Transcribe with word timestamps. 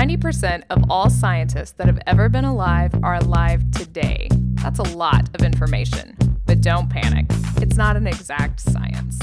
90% 0.00 0.62
of 0.70 0.82
all 0.88 1.10
scientists 1.10 1.72
that 1.72 1.86
have 1.86 2.00
ever 2.06 2.30
been 2.30 2.46
alive 2.46 2.90
are 3.02 3.16
alive 3.16 3.70
today. 3.70 4.30
That's 4.54 4.78
a 4.78 4.96
lot 4.96 5.28
of 5.34 5.44
information. 5.44 6.16
But 6.46 6.62
don't 6.62 6.88
panic, 6.88 7.26
it's 7.60 7.76
not 7.76 7.98
an 7.98 8.06
exact 8.06 8.60
science. 8.60 9.18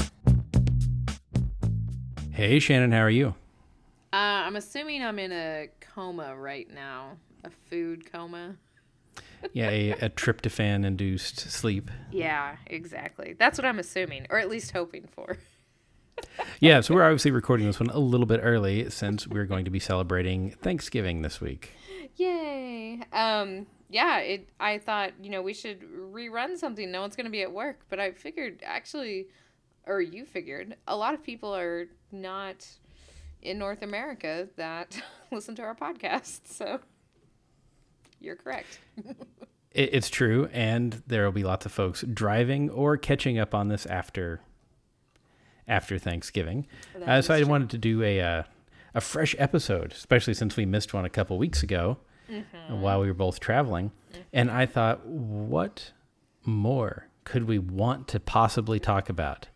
Hey, 2.30 2.60
Shannon, 2.60 2.92
how 2.92 3.00
are 3.00 3.10
you? 3.10 3.34
Uh, 4.12 4.46
I'm 4.46 4.54
assuming 4.54 5.02
I'm 5.02 5.18
in 5.18 5.32
a 5.32 5.66
coma 5.80 6.36
right 6.36 6.72
now, 6.72 7.16
a 7.42 7.50
food 7.50 8.12
coma. 8.12 8.54
Yeah, 9.52 9.70
a, 9.70 9.90
a 9.90 10.10
tryptophan 10.10 10.84
induced 10.84 11.40
sleep. 11.40 11.90
Yeah, 12.12 12.54
exactly. 12.68 13.34
That's 13.36 13.58
what 13.58 13.64
I'm 13.64 13.80
assuming, 13.80 14.28
or 14.30 14.38
at 14.38 14.48
least 14.48 14.70
hoping 14.70 15.08
for. 15.10 15.38
Yeah, 16.60 16.80
so 16.80 16.94
we're 16.94 17.04
obviously 17.04 17.30
recording 17.30 17.66
this 17.66 17.78
one 17.78 17.90
a 17.90 18.00
little 18.00 18.26
bit 18.26 18.40
early 18.42 18.90
since 18.90 19.28
we're 19.28 19.44
going 19.44 19.64
to 19.64 19.70
be 19.70 19.78
celebrating 19.78 20.50
Thanksgiving 20.50 21.22
this 21.22 21.40
week. 21.40 21.72
Yay! 22.16 23.00
Um, 23.12 23.66
yeah, 23.88 24.18
it. 24.18 24.48
I 24.58 24.78
thought 24.78 25.12
you 25.22 25.30
know 25.30 25.40
we 25.40 25.54
should 25.54 25.80
rerun 25.82 26.56
something. 26.56 26.90
No 26.90 27.00
one's 27.00 27.14
going 27.14 27.26
to 27.26 27.30
be 27.30 27.42
at 27.42 27.52
work, 27.52 27.80
but 27.88 28.00
I 28.00 28.10
figured 28.10 28.62
actually, 28.64 29.28
or 29.86 30.00
you 30.00 30.24
figured, 30.24 30.76
a 30.88 30.96
lot 30.96 31.14
of 31.14 31.22
people 31.22 31.54
are 31.54 31.86
not 32.10 32.66
in 33.40 33.58
North 33.58 33.82
America 33.82 34.48
that 34.56 35.00
listen 35.30 35.54
to 35.56 35.62
our 35.62 35.76
podcast. 35.76 36.40
So 36.46 36.80
you're 38.20 38.36
correct. 38.36 38.80
It, 39.70 39.90
it's 39.92 40.08
true, 40.08 40.48
and 40.54 41.02
there 41.06 41.26
will 41.26 41.32
be 41.32 41.44
lots 41.44 41.66
of 41.66 41.72
folks 41.72 42.02
driving 42.02 42.70
or 42.70 42.96
catching 42.96 43.38
up 43.38 43.54
on 43.54 43.68
this 43.68 43.84
after 43.84 44.40
after 45.68 45.98
Thanksgiving. 45.98 46.66
Uh, 47.06 47.20
so 47.22 47.34
I 47.34 47.40
true. 47.42 47.48
wanted 47.48 47.70
to 47.70 47.78
do 47.78 48.02
a 48.02 48.20
uh, 48.20 48.42
a 48.94 49.00
fresh 49.00 49.36
episode, 49.38 49.92
especially 49.92 50.34
since 50.34 50.56
we 50.56 50.64
missed 50.66 50.92
one 50.94 51.04
a 51.04 51.10
couple 51.10 51.38
weeks 51.38 51.62
ago 51.62 51.98
Mm-hmm. 52.30 52.82
while 52.82 53.00
we 53.00 53.06
were 53.06 53.14
both 53.14 53.40
traveling, 53.40 53.90
and 54.34 54.50
I 54.50 54.66
thought, 54.66 55.06
what 55.06 55.92
more 56.44 57.06
could 57.24 57.44
we 57.44 57.58
want 57.58 58.06
to 58.08 58.20
possibly 58.20 58.78
talk 58.78 59.08
about 59.08 59.48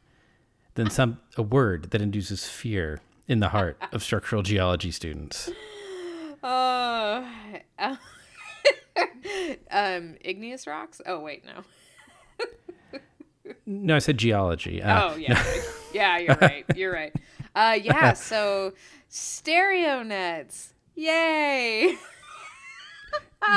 than 0.73 0.89
some 0.89 1.21
a 1.37 1.43
word 1.43 1.91
that 1.91 2.01
induces 2.01 2.49
fear 2.49 3.01
in 3.29 3.41
the 3.41 3.51
heart 3.51 3.77
of 3.93 4.03
structural 4.03 4.43
geology 4.43 4.91
students? 4.91 5.51
Oh, 6.45 7.25
um, 9.71 10.17
igneous 10.21 10.67
rocks. 10.67 11.01
Oh 11.07 11.21
wait, 11.21 11.45
no. 11.45 11.63
No, 13.67 13.97
I 13.97 13.99
said 13.99 14.19
geology. 14.19 14.83
Uh, 14.83 15.11
oh 15.13 15.17
yeah, 15.17 15.35
right. 15.35 15.63
Yeah, 15.93 16.19
you're 16.19 16.39
right. 16.41 16.65
You're 16.75 16.93
right. 16.93 17.15
Uh, 17.55 17.79
yeah. 17.83 18.13
So 18.17 18.73
stereo 19.09 20.03
nets. 20.03 20.73
Yay. 20.95 21.97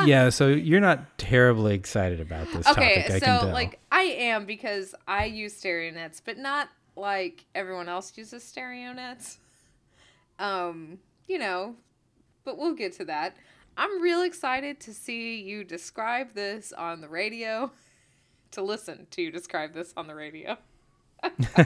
yeah, 0.05 0.29
so 0.29 0.47
you're 0.47 0.81
not 0.81 1.17
terribly 1.17 1.75
excited 1.75 2.19
about 2.19 2.47
this 2.51 2.67
Okay, 2.67 2.95
topic. 3.03 3.11
I 3.11 3.19
so 3.19 3.25
can 3.25 3.39
tell. 3.41 3.49
like 3.51 3.79
I 3.91 4.01
am 4.01 4.45
because 4.45 4.95
I 5.07 5.25
use 5.25 5.55
stereo 5.55 5.91
nets, 5.91 6.21
but 6.23 6.37
not 6.37 6.69
like 6.95 7.45
everyone 7.53 7.89
else 7.89 8.13
uses 8.17 8.43
stereo 8.43 8.93
nets. 8.93 9.37
Um, 10.39 10.99
you 11.27 11.37
know, 11.39 11.75
but 12.43 12.57
we'll 12.57 12.73
get 12.75 12.93
to 12.93 13.05
that. 13.05 13.37
I'm 13.77 14.01
real 14.01 14.21
excited 14.21 14.79
to 14.81 14.93
see 14.93 15.41
you 15.41 15.63
describe 15.63 16.33
this 16.33 16.71
on 16.73 17.01
the 17.01 17.09
radio, 17.09 17.71
to 18.51 18.61
listen 18.61 19.07
to 19.11 19.21
you 19.21 19.31
describe 19.31 19.73
this 19.73 19.93
on 19.97 20.07
the 20.07 20.15
radio. 20.15 20.57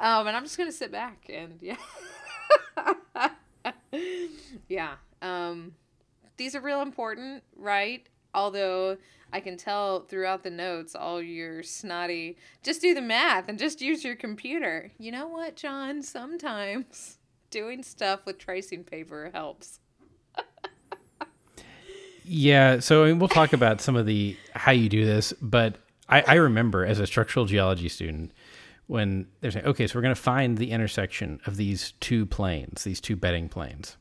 um, 0.00 0.26
and 0.26 0.36
I'm 0.36 0.42
just 0.44 0.58
gonna 0.58 0.72
sit 0.72 0.92
back 0.92 1.28
and 1.28 1.58
yeah, 1.60 1.76
yeah. 4.68 4.94
Um, 5.22 5.74
these 6.36 6.54
are 6.54 6.60
real 6.60 6.82
important, 6.82 7.42
right? 7.56 8.06
Although 8.34 8.98
I 9.32 9.40
can 9.40 9.56
tell 9.56 10.00
throughout 10.00 10.42
the 10.42 10.50
notes 10.50 10.94
all 10.94 11.20
your 11.20 11.62
snotty, 11.62 12.36
just 12.62 12.80
do 12.80 12.94
the 12.94 13.02
math 13.02 13.48
and 13.48 13.58
just 13.58 13.80
use 13.80 14.04
your 14.04 14.16
computer. 14.16 14.92
You 14.98 15.12
know 15.12 15.26
what, 15.26 15.56
John? 15.56 16.02
Sometimes 16.02 17.18
doing 17.50 17.82
stuff 17.82 18.26
with 18.26 18.38
tracing 18.38 18.84
paper 18.84 19.30
helps. 19.32 19.80
Yeah, 22.28 22.80
so 22.80 23.04
I 23.04 23.08
mean, 23.08 23.20
we'll 23.20 23.28
talk 23.28 23.52
about 23.52 23.80
some 23.80 23.94
of 23.94 24.04
the 24.04 24.36
how 24.52 24.72
you 24.72 24.88
do 24.88 25.04
this, 25.04 25.32
but 25.40 25.76
I, 26.08 26.22
I 26.22 26.34
remember 26.34 26.84
as 26.84 26.98
a 26.98 27.06
structural 27.06 27.46
geology 27.46 27.88
student 27.88 28.32
when 28.86 29.26
they're 29.40 29.50
saying, 29.50 29.66
okay, 29.66 29.86
so 29.86 29.98
we're 29.98 30.02
going 30.02 30.14
to 30.14 30.20
find 30.20 30.58
the 30.58 30.70
intersection 30.70 31.40
of 31.46 31.56
these 31.56 31.92
two 32.00 32.26
planes, 32.26 32.84
these 32.84 33.00
two 33.00 33.16
bedding 33.16 33.48
planes. 33.48 33.96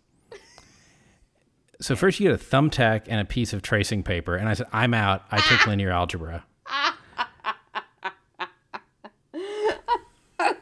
So 1.81 1.95
first 1.95 2.19
you 2.19 2.29
get 2.29 2.39
a 2.39 2.43
thumbtack 2.43 3.03
and 3.07 3.19
a 3.19 3.25
piece 3.25 3.51
of 3.51 3.61
tracing 3.61 4.03
paper, 4.03 4.35
and 4.35 4.47
I 4.47 4.53
said, 4.53 4.67
I'm 4.71 4.93
out. 4.93 5.23
I 5.31 5.39
took 5.41 5.67
linear 5.67 5.91
algebra. 5.91 6.45
I 6.67 6.93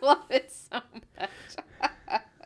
love 0.02 0.24
it 0.30 0.52
so 0.52 0.80
much. 1.20 1.30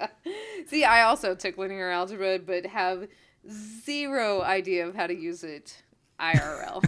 See, 0.68 0.84
I 0.84 1.04
also 1.04 1.34
took 1.36 1.58
linear 1.58 1.90
algebra, 1.90 2.40
but 2.40 2.66
have 2.66 3.08
zero 3.50 4.42
idea 4.42 4.86
of 4.88 4.96
how 4.96 5.08
to 5.08 5.16
use 5.16 5.44
it 5.44 5.84
IRL. 6.20 6.84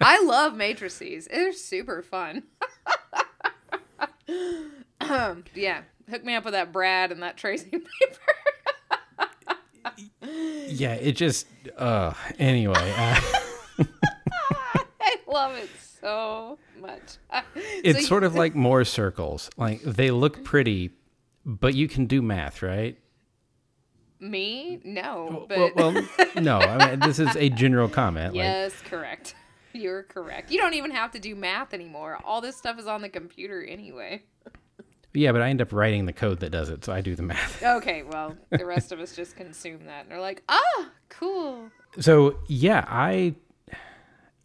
I 0.00 0.22
love 0.22 0.54
matrices. 0.54 1.26
They're 1.26 1.52
super 1.52 2.02
fun. 2.02 2.44
Um, 5.00 5.44
yeah, 5.54 5.82
hook 6.08 6.24
me 6.24 6.34
up 6.34 6.44
with 6.44 6.54
that 6.54 6.72
Brad 6.72 7.12
and 7.12 7.22
that 7.22 7.36
tracing 7.36 7.70
paper. 8.00 8.20
Yeah, 10.66 10.94
it 10.94 11.12
just, 11.12 11.46
uh, 11.76 12.14
anyway. 12.38 12.94
Uh, 12.96 13.20
I 15.00 15.16
love 15.28 15.54
it 15.56 15.70
so 16.00 16.58
much. 16.80 17.18
it's 17.54 18.00
So 18.00 18.06
sort 18.06 18.24
of 18.24 18.34
like 18.42 18.54
more 18.54 18.84
circles. 18.84 19.50
Like 19.56 19.82
they 19.82 20.10
look 20.10 20.42
pretty, 20.42 20.90
but 21.44 21.74
you 21.74 21.86
can 21.88 22.06
do 22.06 22.22
math, 22.22 22.62
right? 22.62 22.98
me, 24.20 24.80
no, 24.84 25.46
Well, 25.48 25.70
but 25.74 25.76
well, 25.76 26.06
no. 26.40 26.58
I 26.58 26.90
mean, 26.90 27.00
this 27.00 27.18
is 27.18 27.36
a 27.36 27.50
general 27.50 27.88
comment. 27.88 28.34
Like, 28.34 28.42
Yes, 28.44 28.72
correct. 28.88 29.34
You're 29.74 30.04
correct. 30.04 30.50
You 30.50 30.58
don't 30.58 30.74
even 30.74 30.92
have 30.92 31.10
to 31.12 31.18
do 31.18 31.34
math 31.34 31.74
anymore. 31.74 32.18
All 32.24 32.40
this 32.40 32.56
stuff 32.56 32.78
is 32.78 32.86
on 32.86 33.02
the 33.02 33.08
computer 33.08 33.62
anyway. 33.62 34.22
yeah, 35.12 35.32
but 35.32 35.42
I 35.42 35.50
end 35.50 35.60
up 35.60 35.72
writing 35.72 36.06
the 36.06 36.12
code 36.12 36.40
that 36.40 36.50
does 36.50 36.70
it, 36.70 36.84
so 36.84 36.92
I 36.92 37.00
do 37.00 37.14
the 37.14 37.22
math. 37.22 37.62
Okay, 37.62 38.02
well, 38.04 38.36
the 38.50 38.64
rest 38.64 38.92
of 38.92 39.00
us 39.00 39.14
just 39.16 39.36
consume 39.36 39.84
that 39.86 40.04
and 40.04 40.12
are 40.12 40.20
like, 40.20 40.42
ah, 40.48 40.90
cool. 41.08 41.70
So 41.98 42.38
yeah, 42.48 42.84
I 42.88 43.34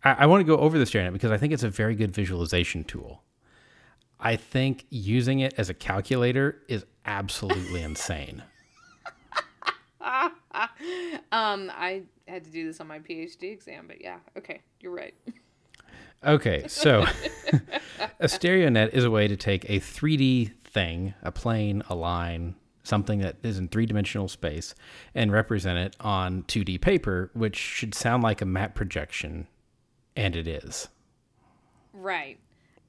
I, 0.04 0.12
I 0.20 0.26
want 0.26 0.42
to 0.42 0.46
go 0.46 0.58
over 0.58 0.78
this 0.78 0.90
Janet 0.90 1.14
because 1.14 1.32
I 1.32 1.38
think 1.38 1.54
it's 1.54 1.64
a 1.64 1.70
very 1.70 1.96
good 1.96 2.12
visualization 2.12 2.84
tool. 2.84 3.24
I 4.20 4.36
think 4.36 4.86
using 4.90 5.40
it 5.40 5.54
as 5.58 5.70
a 5.70 5.74
calculator 5.74 6.62
is 6.68 6.86
absolutely 7.06 7.82
insane. 7.82 8.44
Um, 11.32 11.72
I 11.74 12.04
had 12.28 12.44
to 12.44 12.50
do 12.50 12.66
this 12.66 12.80
on 12.80 12.88
my 12.88 13.00
PhD 13.00 13.52
exam, 13.52 13.86
but 13.88 14.02
yeah, 14.02 14.18
okay, 14.38 14.62
you're 14.80 14.92
right. 14.92 15.14
Okay, 16.26 16.66
so 16.68 17.06
a 18.20 18.28
stereo 18.28 18.70
net 18.70 18.94
is 18.94 19.04
a 19.04 19.12
way 19.12 19.28
to 19.28 19.38
take 19.38 19.70
a 19.70 19.80
3D 19.80 20.52
thing, 20.64 21.14
a 21.22 21.32
plane, 21.32 21.84
a 21.90 21.96
line, 21.96 22.56
something 22.84 23.20
that 23.20 23.38
is 23.44 23.58
in 23.58 23.68
three 23.68 23.86
dimensional 23.86 24.28
space, 24.28 24.76
and 25.14 25.32
represent 25.32 25.78
it 25.78 25.96
on 26.00 26.44
2D 26.44 26.82
paper, 26.82 27.30
which 27.34 27.56
should 27.56 27.94
sound 27.94 28.24
like 28.24 28.42
a 28.42 28.46
map 28.46 28.76
projection, 28.76 29.48
and 30.16 30.36
it 30.36 30.48
is. 30.48 30.88
Right. 31.94 32.40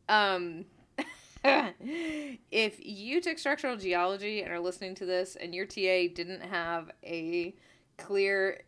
Um, 0.09 0.65
if 2.51 2.84
you 2.84 3.21
took 3.21 3.39
structural 3.39 3.77
geology 3.77 4.42
and 4.42 4.53
are 4.53 4.60
listening 4.60 4.95
to 4.97 5.07
this 5.07 5.37
and 5.37 5.54
your 5.54 5.66
TA 5.66 6.13
didn't 6.15 6.42
have 6.42 6.91
a 7.04 7.54
clear 7.97 8.60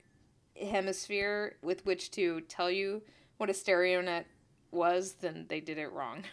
hemisphere 0.61 1.57
with 1.63 1.85
which 1.85 2.11
to 2.13 2.41
tell 2.43 2.71
you 2.71 3.03
what 3.37 3.51
a 3.51 3.55
stereo 3.55 4.01
net 4.01 4.27
was, 4.71 5.15
then 5.21 5.47
they 5.49 5.61
did 5.61 5.79
it 5.79 5.93
wrong. 5.93 6.25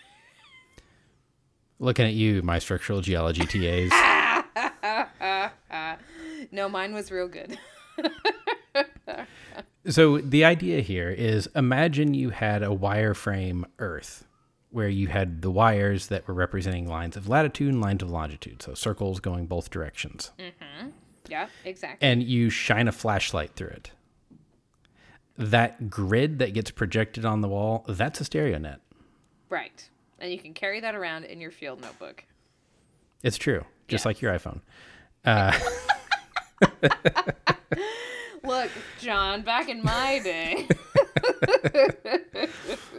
Looking 1.80 2.06
at 2.06 2.14
you, 2.14 2.42
my 2.42 2.60
structural 2.60 3.02
geology 3.02 3.46
TAs. 3.46 3.92
no, 6.52 6.70
mine 6.70 6.94
was 6.94 7.12
real 7.12 7.28
good. 7.28 7.58
So 9.88 10.20
the 10.20 10.46
idea 10.46 10.82
here 10.82 11.10
is 11.10 11.50
imagine 11.56 12.14
you 12.14 12.30
had 12.30 12.62
a 12.62 12.68
wireframe 12.68 13.64
Earth 13.80 14.28
where 14.72 14.88
you 14.90 15.08
had 15.08 15.42
the 15.42 15.50
wires 15.52 16.08
that 16.08 16.28
were 16.28 16.34
representing 16.34 16.88
lines 16.88 17.18
of 17.18 17.28
latitude 17.28 17.70
and 17.74 17.82
lines 17.82 18.04
of 18.04 18.10
longitude, 18.12 18.62
so 18.62 18.74
circles 18.74 19.20
going 19.20 19.46
both 19.48 19.70
directions. 19.72 20.32
Mm-hmm. 20.38 20.90
yeah, 21.28 21.48
exactly. 21.66 22.08
And 22.08 22.22
you 22.24 22.50
shine 22.50 22.88
a 22.88 22.92
flashlight 22.92 23.56
through 23.56 23.70
it. 23.70 23.92
That 25.38 25.90
grid 25.90 26.40
that 26.40 26.54
gets 26.54 26.70
projected 26.70 27.26
on 27.26 27.42
the 27.42 27.48
wall, 27.48 27.84
that's 27.88 28.20
a 28.22 28.26
stereo 28.26 28.58
net. 28.58 28.80
right. 29.50 29.90
And 30.22 30.32
you 30.34 30.38
can 30.38 30.54
carry 30.54 30.82
that 30.82 30.96
around 30.96 31.24
in 31.24 31.40
your 31.40 31.50
field 31.52 31.80
notebook. 31.82 32.26
It's 33.24 33.38
true, 33.38 33.64
just 33.88 34.04
Yeah. 34.04 34.10
like 34.10 34.22
your 34.22 34.34
iPhone. 34.38 34.60
Uh, 35.24 35.58
Look, 38.44 38.70
John, 39.00 39.42
back 39.44 39.70
in 39.70 39.82
my 39.82 40.20
day. 40.24 40.68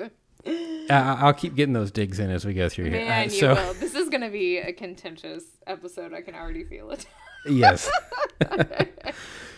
Uh, 0.46 1.16
I'll 1.20 1.32
keep 1.34 1.54
getting 1.54 1.72
those 1.72 1.90
digs 1.90 2.18
in 2.18 2.30
as 2.30 2.44
we 2.44 2.52
go 2.54 2.68
through 2.68 2.86
here. 2.90 3.04
Man, 3.06 3.20
Uh, 3.20 3.24
you 3.24 3.30
so 3.30 3.54
will. 3.54 3.74
This 3.74 3.94
is 3.94 4.08
going 4.08 4.22
to 4.22 4.30
be 4.30 4.58
a 4.58 4.72
contentious 4.72 5.44
episode. 5.66 6.12
I 6.12 6.20
can 6.22 6.34
already 6.34 6.64
feel 6.64 6.90
it. 6.90 7.06
yes. 7.46 7.88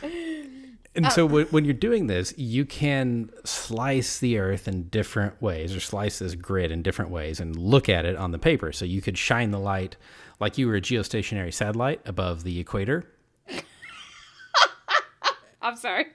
and 0.02 1.06
Oh. 1.06 1.08
so 1.08 1.24
when, 1.26 1.46
when 1.46 1.64
you're 1.64 1.72
doing 1.74 2.06
this, 2.06 2.34
you 2.36 2.64
can 2.66 3.30
slice 3.44 4.18
the 4.18 4.38
Earth 4.38 4.68
in 4.68 4.88
different 4.88 5.40
ways, 5.40 5.74
or 5.74 5.80
slice 5.80 6.18
this 6.18 6.34
grid 6.34 6.70
in 6.70 6.82
different 6.82 7.10
ways, 7.10 7.40
and 7.40 7.56
look 7.56 7.88
at 7.88 8.04
it 8.04 8.16
on 8.16 8.30
the 8.32 8.38
paper. 8.38 8.72
So 8.72 8.84
you 8.84 9.00
could 9.00 9.16
shine 9.16 9.50
the 9.52 9.58
light 9.58 9.96
like 10.38 10.58
you 10.58 10.66
were 10.66 10.74
a 10.76 10.80
geostationary 10.82 11.52
satellite 11.54 12.00
above 12.04 12.44
the 12.44 12.60
equator. 12.60 13.04
I'm 15.62 15.76
sorry. 15.76 16.06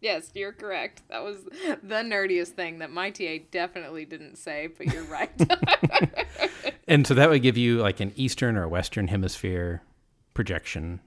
Yes, 0.00 0.30
you're 0.34 0.52
correct. 0.52 1.02
That 1.08 1.24
was 1.24 1.42
the 1.82 2.02
nerdiest 2.04 2.48
thing 2.50 2.78
that 2.78 2.90
my 2.90 3.10
TA 3.10 3.38
definitely 3.50 4.04
didn't 4.04 4.36
say, 4.36 4.68
but 4.68 4.92
you're 4.92 5.04
right. 5.04 5.30
And 6.88 7.06
so 7.06 7.12
that 7.14 7.28
would 7.28 7.42
give 7.42 7.58
you 7.58 7.80
like 7.80 8.00
an 8.00 8.14
eastern 8.16 8.56
or 8.56 8.66
western 8.66 9.08
hemisphere 9.08 9.82
projection. 10.32 11.00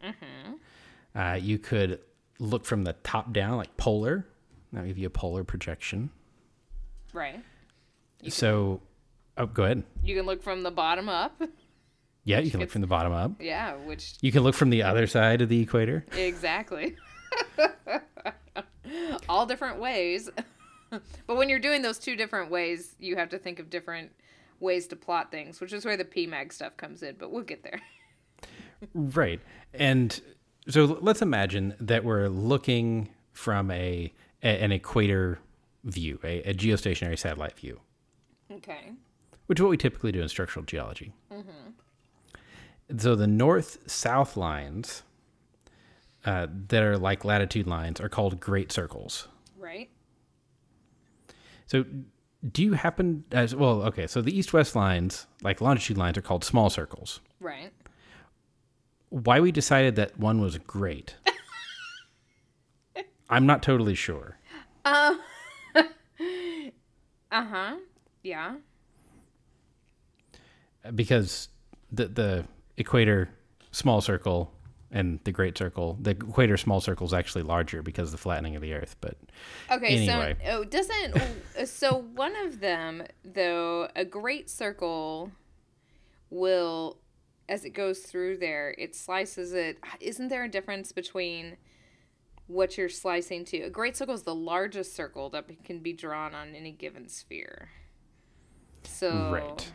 Uh, 1.16 1.40
you 1.42 1.58
could 1.58 2.00
look 2.38 2.66
from 2.66 2.84
the 2.84 2.94
top 3.04 3.34
down, 3.34 3.58
like 3.58 3.76
polar. 3.78 4.28
That 4.74 4.82
would 4.82 4.90
give 4.90 5.00
you 5.00 5.08
a 5.08 5.10
polar 5.10 5.44
projection. 5.44 6.12
right. 7.14 7.40
so, 8.30 8.80
oh, 9.40 9.48
go 9.48 9.64
ahead. 9.64 9.84
You 10.04 10.16
can 10.16 10.28
look 10.28 10.44
from 10.44 10.62
the 10.62 10.70
bottom 10.70 11.10
up. 11.10 11.42
Yeah, 12.26 12.38
you 12.42 12.52
can 12.52 12.60
look 12.60 12.70
from 12.70 12.82
the 12.82 12.88
bottom 12.88 13.12
up. 13.12 13.32
Yeah, 13.40 13.74
which 13.78 14.14
You 14.22 14.32
can 14.32 14.44
look 14.44 14.54
from 14.54 14.70
the 14.70 14.84
other 14.84 15.08
side 15.08 15.42
of 15.42 15.50
the 15.50 15.62
equator. 15.62 16.06
exactly. 16.16 16.96
All 19.30 19.46
different 19.46 19.80
ways. 19.80 20.30
but 20.90 21.36
when 21.38 21.50
you're 21.50 21.60
doing 21.60 21.82
those 21.82 21.98
two 21.98 22.16
different 22.16 22.52
ways, 22.52 22.96
you 23.00 23.16
have 23.16 23.30
to 23.30 23.38
think 23.38 23.60
of 23.60 23.70
different 23.70 24.12
ways 24.60 24.88
to 24.88 24.96
plot 24.96 25.32
things, 25.32 25.60
which 25.60 25.74
is 25.74 25.86
where 25.86 25.98
the 25.98 26.06
PMAG 26.06 26.54
stuff 26.54 26.78
comes 26.78 27.02
in, 27.04 27.16
but 27.18 27.32
we'll 27.32 27.44
get 27.44 27.64
there. 27.64 27.82
Right. 28.96 29.40
And 29.76 30.20
so 30.68 30.98
let's 31.02 31.22
imagine 31.22 31.76
that 31.80 32.04
we're 32.04 32.30
looking 32.30 33.10
from 33.32 33.70
a, 33.70 34.12
an 34.42 34.72
equator 34.72 35.38
view, 35.84 36.20
a, 36.24 36.42
a 36.50 36.54
geostationary 36.56 37.20
satellite 37.20 37.58
view, 37.60 37.80
Okay. 38.52 38.94
which 39.46 39.60
is 39.60 39.62
what 39.62 39.70
we 39.70 39.78
typically 39.78 40.12
do 40.12 40.24
in 40.24 40.28
structural 40.30 40.66
geology. 40.66 41.14
Mm-hmm. 41.32 42.98
So 42.98 43.16
the 43.16 43.28
north 43.28 43.90
south 43.90 44.36
lines 44.36 45.04
uh, 46.26 46.48
that 46.68 46.84
are 46.84 46.98
like 46.98 47.24
latitude 47.26 47.68
lines 47.68 48.00
are 48.02 48.10
called 48.10 48.40
great 48.40 48.72
circles. 48.72 49.28
Right? 49.58 49.90
So 51.68 51.86
do 52.52 52.64
you 52.64 52.74
happen 52.74 53.24
as 53.32 53.56
well? 53.56 53.82
Okay, 53.84 54.08
so 54.08 54.22
the 54.22 54.38
east 54.38 54.52
west 54.54 54.76
lines, 54.76 55.28
like 55.42 55.62
longitude 55.62 55.98
lines, 55.98 56.18
are 56.18 56.22
called 56.22 56.44
small 56.44 56.70
circles. 56.70 57.22
Right. 57.40 57.72
why 59.10 59.40
we 59.40 59.52
decided 59.52 59.96
that 59.96 60.18
one 60.20 60.40
was 60.40 60.58
great 60.60 61.16
i'm 63.30 63.46
not 63.46 63.64
totally 63.64 63.96
sure 63.96 64.38
Uh-huh. 67.34 67.76
Yeah. 68.24 68.56
because 70.96 71.48
the 71.92 72.08
the 72.08 72.46
equator 72.78 73.30
small 73.72 74.02
circle 74.02 74.52
and 74.92 75.20
the 75.24 75.32
great 75.32 75.58
circle 75.58 75.98
the 76.02 76.12
equator 76.12 76.58
small 76.58 76.82
circle 76.82 77.06
is 77.08 77.14
actually 77.14 77.44
larger 77.44 77.82
because 77.82 78.10
of 78.10 78.12
the 78.12 78.18
flattening 78.18 78.56
of 78.56 78.62
the 78.62 78.74
earth 78.74 78.96
but 79.02 79.18
Okay, 79.72 79.96
Anyway. 80.10 80.36
so 80.44 80.52
oh, 80.52 80.64
doesn't 80.66 81.68
so 81.68 81.96
one 81.96 82.36
of 82.46 82.60
them 82.60 83.04
though 83.24 83.88
a 83.96 84.04
great 84.06 84.50
circle 84.50 85.32
will 86.30 86.98
as 87.50 87.66
it 87.66 87.72
goes 87.72 88.00
through 88.00 88.38
there 88.38 88.74
it 88.78 88.96
slices 88.96 89.54
it 89.54 89.78
isn't 90.00 90.28
there 90.30 90.44
a 90.44 90.50
difference 90.50 90.92
between 90.92 91.58
what 92.48 92.78
you're 92.78 92.90
slicing 92.90 93.46
to 93.46 93.62
a 93.62 93.70
great 93.70 93.96
circle 93.96 94.14
is 94.14 94.24
the 94.24 94.36
largest 94.36 94.94
circle 94.96 95.30
that 95.30 95.46
can 95.64 95.80
be 95.80 95.94
drawn 95.94 96.36
on 96.36 96.54
any 96.56 96.72
given 96.72 97.08
sphere 97.08 97.70
so 98.84 99.30
Right. 99.32 99.72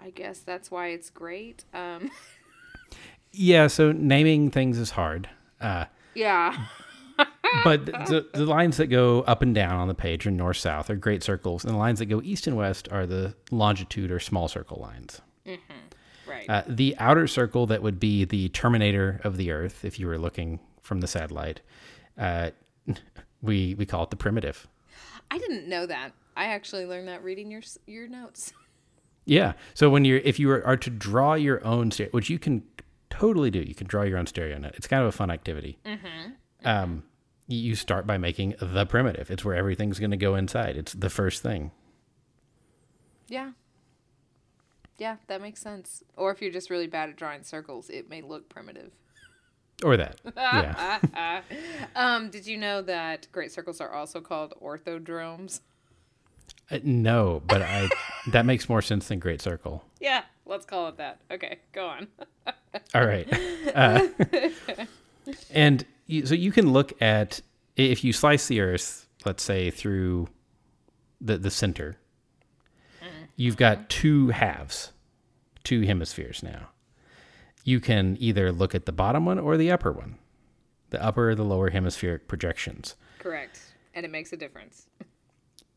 i 0.00 0.10
guess 0.10 0.40
that's 0.40 0.70
why 0.70 0.88
it's 0.88 1.10
great 1.10 1.64
um 1.74 2.10
yeah 3.32 3.66
so 3.66 3.92
naming 3.92 4.50
things 4.50 4.78
is 4.78 4.90
hard 4.90 5.28
uh, 5.60 5.84
yeah 6.14 6.66
but 7.64 7.84
the, 7.86 8.26
the 8.34 8.44
lines 8.46 8.76
that 8.78 8.86
go 8.88 9.20
up 9.22 9.42
and 9.42 9.54
down 9.54 9.76
on 9.76 9.88
the 9.88 9.94
page 9.94 10.26
are 10.26 10.30
north 10.30 10.56
south 10.56 10.90
are 10.90 10.96
great 10.96 11.22
circles 11.22 11.64
and 11.64 11.72
the 11.74 11.78
lines 11.78 11.98
that 11.98 12.06
go 12.06 12.20
east 12.22 12.46
and 12.46 12.56
west 12.56 12.88
are 12.90 13.06
the 13.06 13.34
longitude 13.50 14.10
or 14.10 14.18
small 14.20 14.48
circle 14.48 14.78
lines 14.80 15.20
right 16.26 16.48
Uh, 16.48 16.62
the 16.66 16.94
outer 16.98 17.26
circle 17.26 17.66
that 17.66 17.82
would 17.82 17.98
be 18.00 18.24
the 18.24 18.48
terminator 18.50 19.20
of 19.24 19.36
the 19.36 19.50
Earth, 19.50 19.84
if 19.84 19.98
you 19.98 20.06
were 20.06 20.18
looking 20.18 20.58
from 20.80 21.00
the 21.00 21.06
satellite, 21.06 21.60
uh, 22.18 22.50
we 23.42 23.74
we 23.74 23.84
call 23.86 24.02
it 24.04 24.10
the 24.10 24.16
primitive. 24.16 24.66
i 25.30 25.38
didn't 25.38 25.68
know 25.68 25.84
that 25.86 26.10
i 26.36 26.46
actually 26.46 26.86
learned 26.86 27.08
that 27.08 27.22
reading 27.22 27.50
your 27.50 27.62
your 27.86 28.08
notes 28.08 28.52
Yeah. 29.24 29.52
So 29.74 29.88
when 29.88 30.04
you're 30.04 30.18
if 30.18 30.40
you 30.40 30.50
are, 30.50 30.66
are 30.66 30.76
to 30.76 30.90
draw 30.90 31.34
your 31.34 31.64
own 31.64 31.92
which 32.10 32.28
you 32.28 32.40
can 32.40 32.64
totally 33.22 33.50
do, 33.50 33.60
you 33.60 33.74
can 33.74 33.86
draw 33.86 34.02
your 34.02 34.18
own 34.18 34.26
stereo 34.26 34.58
net. 34.58 34.74
It's 34.76 34.86
kind 34.88 35.00
of 35.02 35.08
a 35.08 35.12
fun 35.12 35.30
activity. 35.30 35.78
Um, 36.64 37.04
you- 37.46 37.58
you 37.60 37.74
start 37.76 38.06
by 38.06 38.18
making 38.18 38.54
the 38.60 38.84
primitive. 38.86 39.30
It's 39.30 39.44
where 39.44 39.54
everything's 39.54 39.98
going 39.98 40.10
to 40.10 40.16
go 40.16 40.34
inside. 40.34 40.76
It's 40.76 40.92
the 40.92 41.08
first 41.10 41.42
thing. 41.42 41.70
Yeah. 43.28 43.52
Yeah, 44.98 45.16
that 45.28 45.40
makes 45.40 45.60
sense. 45.60 46.02
Or 46.16 46.30
if 46.32 46.40
you're 46.42 46.52
just 46.52 46.70
really 46.70 46.86
bad 46.86 47.08
at 47.10 47.16
drawing 47.16 47.42
circles, 47.44 47.88
it 47.90 48.08
may 48.10 48.22
look 48.22 48.48
primitive. 48.48 48.92
Or 49.84 49.96
that. 49.96 50.20
Yeah. 50.36 51.42
Um, 51.96 52.30
did 52.30 52.46
you 52.46 52.56
know 52.56 52.82
that 52.82 53.26
great 53.32 53.52
circles 53.52 53.80
are 53.80 53.90
also 53.92 54.20
called 54.20 54.54
orthodromes? 54.62 55.60
Uh, 56.70 56.78
no, 56.84 57.42
but 57.46 57.60
I 57.62 57.88
that 58.28 58.46
makes 58.46 58.68
more 58.68 58.80
sense 58.82 59.08
than 59.08 59.18
great 59.18 59.40
circle. 59.42 59.84
Yeah, 60.00 60.22
let's 60.52 60.66
call 60.66 60.88
it 60.88 60.98
that. 60.98 61.20
Okay, 61.30 61.58
go 61.72 61.86
on. 61.86 62.06
All 62.94 63.06
right. 63.06 63.26
Uh, 63.74 64.06
and 65.50 65.84
you, 66.06 66.26
so 66.26 66.34
you 66.34 66.52
can 66.52 66.72
look 66.72 67.00
at 67.02 67.40
if 67.76 68.04
you 68.04 68.12
slice 68.12 68.46
the 68.46 68.60
Earth, 68.60 69.08
let's 69.24 69.42
say 69.42 69.70
through 69.70 70.28
the 71.20 71.38
the 71.38 71.50
center, 71.50 71.96
you've 73.34 73.56
got 73.56 73.88
two 73.88 74.28
halves, 74.28 74.92
two 75.64 75.80
hemispheres 75.82 76.42
now. 76.42 76.68
You 77.64 77.80
can 77.80 78.16
either 78.20 78.52
look 78.52 78.74
at 78.74 78.86
the 78.86 78.92
bottom 78.92 79.24
one 79.24 79.38
or 79.38 79.56
the 79.56 79.70
upper 79.70 79.92
one, 79.92 80.18
the 80.90 81.02
upper 81.02 81.30
or 81.30 81.34
the 81.34 81.44
lower 81.44 81.70
hemispheric 81.70 82.28
projections. 82.28 82.94
Correct. 83.18 83.60
And 83.94 84.04
it 84.04 84.10
makes 84.10 84.32
a 84.32 84.36
difference. 84.36 84.86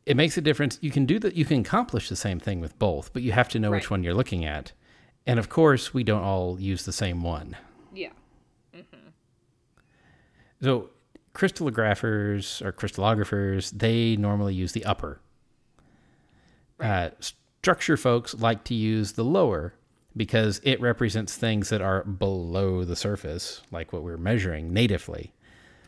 It 0.05 0.15
makes 0.15 0.38
a 0.38 0.41
difference. 0.41 0.77
You 0.81 0.91
can 0.91 1.05
do 1.05 1.17
that. 1.19 1.35
You 1.35 1.45
can 1.45 1.62
accomplish 1.62 2.09
the 2.09 2.15
same 2.15 2.39
thing 2.39 2.59
with 2.59 2.77
both, 2.77 3.12
but 3.12 3.24
you 3.24 3.31
have 3.31 3.50
to 3.50 3.59
know 3.59 3.71
which 3.71 3.89
one 3.89 4.03
you're 4.03 4.13
looking 4.13 4.45
at. 4.45 4.71
And 5.25 5.39
of 5.39 5.50
course, 5.50 5.93
we 5.93 6.03
don't 6.03 6.24
all 6.24 6.59
use 6.59 6.85
the 6.85 6.93
same 6.93 7.24
one. 7.24 7.57
Yeah. 7.93 8.12
So 10.62 10.89
crystallographers 11.33 12.62
or 12.62 12.71
crystallographers, 12.71 13.71
they 13.71 14.15
normally 14.15 14.53
use 14.53 14.71
the 14.71 14.85
upper. 14.85 15.19
Uh, 16.79 17.09
structure 17.19 17.97
folks 17.97 18.33
like 18.35 18.63
to 18.65 18.74
use 18.74 19.13
the 19.13 19.24
lower 19.24 19.74
because 20.15 20.62
it 20.63 20.79
represents 20.79 21.35
things 21.35 21.69
that 21.69 21.81
are 21.81 22.03
below 22.03 22.83
the 22.83 22.95
surface, 22.95 23.62
like 23.71 23.91
what 23.91 24.03
we're 24.03 24.17
measuring 24.17 24.71
natively. 24.74 25.33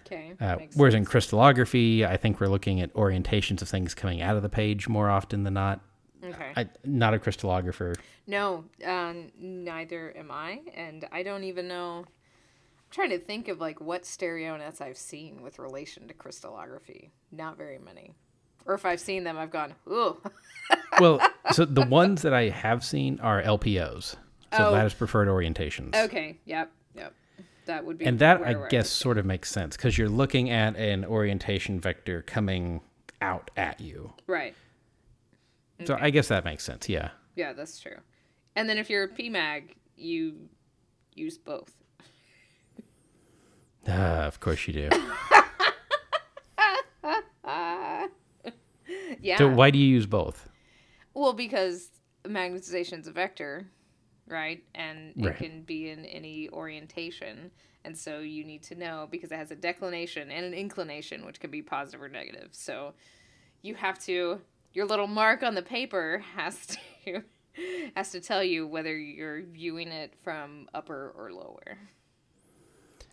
Okay. 0.07 0.33
Uh, 0.39 0.57
whereas 0.73 0.93
sense. 0.93 1.01
in 1.01 1.05
crystallography, 1.05 2.05
I 2.05 2.17
think 2.17 2.39
we're 2.39 2.47
looking 2.47 2.81
at 2.81 2.93
orientations 2.93 3.61
of 3.61 3.69
things 3.69 3.93
coming 3.93 4.21
out 4.21 4.35
of 4.35 4.41
the 4.41 4.49
page 4.49 4.87
more 4.87 5.09
often 5.09 5.43
than 5.43 5.53
not. 5.53 5.81
Okay. 6.23 6.51
I, 6.55 6.67
not 6.83 7.13
a 7.13 7.19
crystallographer. 7.19 7.95
No, 8.25 8.65
um, 8.85 9.31
neither 9.39 10.15
am 10.17 10.31
I, 10.31 10.61
and 10.73 11.07
I 11.11 11.21
don't 11.23 11.43
even 11.43 11.67
know. 11.67 11.99
I'm 11.99 12.91
trying 12.91 13.09
to 13.11 13.19
think 13.19 13.47
of 13.49 13.59
like 13.59 13.79
what 13.79 14.05
stereo 14.05 14.57
nets 14.57 14.81
I've 14.81 14.97
seen 14.97 15.41
with 15.43 15.59
relation 15.59 16.07
to 16.07 16.13
crystallography. 16.13 17.11
Not 17.31 17.57
very 17.57 17.77
many, 17.77 18.13
or 18.65 18.73
if 18.73 18.85
I've 18.85 18.99
seen 18.99 19.23
them, 19.25 19.37
I've 19.37 19.51
gone, 19.51 19.75
ooh. 19.89 20.17
well, 20.99 21.21
so 21.51 21.65
the 21.65 21.85
ones 21.85 22.23
that 22.23 22.33
I 22.33 22.49
have 22.49 22.83
seen 22.83 23.19
are 23.19 23.41
LPOs, 23.43 24.15
so 24.55 24.69
Oh. 24.69 24.71
lattice 24.71 24.93
preferred 24.95 25.27
orientations. 25.27 25.95
okay. 25.95 26.37
Yep. 26.45 26.71
Yep. 26.95 27.13
That 27.67 27.85
would 27.85 27.97
be. 27.97 28.05
And 28.05 28.19
that, 28.19 28.41
I 28.43 28.67
guess, 28.69 28.89
sort 28.89 29.17
of 29.17 29.25
makes 29.25 29.51
sense 29.51 29.77
because 29.77 29.97
you're 29.97 30.09
looking 30.09 30.49
at 30.49 30.75
an 30.75 31.05
orientation 31.05 31.79
vector 31.79 32.23
coming 32.23 32.81
out 33.21 33.51
at 33.55 33.79
you. 33.79 34.13
Right. 34.25 34.55
So 35.85 35.97
I 35.99 36.09
guess 36.09 36.27
that 36.29 36.43
makes 36.43 36.63
sense. 36.63 36.89
Yeah. 36.89 37.09
Yeah, 37.35 37.53
that's 37.53 37.79
true. 37.79 37.97
And 38.55 38.67
then 38.67 38.77
if 38.79 38.89
you're 38.89 39.03
a 39.03 39.07
PMAG, 39.07 39.75
you 39.95 40.49
use 41.13 41.37
both. 41.37 41.71
Ah, 43.89 44.25
of 44.25 44.41
course 44.41 44.67
you 44.67 44.73
do. 44.73 44.89
Yeah. 49.21 49.37
So 49.37 49.49
why 49.49 49.71
do 49.71 49.77
you 49.77 49.87
use 49.87 50.05
both? 50.05 50.47
Well, 51.13 51.33
because 51.33 51.89
magnetization 52.25 52.99
is 52.99 53.07
a 53.07 53.11
vector, 53.11 53.67
right? 54.27 54.63
And 54.75 55.13
it 55.17 55.25
Right. 55.25 55.35
can 55.37 55.61
be 55.63 55.89
in 55.89 56.05
any 56.05 56.49
orientation. 56.49 57.51
And 57.85 57.97
so 57.97 58.19
you 58.19 58.43
need 58.43 58.63
to 58.63 58.75
know 58.75 59.07
because 59.09 59.31
it 59.31 59.35
has 59.37 59.51
a 59.51 59.55
declination 59.55 60.29
and 60.31 60.45
an 60.45 60.53
inclination, 60.53 61.25
which 61.25 61.39
can 61.39 61.49
be 61.51 61.61
positive 61.61 62.01
or 62.01 62.09
negative. 62.09 62.49
So 62.51 62.93
you 63.61 63.75
have 63.75 63.99
to 64.05 64.41
your 64.73 64.85
little 64.85 65.07
mark 65.07 65.41
on 65.43 65.55
the 65.55 65.61
paper 65.61 66.21
has 66.35 66.67
to 67.05 67.23
has 67.95 68.11
to 68.11 68.19
tell 68.19 68.43
you 68.43 68.67
whether 68.67 68.95
you're 68.97 69.41
viewing 69.43 69.87
it 69.87 70.13
from 70.23 70.67
upper 70.73 71.13
or 71.17 71.31
lower. 71.31 71.77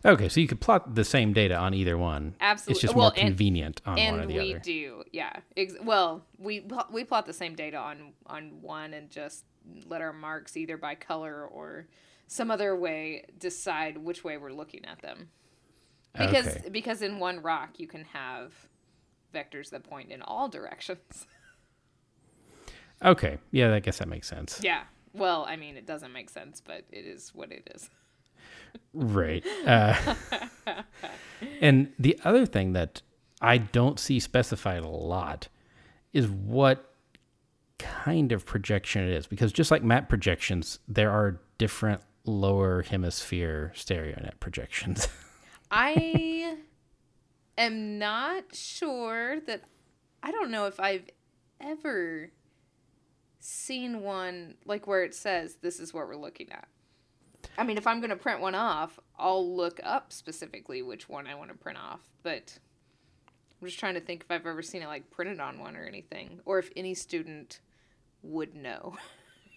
Okay, 0.06 0.28
so 0.28 0.38
you 0.38 0.46
could 0.46 0.60
plot 0.60 0.94
the 0.96 1.04
same 1.04 1.32
data 1.32 1.56
on 1.56 1.72
either 1.72 1.96
one. 1.96 2.34
Absolutely. 2.40 2.72
It's 2.72 2.80
just 2.82 2.94
Well, 2.94 3.06
more 3.10 3.18
and- 3.18 3.28
convenient 3.28 3.80
on 3.86 3.94
one 3.94 4.20
or 4.20 4.26
the 4.26 4.34
other. 4.34 4.40
and 4.40 4.52
we 4.54 4.58
do 4.58 5.04
yeah 5.12 5.40
Ex- 5.56 5.76
well 5.82 6.26
we 6.38 6.66
we 6.90 7.04
plot 7.04 7.24
the 7.26 7.32
same 7.32 7.54
data 7.54 7.78
on 7.78 8.12
on 8.26 8.60
one 8.60 8.92
and 8.92 9.08
just 9.10 9.44
let 9.86 10.00
our 10.00 10.12
marks 10.12 10.56
either 10.56 10.76
by 10.76 10.94
color 10.94 11.44
or 11.46 11.86
some 12.26 12.50
other 12.50 12.74
way 12.76 13.24
decide 13.38 13.98
which 13.98 14.24
way 14.24 14.36
we're 14.36 14.52
looking 14.52 14.84
at 14.84 15.00
them 15.02 15.28
because 16.18 16.46
Okay. 16.46 16.68
because 16.70 17.02
in 17.02 17.18
one 17.18 17.40
rock 17.42 17.70
you 17.78 17.86
can 17.86 18.04
have 18.04 18.52
vectors 19.34 19.70
that 19.70 19.84
point 19.84 20.10
in 20.10 20.22
all 20.22 20.48
directions 20.48 21.26
Okay, 23.04 23.38
yeah, 23.50 23.74
I 23.74 23.80
guess 23.80 23.98
that 23.98 24.08
makes 24.08 24.28
sense. 24.28 24.60
yeah 24.62 24.84
well 25.12 25.44
i 25.48 25.56
mean 25.56 25.76
it 25.76 25.86
doesn't 25.86 26.12
make 26.12 26.28
sense 26.30 26.60
but 26.64 26.84
it 26.90 27.04
is 27.04 27.30
what 27.34 27.52
it 27.52 27.68
is 27.74 27.88
Right. 28.92 29.44
Uh, 29.64 29.94
and 31.60 31.92
the 31.96 32.18
other 32.24 32.44
thing 32.44 32.72
that 32.72 33.02
I 33.40 33.56
don't 33.58 34.00
see 34.00 34.18
specified 34.18 34.82
a 34.82 34.88
lot 34.88 35.46
is 36.12 36.28
what 36.28 36.92
kind 37.78 38.32
of 38.32 38.46
projection 38.46 39.04
it 39.04 39.10
is. 39.10 39.26
Because 39.26 39.52
just 39.52 39.70
like 39.70 39.82
map 39.82 40.08
projections, 40.08 40.78
there 40.88 41.10
are 41.10 41.40
different 41.58 42.00
lower 42.24 42.82
hemisphere 42.82 43.72
stereo 43.74 44.18
net 44.20 44.40
projections. 44.40 45.08
I 45.70 46.56
am 47.58 47.98
not 47.98 48.54
sure 48.54 49.40
that 49.40 49.62
I 50.22 50.30
don't 50.30 50.50
know 50.50 50.66
if 50.66 50.80
I've 50.80 51.08
ever 51.60 52.30
seen 53.40 54.02
one 54.02 54.54
like 54.64 54.86
where 54.86 55.04
it 55.04 55.14
says 55.14 55.56
this 55.60 55.78
is 55.78 55.92
what 55.92 56.06
we're 56.08 56.16
looking 56.16 56.50
at. 56.50 56.68
I 57.58 57.64
mean, 57.64 57.76
if 57.76 57.86
I'm 57.86 58.00
going 58.00 58.10
to 58.10 58.16
print 58.16 58.40
one 58.40 58.54
off, 58.54 58.98
I'll 59.18 59.54
look 59.54 59.80
up 59.84 60.12
specifically 60.12 60.80
which 60.80 61.08
one 61.08 61.26
I 61.26 61.34
want 61.34 61.50
to 61.50 61.56
print 61.56 61.78
off, 61.78 62.00
but 62.22 62.58
I'm 63.60 63.68
just 63.68 63.78
trying 63.78 63.94
to 63.94 64.00
think 64.00 64.22
if 64.22 64.30
I've 64.30 64.46
ever 64.46 64.62
seen 64.62 64.82
it 64.82 64.86
like 64.86 65.10
printed 65.10 65.40
on 65.40 65.58
one 65.58 65.76
or 65.76 65.84
anything 65.84 66.40
or 66.44 66.58
if 66.58 66.70
any 66.74 66.94
student 66.94 67.60
would 68.24 68.54
know. 68.54 68.96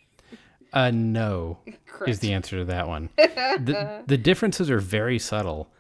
uh, 0.74 0.92
no, 0.92 1.60
is 2.06 2.20
the 2.20 2.34
answer 2.34 2.58
to 2.60 2.66
that 2.66 2.88
one. 2.88 3.10
the, 3.18 4.04
the 4.06 4.18
differences 4.18 4.70
are 4.70 4.80
very 4.80 5.20
subtle. 5.20 5.72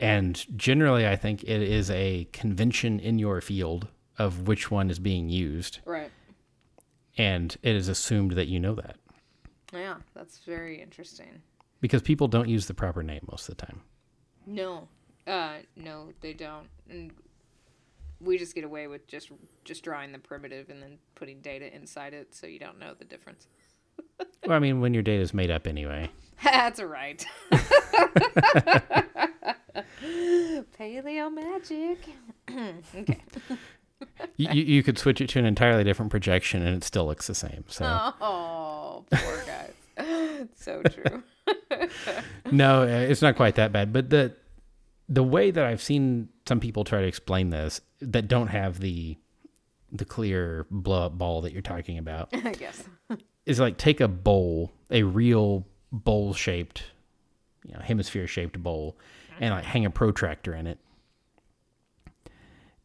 And 0.00 0.46
generally, 0.56 1.08
I 1.08 1.16
think 1.16 1.42
it 1.42 1.60
is 1.60 1.90
a 1.90 2.28
convention 2.32 3.00
in 3.00 3.18
your 3.18 3.40
field 3.40 3.88
of 4.16 4.46
which 4.46 4.70
one 4.70 4.90
is 4.90 5.00
being 5.00 5.28
used. 5.28 5.80
Right. 5.84 6.12
And 7.18 7.56
it 7.64 7.74
is 7.74 7.88
assumed 7.88 8.32
that 8.32 8.46
you 8.46 8.60
know 8.60 8.76
that. 8.76 8.96
Yeah, 9.72 9.96
that's 10.14 10.38
very 10.38 10.80
interesting. 10.80 11.42
because 11.80 12.00
people 12.00 12.28
don't 12.28 12.48
use 12.48 12.66
the 12.66 12.74
proper 12.74 13.02
name 13.02 13.26
most 13.28 13.48
of 13.48 13.56
the 13.56 13.66
time. 13.66 13.80
No, 14.46 14.86
uh, 15.26 15.56
no, 15.74 16.12
they 16.20 16.32
don't, 16.32 16.68
and 16.88 17.10
we 18.20 18.38
just 18.38 18.54
get 18.54 18.64
away 18.64 18.86
with 18.86 19.06
just 19.06 19.30
just 19.64 19.82
drawing 19.82 20.12
the 20.12 20.18
primitive 20.18 20.70
and 20.70 20.82
then 20.82 20.98
putting 21.14 21.40
data 21.40 21.74
inside 21.74 22.14
it, 22.14 22.34
so 22.34 22.46
you 22.46 22.58
don't 22.58 22.78
know 22.78 22.94
the 22.98 23.04
difference. 23.04 23.46
Well, 24.46 24.56
I 24.56 24.58
mean, 24.58 24.80
when 24.80 24.94
your 24.94 25.02
data 25.02 25.22
is 25.22 25.34
made 25.34 25.50
up 25.50 25.66
anyway. 25.66 26.10
That's 26.44 26.80
right. 26.80 27.24
Paleo 30.02 31.32
magic. 31.32 31.98
okay. 32.94 33.20
You, 34.36 34.50
you, 34.50 34.82
could 34.82 34.98
switch 34.98 35.22
it 35.22 35.30
to 35.30 35.38
an 35.38 35.46
entirely 35.46 35.82
different 35.82 36.10
projection 36.10 36.60
and 36.60 36.76
it 36.76 36.84
still 36.84 37.06
looks 37.06 37.26
the 37.26 37.34
same. 37.34 37.64
So, 37.68 37.86
Oh, 38.20 39.06
poor 39.10 39.42
guys. 39.46 40.48
so 40.54 40.82
true. 40.82 41.22
no, 42.52 42.82
uh, 42.82 42.86
it's 42.86 43.22
not 43.22 43.36
quite 43.36 43.54
that 43.54 43.72
bad. 43.72 43.94
But 43.94 44.10
the 44.10 44.34
the 45.08 45.22
way 45.22 45.50
that 45.50 45.64
I've 45.64 45.82
seen 45.82 46.28
some 46.48 46.60
people 46.60 46.84
try 46.84 47.00
to 47.00 47.06
explain 47.06 47.50
this 47.50 47.80
that 48.00 48.28
don't 48.28 48.48
have 48.48 48.80
the 48.80 49.16
the 49.92 50.04
clear 50.04 50.66
blow 50.70 51.06
up 51.06 51.16
ball 51.16 51.40
that 51.42 51.52
you're 51.52 51.62
talking 51.62 51.96
about 51.98 52.28
I 52.44 52.52
guess. 52.52 52.84
is 53.46 53.60
like 53.60 53.76
take 53.78 54.00
a 54.00 54.08
bowl, 54.08 54.72
a 54.90 55.02
real 55.04 55.66
bowl 55.92 56.34
shaped, 56.34 56.82
you 57.64 57.72
know, 57.74 57.80
hemisphere 57.80 58.26
shaped 58.26 58.60
bowl, 58.62 58.98
and 59.40 59.54
like 59.54 59.64
hang 59.64 59.84
a 59.86 59.90
protractor 59.90 60.54
in 60.54 60.66
it. 60.66 60.78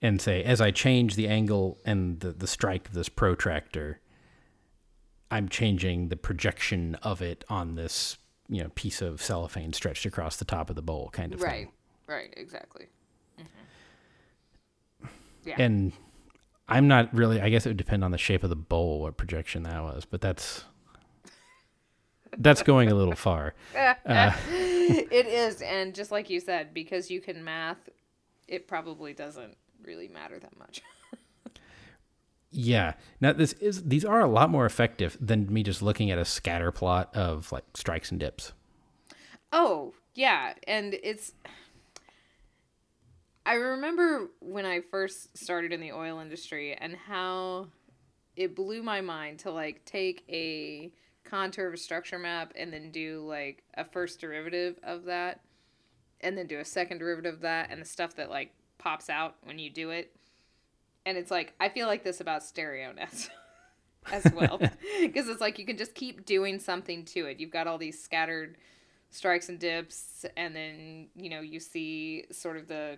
And 0.04 0.20
say, 0.20 0.44
as 0.44 0.60
I 0.62 0.72
change 0.72 1.16
the 1.16 1.28
angle 1.28 1.80
and 1.86 2.20
the, 2.22 2.32
the 2.32 2.48
strike 2.48 2.88
of 2.88 2.94
this 2.96 3.08
protractor, 3.10 4.00
I'm 5.30 5.48
changing 5.48 6.10
the 6.10 6.16
projection 6.16 6.96
of 7.04 7.22
it 7.22 7.44
on 7.50 7.76
this, 7.76 8.18
you 8.50 8.64
know, 8.64 8.70
piece 8.74 9.02
of 9.02 9.22
cellophane 9.22 9.74
stretched 9.74 10.06
across 10.08 10.38
the 10.38 10.46
top 10.46 10.70
of 10.72 10.76
the 10.76 10.82
bowl 10.82 11.10
kind 11.14 11.34
of 11.34 11.42
Right. 11.42 11.66
thing. 11.66 11.72
Right. 12.12 12.34
Exactly. 12.36 12.88
Mm-hmm. 13.40 15.08
Yeah. 15.46 15.56
And 15.58 15.94
I'm 16.68 16.88
not 16.88 17.14
really 17.14 17.40
I 17.42 17.50
guess 17.50 17.66
it 17.66 17.70
would 17.70 17.78
depend 17.78 18.04
on 18.04 18.12
the 18.12 18.18
shape 18.18 18.44
of 18.44 18.50
the 18.50 18.56
bowl 18.56 19.02
what 19.02 19.16
projection 19.18 19.64
that 19.64 19.82
was, 19.82 20.06
but 20.06 20.20
that's 20.20 20.66
that's 22.38 22.64
going 22.64 22.92
a 22.92 22.96
little 22.96 23.16
far. 23.16 23.54
Uh, 24.06 24.32
it 24.50 25.28
is, 25.28 25.62
and 25.62 25.94
just 25.94 26.12
like 26.12 26.30
you 26.30 26.40
said, 26.40 26.74
because 26.74 27.10
you 27.12 27.22
can 27.22 27.44
math, 27.44 27.90
it 28.48 28.68
probably 28.68 29.14
doesn't 29.14 29.56
really 29.84 30.08
matter 30.08 30.40
that 30.40 30.58
much. 30.58 30.82
Yeah. 32.54 32.96
Now 33.22 33.32
this 33.32 33.54
is 33.54 33.84
these 33.84 34.04
are 34.04 34.20
a 34.20 34.28
lot 34.28 34.50
more 34.50 34.66
effective 34.66 35.18
than 35.22 35.52
me 35.52 35.64
just 35.64 35.82
looking 35.82 36.12
at 36.12 36.18
a 36.18 36.26
scatter 36.26 36.70
plot 36.70 37.16
of 37.16 37.50
like 37.54 37.64
strikes 37.76 38.12
and 38.12 38.20
dips. 38.20 38.52
Oh, 39.54 39.94
yeah, 40.16 40.54
and 40.68 40.94
it's 41.02 41.34
I 43.46 43.56
remember 43.56 44.30
when 44.40 44.66
I 44.66 44.82
first 44.82 45.36
started 45.38 45.74
in 45.74 45.82
the 45.82 45.92
oil 45.92 46.20
industry 46.20 46.74
and 46.74 46.96
how 46.96 47.68
it 48.36 48.56
blew 48.56 48.84
my 48.84 49.02
mind 49.02 49.40
to 49.40 49.52
like 49.52 49.84
take 49.84 50.24
a 50.30 50.92
contour 51.24 51.68
of 51.68 51.74
a 51.74 51.78
structure 51.78 52.20
map 52.20 52.54
and 52.56 52.72
then 52.72 52.92
do 52.92 53.26
like 53.28 53.64
a 53.76 53.84
first 53.84 54.20
derivative 54.20 54.78
of 54.84 55.06
that 55.06 55.42
and 56.22 56.38
then 56.38 56.46
do 56.46 56.60
a 56.60 56.66
second 56.66 57.00
derivative 57.00 57.36
of 57.36 57.42
that 57.42 57.70
and 57.72 57.82
the 57.82 57.86
stuff 57.86 58.16
that 58.16 58.30
like 58.30 58.54
pops 58.78 59.10
out 59.10 59.36
when 59.44 59.58
you 59.58 59.70
do 59.70 59.90
it. 59.90 60.16
And 61.06 61.18
it's 61.18 61.32
like 61.32 61.54
I 61.60 61.70
feel 61.70 61.88
like 61.88 62.04
this 62.04 62.22
about 62.22 62.44
stereo 62.44 62.92
nets 62.92 63.30
as 64.12 64.26
well 64.34 64.60
because 65.02 65.28
it's 65.28 65.42
like 65.42 65.58
you 65.58 65.66
can 65.66 65.78
just 65.78 65.96
keep 65.96 66.26
doing 66.28 66.60
something 66.60 67.06
to 67.06 67.26
it. 67.26 67.40
You've 67.40 67.52
got 67.52 67.66
all 67.66 67.80
these 67.80 68.02
scattered 68.02 68.58
strikes 69.10 69.50
and 69.50 69.60
dips 69.60 70.26
and 70.38 70.56
then 70.56 71.08
you 71.16 71.30
know 71.30 71.42
you 71.42 71.60
see 71.60 72.24
sort 72.32 72.56
of 72.56 72.68
the 72.68 72.98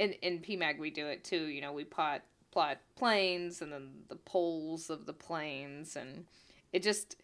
in 0.00 0.12
in 0.14 0.38
PMAG 0.40 0.78
we 0.78 0.90
do 0.90 1.06
it 1.06 1.22
too 1.22 1.44
you 1.44 1.60
know 1.60 1.72
we 1.72 1.84
plot 1.84 2.22
plot 2.50 2.78
planes 2.96 3.62
and 3.62 3.72
then 3.72 3.90
the 4.08 4.16
poles 4.16 4.90
of 4.90 5.06
the 5.06 5.12
planes 5.12 5.94
and 5.94 6.24
it 6.72 6.82
just 6.82 7.16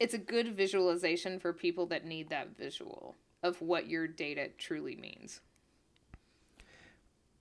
it's 0.00 0.14
a 0.14 0.18
good 0.18 0.56
visualization 0.56 1.38
for 1.38 1.52
people 1.52 1.84
that 1.86 2.06
need 2.06 2.30
that 2.30 2.56
visual 2.56 3.14
of 3.42 3.60
what 3.60 3.88
your 3.88 4.06
data 4.06 4.48
truly 4.56 4.96
means 4.96 5.40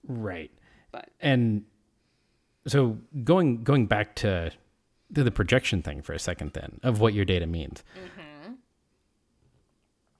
Right. 0.07 0.51
but 0.91 1.09
And 1.19 1.63
so 2.67 2.97
going 3.23 3.63
going 3.63 3.85
back 3.85 4.15
to 4.17 4.51
to 5.13 5.23
the 5.23 5.31
projection 5.31 5.81
thing 5.81 6.01
for 6.01 6.13
a 6.13 6.19
second 6.19 6.53
then 6.53 6.79
of 6.83 6.99
what 6.99 7.13
your 7.13 7.25
data 7.25 7.45
means. 7.45 7.83
Mm-hmm. 7.95 8.53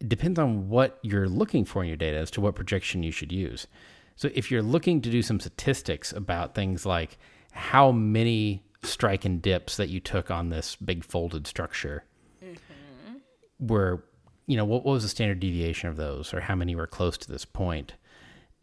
It 0.02 0.10
depends 0.10 0.38
on 0.40 0.70
what 0.70 1.00
you're 1.02 1.30
looking 1.30 1.66
for 1.66 1.82
in 1.82 1.88
your 1.88 1.98
data 1.98 2.18
as 2.18 2.32
to 2.32 2.42
what 2.42 2.56
projection 2.56 3.04
you 3.04 3.12
should 3.12 3.32
use. 3.32 3.68
So 4.16 4.30
if 4.34 4.52
you're 4.52 4.62
looking 4.62 5.02
to 5.02 5.10
do 5.10 5.22
some 5.22 5.40
statistics 5.40 6.12
about 6.14 6.56
things 6.56 6.86
like 6.86 7.18
how 7.52 7.92
many 7.92 8.64
strike 8.84 9.26
and 9.26 9.42
dips 9.42 9.78
that 9.78 9.90
you 9.90 10.00
took 10.00 10.32
on 10.32 10.50
this 10.50 10.76
big 10.76 11.04
folded 11.04 11.46
structure 11.46 12.04
mm-hmm. 12.44 13.16
were 13.60 14.04
you 14.48 14.58
know 14.58 14.66
what, 14.66 14.84
what 14.84 14.94
was 14.94 15.04
the 15.04 15.10
standard 15.10 15.40
deviation 15.40 15.90
of 15.90 15.96
those 15.96 16.34
or 16.34 16.42
how 16.42 16.56
many 16.56 16.76
were 16.76 16.88
close 16.88 17.18
to 17.20 17.32
this 17.32 17.46
point? 17.46 17.94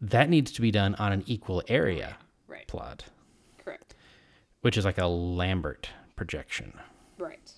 That 0.01 0.29
needs 0.29 0.51
to 0.51 0.61
be 0.61 0.71
done 0.71 0.95
on 0.95 1.11
an 1.11 1.23
equal 1.25 1.63
area 1.67 2.17
right. 2.47 2.67
plot. 2.67 3.05
Correct. 3.63 3.95
Which 4.61 4.77
is 4.77 4.85
like 4.85 4.97
a 4.97 5.07
lambert 5.07 5.89
projection. 6.15 6.73
Right 7.17 7.51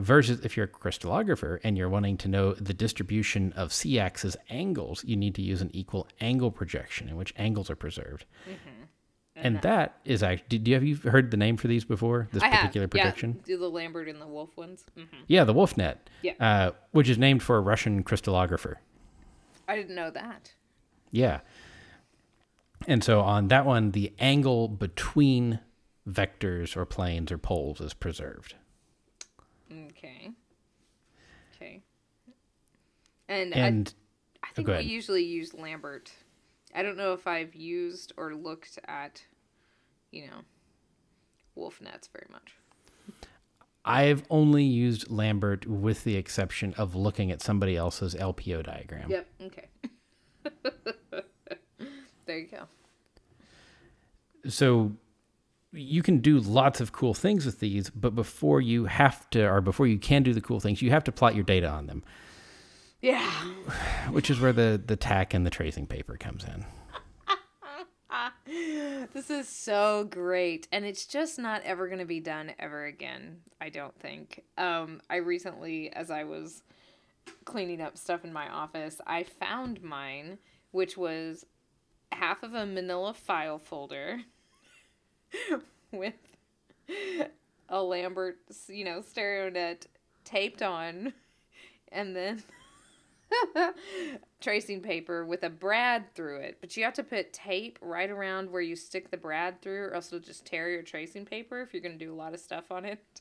Versus 0.00 0.40
if 0.44 0.56
you're 0.56 0.64
a 0.64 0.68
crystallographer 0.68 1.60
and 1.62 1.76
you're 1.76 1.88
wanting 1.88 2.16
to 2.18 2.28
know 2.28 2.54
the 2.54 2.72
distribution 2.72 3.52
of 3.52 3.72
c 3.72 3.98
axis 4.00 4.34
angles, 4.48 5.04
you 5.04 5.14
need 5.16 5.34
to 5.34 5.42
use 5.42 5.60
an 5.60 5.70
equal 5.74 6.08
angle 6.20 6.50
projection 6.50 7.08
in 7.08 7.16
which 7.16 7.34
angles 7.36 7.68
are 7.68 7.76
preserved. 7.76 8.24
Mm-hmm. 8.48 8.84
And 9.36 9.60
that 9.62 9.98
is 10.04 10.22
actually, 10.22 10.58
do 10.58 10.70
you 10.70 10.74
have 10.76 10.84
you 10.84 10.96
heard 10.96 11.30
the 11.30 11.36
name 11.36 11.56
for 11.56 11.68
these 11.68 11.84
before? 11.84 12.28
This 12.32 12.42
I 12.42 12.48
have. 12.48 12.60
particular 12.60 12.88
projection? 12.88 13.36
Yeah, 13.38 13.42
do 13.44 13.58
the 13.58 13.68
Lambert 13.68 14.08
and 14.08 14.20
the 14.20 14.26
Wolf 14.26 14.56
ones. 14.56 14.84
hmm 14.94 15.04
Yeah, 15.26 15.44
the 15.44 15.52
Wulff 15.52 15.76
net, 15.76 16.08
Yeah. 16.22 16.32
uh, 16.40 16.70
which 16.92 17.08
is 17.08 17.18
named 17.18 17.42
for 17.42 17.56
a 17.56 17.60
Russian 17.60 18.02
crystallographer. 18.02 18.76
I 19.68 19.76
didn't 19.76 19.94
know 19.94 20.10
that. 20.10 20.52
Yeah. 21.10 21.40
And 22.86 23.04
so 23.04 23.20
on 23.20 23.48
that 23.48 23.66
one, 23.66 23.90
the 23.92 24.12
angle 24.18 24.66
between 24.68 25.60
vectors 26.08 26.76
or 26.76 26.84
planes 26.86 27.30
or 27.30 27.38
poles 27.38 27.80
is 27.80 27.92
preserved. 27.94 28.54
Okay. 29.72 30.30
Okay. 31.54 31.82
And, 33.28 33.54
And 33.54 33.94
I, 34.42 34.48
I 34.48 34.52
think 34.52 34.66
go 34.66 34.76
we 34.76 34.84
usually 34.84 35.24
use 35.24 35.54
Lambert. 35.54 36.10
I 36.74 36.82
don't 36.82 36.96
know 36.96 37.12
if 37.12 37.26
I've 37.26 37.54
used 37.54 38.12
or 38.16 38.34
looked 38.34 38.78
at, 38.86 39.22
you 40.10 40.26
know, 40.26 40.42
Wulff 41.54 41.80
nets 41.80 42.08
very 42.12 42.26
much. 42.30 42.54
I've 43.84 44.24
only 44.30 44.64
used 44.64 45.10
Lambert 45.10 45.66
with 45.66 46.04
the 46.04 46.16
exception 46.16 46.74
of 46.76 46.94
looking 46.94 47.30
at 47.30 47.40
somebody 47.40 47.76
else's 47.76 48.14
LPO 48.14 48.64
diagram. 48.64 49.10
Yep. 49.10 49.26
Okay. 49.42 49.68
there 52.26 52.38
you 52.38 52.48
go. 52.48 52.64
So 54.48 54.92
you 55.72 56.02
can 56.02 56.18
do 56.18 56.38
lots 56.38 56.80
of 56.80 56.92
cool 56.92 57.14
things 57.14 57.46
with 57.46 57.60
these, 57.60 57.90
but 57.90 58.14
before 58.14 58.60
you 58.60 58.86
have 58.86 59.28
to, 59.30 59.46
or 59.48 59.60
before 59.60 59.86
you 59.86 59.98
can 59.98 60.22
do 60.22 60.34
the 60.34 60.40
cool 60.40 60.60
things, 60.60 60.82
you 60.82 60.90
have 60.90 61.04
to 61.04 61.12
plot 61.12 61.34
your 61.34 61.44
data 61.44 61.68
on 61.68 61.86
them, 61.86 62.02
Yeah. 63.00 63.30
which 64.10 64.30
is 64.30 64.40
where 64.40 64.52
the, 64.52 64.80
the 64.84 64.96
tack 64.96 65.32
and 65.34 65.46
the 65.46 65.50
tracing 65.50 65.86
paper 65.86 66.16
comes 66.16 66.44
in. 66.44 66.64
This 69.12 69.30
is 69.30 69.48
so 69.48 70.04
great. 70.04 70.66
And 70.72 70.84
it's 70.84 71.06
just 71.06 71.38
not 71.38 71.62
ever 71.64 71.86
going 71.86 72.00
to 72.00 72.04
be 72.04 72.20
done 72.20 72.52
ever 72.58 72.84
again, 72.84 73.38
I 73.60 73.68
don't 73.68 73.96
think. 73.98 74.42
Um, 74.58 75.00
I 75.08 75.16
recently, 75.16 75.92
as 75.92 76.10
I 76.10 76.24
was 76.24 76.62
cleaning 77.44 77.80
up 77.80 77.96
stuff 77.96 78.24
in 78.24 78.32
my 78.32 78.48
office, 78.48 79.00
I 79.06 79.22
found 79.24 79.82
mine, 79.82 80.38
which 80.72 80.96
was 80.96 81.44
half 82.12 82.42
of 82.42 82.54
a 82.54 82.66
manila 82.66 83.14
file 83.14 83.58
folder 83.58 84.20
with 85.92 86.14
a 87.68 87.82
Lambert, 87.82 88.38
you 88.68 88.84
know, 88.84 89.00
stereo 89.00 89.50
net 89.50 89.86
taped 90.24 90.62
on, 90.62 91.12
and 91.92 92.14
then 92.14 92.42
tracing 94.40 94.80
paper 94.80 95.24
with 95.24 95.42
a 95.42 95.50
brad 95.50 96.14
through 96.14 96.38
it. 96.40 96.58
But 96.60 96.76
you 96.76 96.84
have 96.84 96.94
to 96.94 97.02
put 97.02 97.32
tape 97.32 97.78
right 97.80 98.10
around 98.10 98.50
where 98.50 98.62
you 98.62 98.76
stick 98.76 99.10
the 99.10 99.16
brad 99.16 99.62
through, 99.62 99.84
or 99.84 99.94
else 99.94 100.08
it'll 100.08 100.20
just 100.20 100.46
tear 100.46 100.68
your 100.70 100.82
tracing 100.82 101.24
paper 101.24 101.60
if 101.60 101.72
you're 101.72 101.82
going 101.82 101.98
to 101.98 102.04
do 102.04 102.12
a 102.12 102.16
lot 102.16 102.34
of 102.34 102.40
stuff 102.40 102.70
on 102.70 102.84
it. 102.84 103.00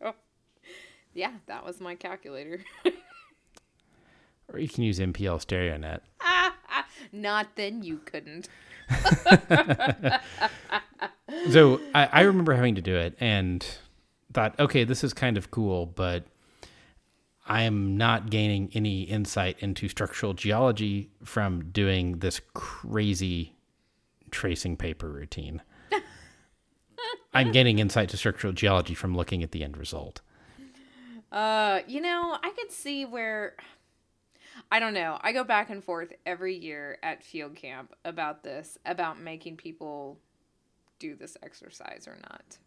So, 0.00 0.12
yeah, 1.14 1.30
that 1.46 1.64
was 1.64 1.80
my 1.80 1.94
calculator. 1.94 2.64
Or 4.52 4.58
you 4.58 4.68
can 4.68 4.84
use 4.84 4.98
MPL 4.98 5.44
StereoNet. 5.44 6.00
Not 7.12 7.56
then 7.56 7.82
you 7.82 7.98
couldn't. 7.98 8.48
So 11.50 11.80
I, 11.94 12.08
I 12.10 12.20
remember 12.22 12.54
having 12.54 12.74
to 12.76 12.80
do 12.80 12.96
it 12.96 13.16
and 13.20 13.66
thought, 14.32 14.58
okay, 14.58 14.84
this 14.84 15.04
is 15.04 15.12
kind 15.12 15.36
of 15.36 15.50
cool, 15.50 15.86
but 15.86 16.24
I 17.46 17.62
am 17.62 17.96
not 17.96 18.30
gaining 18.30 18.70
any 18.74 19.02
insight 19.02 19.58
into 19.60 19.88
structural 19.88 20.32
geology 20.32 21.10
from 21.22 21.70
doing 21.70 22.18
this 22.18 22.40
crazy 22.54 23.54
tracing 24.30 24.76
paper 24.76 25.08
routine. 25.08 25.60
I'm 27.34 27.52
gaining 27.52 27.78
insight 27.78 28.08
to 28.10 28.16
structural 28.16 28.52
geology 28.52 28.94
from 28.94 29.14
looking 29.14 29.42
at 29.42 29.50
the 29.50 29.62
end 29.62 29.76
result. 29.76 30.22
Uh, 31.30 31.80
you 31.86 32.00
know, 32.00 32.38
I 32.42 32.50
could 32.50 32.70
see 32.70 33.04
where 33.04 33.54
I 34.70 34.80
don't 34.80 34.94
know. 34.94 35.18
I 35.20 35.32
go 35.32 35.44
back 35.44 35.70
and 35.70 35.82
forth 35.82 36.12
every 36.26 36.56
year 36.56 36.98
at 37.02 37.22
field 37.22 37.54
camp 37.54 37.94
about 38.04 38.42
this, 38.42 38.78
about 38.84 39.20
making 39.20 39.56
people 39.56 40.18
do 40.98 41.14
this 41.14 41.36
exercise 41.42 42.06
or 42.08 42.16
not. 42.22 42.58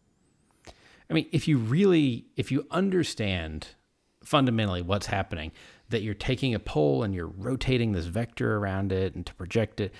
I 1.10 1.14
mean, 1.14 1.26
if 1.32 1.48
you 1.48 1.58
really, 1.58 2.26
if 2.36 2.52
you 2.52 2.66
understand 2.70 3.68
fundamentally 4.22 4.82
what's 4.82 5.06
happening, 5.06 5.52
that 5.88 6.02
you're 6.02 6.14
taking 6.14 6.54
a 6.54 6.58
pole 6.58 7.02
and 7.02 7.14
you're 7.14 7.28
rotating 7.28 7.92
this 7.92 8.06
vector 8.06 8.56
around 8.56 8.92
it 8.92 9.14
and 9.14 9.24
to 9.24 9.34
project 9.34 9.80
it, 9.80 9.94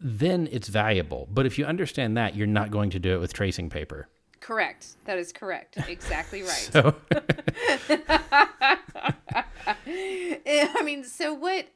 then 0.00 0.48
it's 0.52 0.68
valuable. 0.68 1.28
But 1.32 1.46
if 1.46 1.58
you 1.58 1.64
understand 1.64 2.16
that, 2.16 2.36
you're 2.36 2.46
not 2.46 2.70
going 2.70 2.90
to 2.90 2.98
do 2.98 3.14
it 3.14 3.18
with 3.18 3.32
tracing 3.32 3.70
paper. 3.70 4.08
Correct. 4.40 4.96
That 5.06 5.18
is 5.18 5.32
correct. 5.32 5.78
Exactly 5.88 6.42
right. 6.42 6.70
So, 6.72 6.94
I 9.86 10.82
mean, 10.84 11.04
so 11.04 11.34
what? 11.34 11.66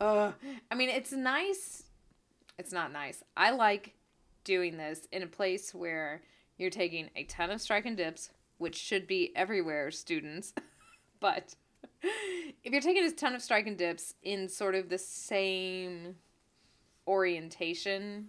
Uh, 0.00 0.32
I 0.70 0.74
mean, 0.74 0.88
it's 0.88 1.12
nice. 1.12 1.84
It's 2.58 2.72
not 2.72 2.92
nice. 2.92 3.22
I 3.36 3.50
like 3.50 3.94
doing 4.44 4.76
this 4.76 5.06
in 5.12 5.22
a 5.22 5.26
place 5.26 5.74
where 5.74 6.22
you're 6.56 6.70
taking 6.70 7.10
a 7.16 7.24
ton 7.24 7.50
of 7.50 7.60
strike 7.60 7.86
and 7.86 7.96
dips, 7.96 8.30
which 8.58 8.76
should 8.76 9.06
be 9.06 9.32
everywhere, 9.36 9.90
students. 9.90 10.54
but 11.20 11.54
if 12.02 12.72
you're 12.72 12.80
taking 12.80 13.04
a 13.04 13.10
ton 13.10 13.34
of 13.34 13.42
strike 13.42 13.66
and 13.66 13.76
dips 13.76 14.14
in 14.22 14.48
sort 14.48 14.74
of 14.74 14.88
the 14.88 14.98
same 14.98 16.16
orientation, 17.06 18.28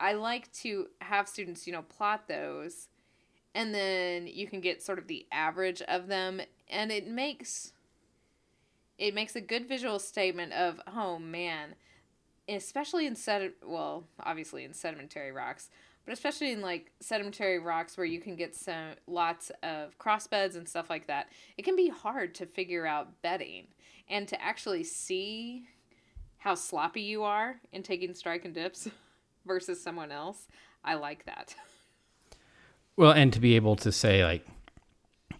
I 0.00 0.14
like 0.14 0.52
to 0.54 0.86
have 1.00 1.28
students, 1.28 1.66
you 1.66 1.72
know, 1.72 1.82
plot 1.82 2.28
those 2.28 2.88
and 3.54 3.74
then 3.74 4.26
you 4.26 4.46
can 4.46 4.60
get 4.60 4.82
sort 4.82 4.98
of 4.98 5.06
the 5.06 5.26
average 5.30 5.80
of 5.82 6.08
them 6.08 6.40
and 6.68 6.90
it 6.90 7.06
makes 7.06 7.72
it 8.98 9.14
makes 9.14 9.36
a 9.36 9.40
good 9.40 9.66
visual 9.66 9.98
statement 9.98 10.52
of 10.52 10.80
oh 10.94 11.18
man 11.18 11.74
especially 12.48 13.06
in 13.06 13.16
sed 13.16 13.52
well 13.64 14.04
obviously 14.20 14.64
in 14.64 14.72
sedimentary 14.72 15.32
rocks 15.32 15.70
but 16.04 16.12
especially 16.12 16.52
in 16.52 16.60
like 16.60 16.92
sedimentary 17.00 17.58
rocks 17.58 17.96
where 17.96 18.06
you 18.06 18.20
can 18.20 18.36
get 18.36 18.54
some 18.54 18.90
lots 19.06 19.50
of 19.62 19.96
cross 19.98 20.26
beds 20.26 20.56
and 20.56 20.68
stuff 20.68 20.90
like 20.90 21.06
that 21.06 21.28
it 21.56 21.62
can 21.62 21.76
be 21.76 21.88
hard 21.88 22.34
to 22.34 22.44
figure 22.44 22.86
out 22.86 23.22
bedding 23.22 23.66
and 24.08 24.28
to 24.28 24.40
actually 24.42 24.84
see 24.84 25.64
how 26.44 26.54
sloppy 26.54 27.00
you 27.00 27.22
are 27.22 27.56
in 27.72 27.82
taking 27.82 28.14
strike 28.14 28.44
and 28.44 28.54
dips 28.54 28.88
versus 29.46 29.82
someone 29.82 30.12
else. 30.12 30.46
I 30.84 30.94
like 30.94 31.24
that. 31.26 31.54
Well, 32.96 33.10
and 33.10 33.32
to 33.32 33.40
be 33.40 33.56
able 33.56 33.74
to 33.74 33.90
say, 33.90 34.24
like, 34.24 34.46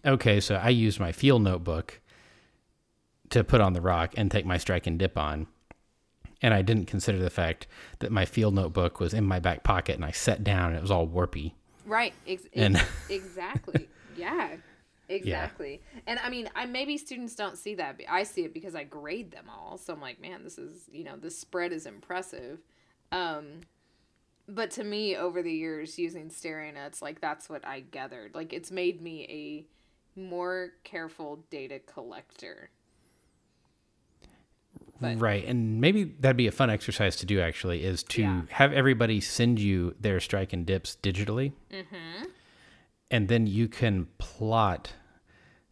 okay, 0.03 0.41
so 0.41 0.55
I 0.55 0.67
used 0.67 0.99
my 0.99 1.13
field 1.13 1.41
notebook 1.41 2.01
to 3.29 3.43
put 3.43 3.61
on 3.61 3.73
the 3.73 3.81
rock 3.81 4.13
and 4.17 4.29
take 4.31 4.45
my 4.45 4.57
strike 4.57 4.87
and 4.87 4.97
dip 4.99 5.17
on. 5.17 5.47
And 6.41 6.53
I 6.53 6.61
didn't 6.61 6.85
consider 6.85 7.17
the 7.17 7.29
fact 7.29 7.65
that 7.99 8.11
my 8.11 8.25
field 8.25 8.53
notebook 8.53 8.99
was 8.99 9.13
in 9.13 9.23
my 9.25 9.39
back 9.39 9.63
pocket 9.63 9.95
and 9.95 10.05
I 10.05 10.11
sat 10.11 10.43
down 10.43 10.69
and 10.69 10.77
it 10.77 10.81
was 10.81 10.91
all 10.91 11.07
warpy. 11.07 11.53
Right. 11.85 12.13
Ex- 12.27 12.47
And- 12.53 12.75
ex- 12.77 12.87
exactly. 13.09 13.89
Yeah. 14.17 14.57
Exactly. 15.07 15.81
And 16.07 16.19
I 16.19 16.29
mean, 16.29 16.49
I 16.55 16.65
maybe 16.65 16.97
students 16.97 17.35
don't 17.35 17.57
see 17.57 17.75
that. 17.75 17.97
but 17.97 18.07
I 18.09 18.23
see 18.23 18.43
it 18.43 18.53
because 18.53 18.73
I 18.75 18.83
grade 18.83 19.31
them 19.31 19.45
all. 19.49 19.77
So 19.77 19.93
I'm 19.93 20.01
like, 20.01 20.19
man, 20.19 20.43
this 20.43 20.57
is, 20.57 20.89
you 20.91 21.03
know, 21.03 21.15
the 21.15 21.29
spread 21.29 21.71
is 21.71 21.85
impressive. 21.85 22.59
Um 23.11 23.61
but 24.47 24.69
to 24.71 24.83
me 24.83 25.15
over 25.15 25.41
the 25.41 25.51
years 25.51 25.97
using 25.97 26.29
stereo 26.29 26.71
nets, 26.71 27.01
like 27.01 27.21
that's 27.21 27.49
what 27.49 27.65
I 27.65 27.79
gathered. 27.79 28.35
Like 28.35 28.51
it's 28.53 28.71
made 28.71 29.01
me 29.01 29.67
a 30.17 30.19
more 30.19 30.71
careful 30.83 31.43
data 31.49 31.79
collector. 31.79 32.69
But- 34.99 35.19
right. 35.19 35.45
And 35.45 35.81
maybe 35.81 36.03
that'd 36.05 36.37
be 36.37 36.47
a 36.47 36.51
fun 36.51 36.69
exercise 36.69 37.15
to 37.17 37.25
do 37.25 37.41
actually 37.41 37.83
is 37.83 38.01
to 38.03 38.21
Yeah. 38.21 38.41
have 38.49 38.71
everybody 38.73 39.19
send 39.21 39.59
you 39.59 39.95
their 39.99 40.19
strike 40.19 40.53
and 40.53 40.65
dips 40.65 40.97
digitally. 41.03 41.51
Mm-hmm. 41.71 42.25
And 43.11 43.27
then 43.27 43.45
you 43.47 43.67
can 43.67 44.07
plot 44.17 44.93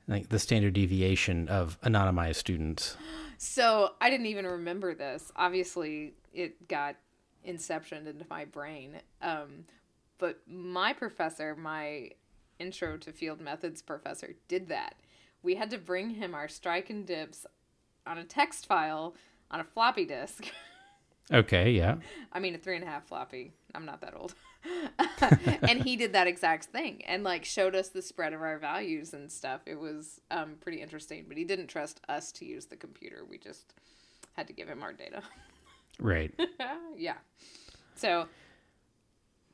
like 0.08 0.30
the 0.30 0.40
standard 0.40 0.74
deviation 0.74 1.48
of 1.48 1.80
anonymized 1.82 2.36
students. 2.36 2.98
So 3.38 3.94
I 4.02 4.10
didn't 4.10 4.26
even 4.28 4.46
remember 4.46 4.94
this. 4.94 5.32
Obviously, 5.36 6.14
it 6.34 6.68
got 6.68 6.96
inception 7.44 8.08
into 8.08 8.26
my 8.30 8.46
brain. 8.46 9.00
Um, 9.22 9.66
but 10.18 10.40
my 10.48 10.94
professor, 10.94 11.56
my 11.56 12.12
intro 12.60 12.98
to 12.98 13.12
field 13.12 13.42
methods 13.42 13.82
professor, 13.82 14.36
did 14.48 14.68
that. 14.70 14.96
We 15.42 15.56
had 15.56 15.70
to 15.72 15.78
bring 15.78 16.12
him 16.12 16.34
our 16.36 16.48
strike 16.48 16.90
and 16.90 17.06
dips 17.06 17.46
on 18.06 18.18
a 18.18 18.24
text 18.24 18.66
file 18.66 19.16
on 19.52 19.60
a 19.60 19.64
floppy 19.64 20.06
disk. 20.06 20.46
Okay, 21.32 21.72
yeah. 21.72 21.96
I 22.34 22.40
mean, 22.40 22.54
a 22.54 22.58
three 22.58 22.76
and 22.76 22.84
a 22.84 22.88
half 22.88 23.08
floppy. 23.08 23.54
I'm 23.74 23.86
not 23.86 24.02
that 24.02 24.14
old. 24.16 24.36
and 25.62 25.82
he 25.82 25.96
did 25.96 26.14
that 26.14 26.28
exact 26.28 26.66
thing 26.66 27.02
and 27.06 27.24
like 27.24 27.46
showed 27.46 27.76
us 27.76 27.90
the 27.90 28.02
spread 28.02 28.34
of 28.34 28.42
our 28.42 28.60
values 28.60 29.14
and 29.14 29.32
stuff. 29.32 29.62
It 29.66 29.80
was 29.80 30.20
um, 30.32 30.56
pretty 30.60 30.82
interesting, 30.82 31.26
but 31.28 31.38
he 31.38 31.44
didn't 31.44 31.68
trust 31.68 32.02
us 32.10 32.32
to 32.34 32.46
use 32.46 32.66
the 32.66 32.76
computer. 32.76 33.24
We 33.28 33.38
just 33.38 33.74
had 34.34 34.48
to 34.48 34.54
give 34.54 34.68
him 34.68 34.84
our 34.84 34.94
data. 34.94 35.24
Right. 36.00 36.34
yeah. 36.98 37.16
So 37.96 38.28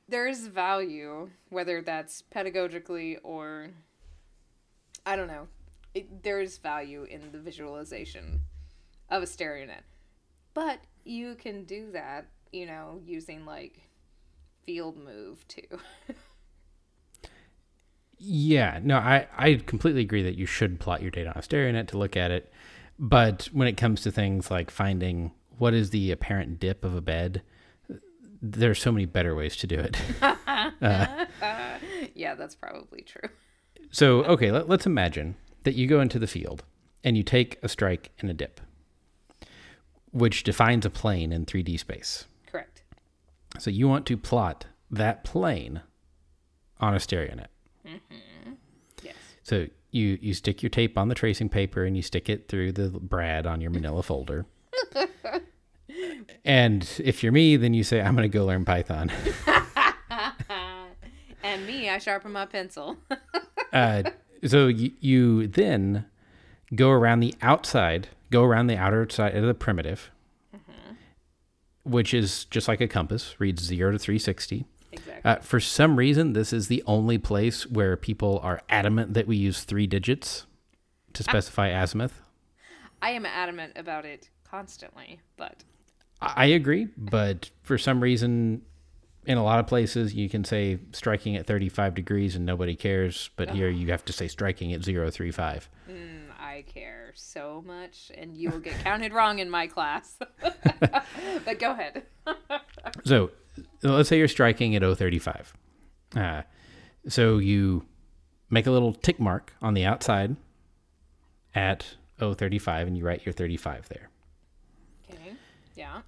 there 0.08 0.28
is 0.28 0.48
value, 0.48 1.30
whether 1.50 1.82
that's 1.82 2.24
pedagogically 2.34 3.18
or 3.24 3.70
I 5.06 5.16
don't 5.16 5.28
know. 5.28 5.48
It, 5.94 6.24
there 6.24 6.40
is 6.40 6.58
value 6.58 7.04
in 7.04 7.32
the 7.32 7.40
visualization 7.40 8.42
of 9.10 9.24
a 9.24 9.28
stereo 9.28 9.66
net. 9.66 9.84
But 10.54 10.80
you 11.04 11.36
can 11.36 11.64
do 11.64 11.92
that, 11.92 12.28
you 12.52 12.66
know, 12.66 13.02
using 13.06 13.46
like 13.46 13.90
FieldMove 14.68 15.48
too. 15.48 15.80
Yeah, 18.22 18.80
no, 18.84 18.98
I, 18.98 19.28
I 19.38 19.56
completely 19.66 20.02
agree 20.02 20.24
that 20.24 20.36
you 20.36 20.46
should 20.46 20.80
plot 20.80 21.02
your 21.02 21.10
data 21.10 21.30
on 21.30 21.38
a 21.38 21.42
stereo 21.42 21.72
net 21.72 21.88
to 21.90 21.98
look 21.98 22.18
at 22.18 22.32
it. 22.32 22.52
But 23.00 23.48
when 23.54 23.68
it 23.68 23.78
comes 23.78 24.02
to 24.02 24.12
things 24.12 24.52
like 24.52 24.70
finding 24.70 25.32
what 25.58 25.74
is 25.74 25.92
the 25.92 26.12
apparent 26.12 26.60
dip 26.60 26.84
of 26.84 26.94
a 26.94 27.02
bed, 27.02 27.42
there's 28.42 28.82
so 28.82 28.92
many 28.92 29.06
better 29.06 29.36
ways 29.36 29.56
to 29.58 29.68
do 29.68 29.80
it. 29.80 29.98
uh, 30.22 31.26
yeah, 32.14 32.36
that's 32.36 32.56
probably 32.56 33.02
true. 33.02 33.30
So, 33.90 34.24
okay, 34.26 34.52
let, 34.52 34.68
let's 34.68 34.86
imagine 34.86 35.36
that 35.64 35.76
you 35.76 35.88
go 35.88 36.02
into 36.02 36.20
the 36.20 36.28
field 36.28 36.64
and 37.04 37.18
you 37.18 37.24
take 37.24 37.58
a 37.64 37.70
strike 37.70 38.12
and 38.20 38.30
a 38.30 38.34
dip, 38.34 38.62
which 40.12 40.44
defines 40.44 40.86
a 40.86 40.90
plane 40.90 41.32
in 41.32 41.46
3D 41.46 41.80
space. 41.80 42.26
Correct. 42.52 42.84
So 43.58 43.70
you 43.70 43.88
want 43.88 44.06
to 44.08 44.18
plot 44.18 44.66
that 44.92 45.24
plane 45.24 45.82
on 46.80 46.96
a 46.96 47.00
stereo 47.00 47.36
net. 47.36 47.50
Mm-hmm. 47.86 48.54
Yes. 49.04 49.16
So 49.44 49.68
you 49.92 50.18
you 50.22 50.34
stick 50.34 50.62
your 50.62 50.70
tape 50.70 50.98
on 50.98 51.08
the 51.08 51.16
tracing 51.16 51.50
paper 51.50 51.84
and 51.84 51.96
you 51.96 52.02
stick 52.02 52.30
it 52.30 52.48
through 52.48 52.72
the 52.74 52.90
brad 52.90 53.48
on 53.48 53.62
your 53.62 53.72
manila 53.72 54.04
folder. 54.04 54.46
and 56.46 56.88
if 57.04 57.24
you're 57.24 57.32
me, 57.32 57.56
then 57.56 57.74
you 57.74 57.84
say 57.84 58.02
I'm 58.02 58.16
going 58.16 58.30
to 58.30 58.38
go 58.38 58.46
learn 58.46 58.66
Python. 58.66 59.12
and 61.44 61.66
me, 61.66 61.90
I 61.90 61.98
sharpen 61.98 62.32
my 62.32 62.46
pencil. 62.46 62.98
uh, 63.74 64.04
so 64.46 64.68
you, 64.68 64.92
you 65.00 65.48
then 65.48 66.06
go 66.76 66.90
around 66.90 67.20
the 67.20 67.36
outside, 67.42 68.10
go 68.32 68.44
around 68.44 68.68
the 68.68 68.78
outer 68.78 69.08
side 69.10 69.36
of 69.36 69.46
the 69.46 69.54
primitive, 69.54 70.12
which 71.84 72.14
is 72.14 72.46
just 72.46 72.68
like 72.68 72.82
a 72.82 72.88
compass, 72.88 73.36
reads 73.40 73.64
zero 73.64 73.92
to 73.92 74.00
360. 74.00 74.66
exactly. 74.92 75.22
Uh, 75.32 75.38
for 75.38 75.60
some 75.60 75.96
reason, 75.98 76.34
this 76.34 76.54
is 76.54 76.68
the 76.68 76.84
only 76.86 77.18
place 77.18 77.66
where 77.68 77.98
people 77.98 78.40
are 78.44 78.62
adamant 78.70 79.14
that 79.14 79.28
we 79.28 79.36
use 79.36 79.64
three 79.64 79.88
digits 79.88 80.46
to 81.14 81.24
specify 81.24 81.68
azimuth. 81.68 82.22
I 83.02 83.12
am 83.12 83.26
adamant 83.26 83.74
about 83.76 84.06
it 84.06 84.30
constantly, 84.44 85.20
but 85.38 85.64
I 86.22 86.34
I 86.36 86.46
agree, 86.48 86.90
but 86.98 87.50
for 87.64 87.78
some 87.78 88.02
reason, 88.02 88.62
in 89.30 89.38
a 89.38 89.44
lot 89.44 89.60
of 89.60 89.68
places, 89.68 90.16
you 90.16 90.28
can 90.28 90.44
say 90.44 90.80
striking 90.92 91.36
at 91.36 91.46
35 91.46 91.94
degrees 91.94 92.36
and 92.36 92.48
nobody 92.48 92.76
cares, 92.76 93.30
but 93.36 93.52
here 93.52 93.70
you 93.70 93.92
have 93.92 94.04
to 94.06 94.12
say 94.12 94.28
striking 94.28 94.74
at 94.74 94.84
035. 94.84 95.70
mm, 95.88 96.22
I 96.40 96.64
care 96.64 97.12
so 97.14 97.64
much, 97.64 98.12
and 98.18 98.36
you 98.36 98.50
will 98.50 98.60
get 98.60 98.80
counted 98.80 99.14
wrong 99.14 99.38
in 99.38 99.48
my 99.48 99.68
class. 99.68 100.18
but 100.42 101.60
go 101.60 101.72
ahead. 101.72 102.04
So 103.04 103.30
let's 103.84 104.08
say 104.10 104.18
you're 104.18 104.28
striking 104.28 104.76
at 104.76 104.82
035. 104.82 105.54
Uh, 106.16 106.42
so 107.08 107.38
you 107.38 107.86
make 108.50 108.66
a 108.66 108.72
little 108.72 108.94
tick 108.94 109.20
mark 109.20 109.54
on 109.62 109.74
the 109.74 109.86
outside 109.86 110.38
at 111.54 111.98
035 112.20 112.88
and 112.88 112.98
you 112.98 113.06
write 113.06 113.26
your 113.26 113.34
35 113.34 113.90
there. 113.90 114.10
Okay. 115.12 115.34
Yeah. 115.76 116.02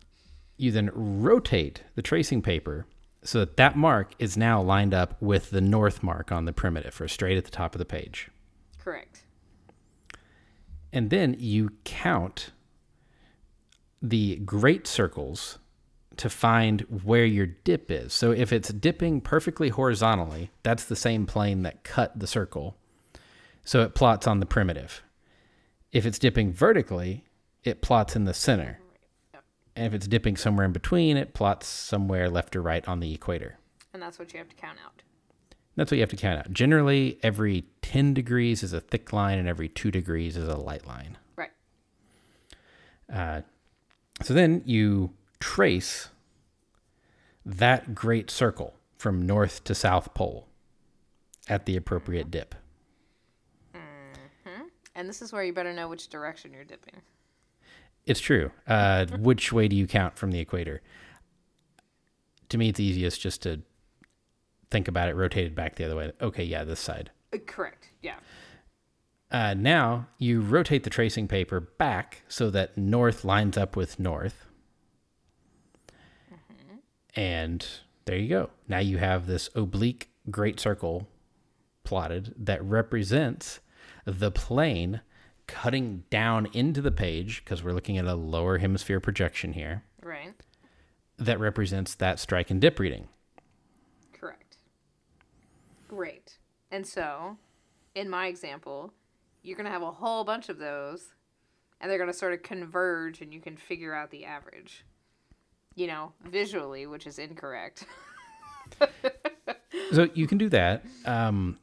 You 0.57 0.71
then 0.71 0.91
rotate 0.93 1.83
the 1.95 2.01
tracing 2.01 2.41
paper 2.41 2.85
so 3.23 3.39
that 3.39 3.57
that 3.57 3.75
mark 3.75 4.13
is 4.19 4.35
now 4.35 4.61
lined 4.61 4.93
up 4.93 5.21
with 5.21 5.51
the 5.51 5.61
north 5.61 6.01
mark 6.01 6.31
on 6.31 6.45
the 6.45 6.53
primitive 6.53 6.99
or 6.99 7.07
straight 7.07 7.37
at 7.37 7.45
the 7.45 7.51
top 7.51 7.75
of 7.75 7.79
the 7.79 7.85
page. 7.85 8.29
Correct. 8.79 9.23
And 10.91 11.09
then 11.09 11.35
you 11.39 11.71
count 11.83 12.51
the 14.01 14.37
great 14.37 14.87
circles 14.87 15.59
to 16.17 16.29
find 16.29 16.81
where 17.03 17.25
your 17.25 17.45
dip 17.45 17.89
is. 17.89 18.13
So 18.13 18.31
if 18.31 18.51
it's 18.51 18.69
dipping 18.69 19.21
perfectly 19.21 19.69
horizontally, 19.69 20.51
that's 20.63 20.83
the 20.83 20.95
same 20.95 21.25
plane 21.25 21.61
that 21.61 21.83
cut 21.83 22.19
the 22.19 22.27
circle. 22.27 22.75
So 23.63 23.83
it 23.83 23.95
plots 23.95 24.27
on 24.27 24.39
the 24.39 24.45
primitive. 24.45 25.03
If 25.91 26.05
it's 26.05 26.19
dipping 26.19 26.51
vertically, 26.51 27.25
it 27.63 27.81
plots 27.81 28.15
in 28.15 28.25
the 28.25 28.33
center. 28.33 28.80
And 29.75 29.85
if 29.85 29.93
it's 29.93 30.07
dipping 30.07 30.37
somewhere 30.37 30.65
in 30.65 30.71
between, 30.71 31.17
it 31.17 31.33
plots 31.33 31.67
somewhere 31.67 32.29
left 32.29 32.55
or 32.55 32.61
right 32.61 32.85
on 32.87 32.99
the 32.99 33.13
equator. 33.13 33.57
And 33.93 34.01
that's 34.01 34.19
what 34.19 34.33
you 34.33 34.39
have 34.39 34.49
to 34.49 34.55
count 34.55 34.77
out. 34.83 35.01
That's 35.75 35.91
what 35.91 35.97
you 35.97 36.01
have 36.01 36.09
to 36.09 36.17
count 36.17 36.39
out. 36.39 36.51
Generally, 36.51 37.19
every 37.23 37.65
10 37.81 38.13
degrees 38.13 38.63
is 38.63 38.73
a 38.73 38.81
thick 38.81 39.13
line 39.13 39.39
and 39.39 39.47
every 39.47 39.69
2 39.69 39.91
degrees 39.91 40.35
is 40.35 40.47
a 40.47 40.57
light 40.57 40.85
line. 40.85 41.17
Right. 41.35 41.51
Uh, 43.11 43.41
so 44.21 44.33
then 44.33 44.61
you 44.65 45.11
trace 45.39 46.09
that 47.45 47.95
great 47.95 48.29
circle 48.29 48.75
from 48.97 49.25
north 49.25 49.63
to 49.63 49.73
south 49.73 50.13
pole 50.13 50.47
at 51.47 51.65
the 51.65 51.75
appropriate 51.75 52.29
dip. 52.29 52.53
Mm-hmm. 53.73 54.63
And 54.95 55.09
this 55.09 55.21
is 55.21 55.33
where 55.33 55.43
you 55.43 55.53
better 55.53 55.73
know 55.73 55.87
which 55.87 56.09
direction 56.09 56.53
you're 56.53 56.63
dipping. 56.63 57.01
It's 58.05 58.19
true. 58.19 58.51
Uh, 58.67 59.05
which 59.19 59.51
way 59.53 59.67
do 59.67 59.75
you 59.75 59.87
count 59.87 60.17
from 60.17 60.31
the 60.31 60.39
equator? 60.39 60.81
To 62.49 62.57
me, 62.57 62.69
it's 62.69 62.79
easiest 62.79 63.21
just 63.21 63.41
to 63.43 63.61
think 64.69 64.87
about 64.87 65.09
it 65.09 65.15
rotated 65.15 65.55
back 65.55 65.75
the 65.75 65.85
other 65.85 65.95
way. 65.95 66.11
Okay, 66.21 66.43
yeah, 66.43 66.63
this 66.63 66.79
side. 66.79 67.11
Uh, 67.33 67.37
correct. 67.45 67.89
Yeah. 68.01 68.15
Uh, 69.29 69.53
now 69.53 70.07
you 70.17 70.41
rotate 70.41 70.83
the 70.83 70.89
tracing 70.89 71.27
paper 71.27 71.59
back 71.59 72.23
so 72.27 72.49
that 72.49 72.77
north 72.77 73.23
lines 73.23 73.57
up 73.57 73.75
with 73.75 73.99
north. 73.99 74.45
And 77.13 77.65
there 78.05 78.17
you 78.17 78.29
go. 78.29 78.49
Now 78.67 78.79
you 78.79 78.97
have 78.97 79.27
this 79.27 79.49
oblique 79.55 80.09
great 80.29 80.59
circle 80.59 81.07
plotted 81.83 82.33
that 82.37 82.63
represents 82.63 83.59
the 84.05 84.31
plane 84.31 85.01
cutting 85.47 86.03
down 86.09 86.47
into 86.53 86.81
the 86.81 86.91
page 86.91 87.43
because 87.43 87.63
we're 87.63 87.73
looking 87.73 87.97
at 87.97 88.05
a 88.05 88.15
lower 88.15 88.57
hemisphere 88.57 88.99
projection 88.99 89.53
here 89.53 89.83
Right. 90.01 90.33
that 91.17 91.39
represents 91.39 91.95
that 91.95 92.19
strike 92.19 92.49
and 92.49 92.59
dip 92.61 92.79
reading. 92.79 93.07
Correct. 94.13 94.57
Great. 95.87 96.37
And 96.71 96.85
so, 96.87 97.37
in 97.95 98.09
my 98.09 98.27
example, 98.27 98.93
you're 99.43 99.57
going 99.57 99.65
to 99.65 99.71
have 99.71 99.81
a 99.81 99.91
whole 99.91 100.23
bunch 100.23 100.49
of 100.49 100.57
those, 100.57 101.13
and 101.79 101.89
they're 101.91 101.97
going 101.97 102.11
to 102.11 102.17
sort 102.17 102.33
of 102.33 102.43
converge, 102.43 103.21
and 103.21 103.33
you 103.33 103.41
can 103.41 103.57
figure 103.57 103.93
out 103.93 104.09
the 104.11 104.25
average. 104.25 104.85
You 105.75 105.87
know, 105.87 106.11
visually, 106.25 106.85
which 106.85 107.07
is 107.07 107.17
incorrect. 107.19 107.85
So 109.93 110.07
you 110.13 110.25
can 110.27 110.37
do 110.37 110.47
that. 110.49 110.83
Um, 111.05 111.57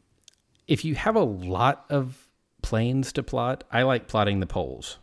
if 0.66 0.84
you 0.84 0.94
have 0.94 1.16
a 1.16 1.22
lot 1.22 1.86
of 1.88 2.22
planes 2.62 3.12
to 3.12 3.22
plot, 3.22 3.64
I 3.70 3.82
like 3.82 4.08
plotting 4.08 4.40
the 4.40 4.46
poles. 4.46 4.98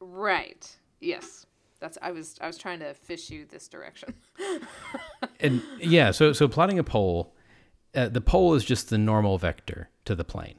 right. 0.00 0.76
Yes. 1.00 1.46
That's 1.80 1.96
I 2.02 2.10
was 2.10 2.36
I 2.40 2.46
was 2.46 2.58
trying 2.58 2.80
to 2.80 2.92
fish 2.94 3.30
you 3.30 3.46
this 3.46 3.68
direction. 3.68 4.14
and 5.40 5.62
yeah, 5.78 6.10
so 6.10 6.32
so 6.32 6.48
plotting 6.48 6.78
a 6.78 6.84
pole, 6.84 7.34
uh, 7.94 8.08
the 8.08 8.20
pole 8.20 8.54
is 8.54 8.64
just 8.64 8.90
the 8.90 8.98
normal 8.98 9.38
vector 9.38 9.88
to 10.04 10.16
the 10.16 10.24
plane. 10.24 10.56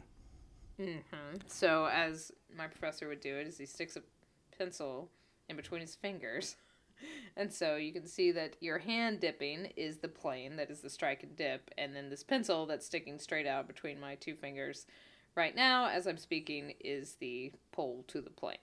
So, 1.47 1.89
as 1.91 2.31
my 2.55 2.67
professor 2.67 3.07
would 3.09 3.19
do 3.19 3.35
it, 3.35 3.47
is 3.47 3.57
he 3.57 3.65
sticks 3.65 3.97
a 3.97 4.01
pencil 4.57 5.09
in 5.49 5.55
between 5.55 5.81
his 5.81 5.95
fingers. 5.95 6.55
And 7.37 7.53
so 7.53 7.77
you 7.77 7.93
can 7.93 8.05
see 8.05 8.33
that 8.33 8.57
your 8.59 8.77
hand 8.77 9.21
dipping 9.21 9.67
is 9.77 9.99
the 9.99 10.09
plane, 10.09 10.57
that 10.57 10.69
is 10.69 10.81
the 10.81 10.89
strike 10.89 11.23
and 11.23 11.33
dip, 11.37 11.71
and 11.77 11.95
then 11.95 12.09
this 12.09 12.25
pencil 12.25 12.65
that's 12.65 12.85
sticking 12.85 13.19
straight 13.19 13.47
out 13.47 13.67
between 13.67 14.01
my 14.01 14.15
two 14.15 14.35
fingers 14.35 14.85
right 15.35 15.55
now, 15.55 15.87
as 15.89 16.07
I'm 16.07 16.17
speaking, 16.17 16.73
is 16.79 17.15
the 17.19 17.51
pole 17.71 18.03
to 18.07 18.21
the 18.21 18.29
plane. 18.29 18.57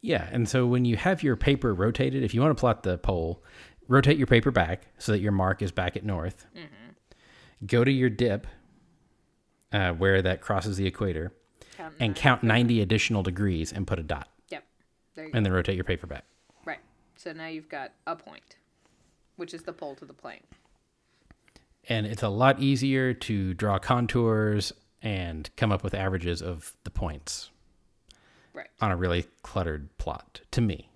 Yeah, 0.00 0.28
and 0.32 0.48
so 0.48 0.66
when 0.66 0.84
you 0.84 0.96
have 0.96 1.22
your 1.22 1.36
paper 1.36 1.72
rotated, 1.72 2.24
if 2.24 2.34
you 2.34 2.40
want 2.40 2.56
to 2.56 2.60
plot 2.60 2.82
the 2.82 2.98
pole, 2.98 3.42
rotate 3.86 4.18
your 4.18 4.26
paper 4.26 4.50
back 4.50 4.88
so 4.98 5.12
that 5.12 5.20
your 5.20 5.32
mark 5.32 5.62
is 5.62 5.70
back 5.70 5.96
at 5.96 6.04
north. 6.04 6.46
Go 7.64 7.84
to 7.84 7.90
your 7.92 8.10
dip, 8.10 8.48
uh, 9.72 9.92
where 9.92 10.20
that 10.20 10.40
crosses 10.40 10.76
the 10.76 10.86
equator, 10.86 11.32
Count 11.76 11.94
and 12.00 12.16
count 12.16 12.42
90 12.42 12.80
additional 12.82 13.22
degrees 13.22 13.72
and 13.72 13.86
put 13.86 14.00
a 14.00 14.02
dot, 14.02 14.28
Yep. 14.50 14.64
There 15.14 15.24
you 15.26 15.30
go. 15.32 15.36
and 15.36 15.46
then 15.46 15.52
rotate 15.52 15.76
your 15.76 15.84
paper 15.84 16.08
back. 16.08 16.24
Right. 16.64 16.80
So 17.14 17.32
now 17.32 17.46
you've 17.46 17.68
got 17.68 17.92
a 18.06 18.16
point, 18.16 18.56
which 19.36 19.54
is 19.54 19.62
the 19.62 19.72
pole 19.72 19.94
to 19.96 20.04
the 20.04 20.12
plane. 20.12 20.42
and 21.88 22.06
it's 22.06 22.22
a 22.24 22.28
lot 22.28 22.58
easier 22.60 23.12
to 23.14 23.54
draw 23.54 23.78
contours 23.78 24.72
and 25.02 25.50
come 25.56 25.72
up 25.72 25.82
with 25.82 25.94
averages 25.94 26.40
of 26.42 26.76
the 26.84 26.90
points 26.90 27.50
Right. 28.54 28.68
on 28.80 28.90
a 28.90 28.96
really 28.96 29.26
cluttered 29.42 29.96
plot 29.98 30.42
to 30.52 30.60
me. 30.60 30.88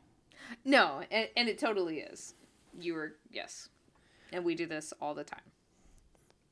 No, 0.65 1.03
and, 1.11 1.29
and 1.37 1.49
it 1.49 1.59
totally 1.59 1.99
is. 2.01 2.35
You 2.79 2.95
were 2.95 3.15
yes, 3.31 3.69
and 4.33 4.45
we 4.45 4.55
do 4.55 4.67
this 4.67 4.93
all 5.01 5.15
the 5.15 5.25
time. 5.25 5.41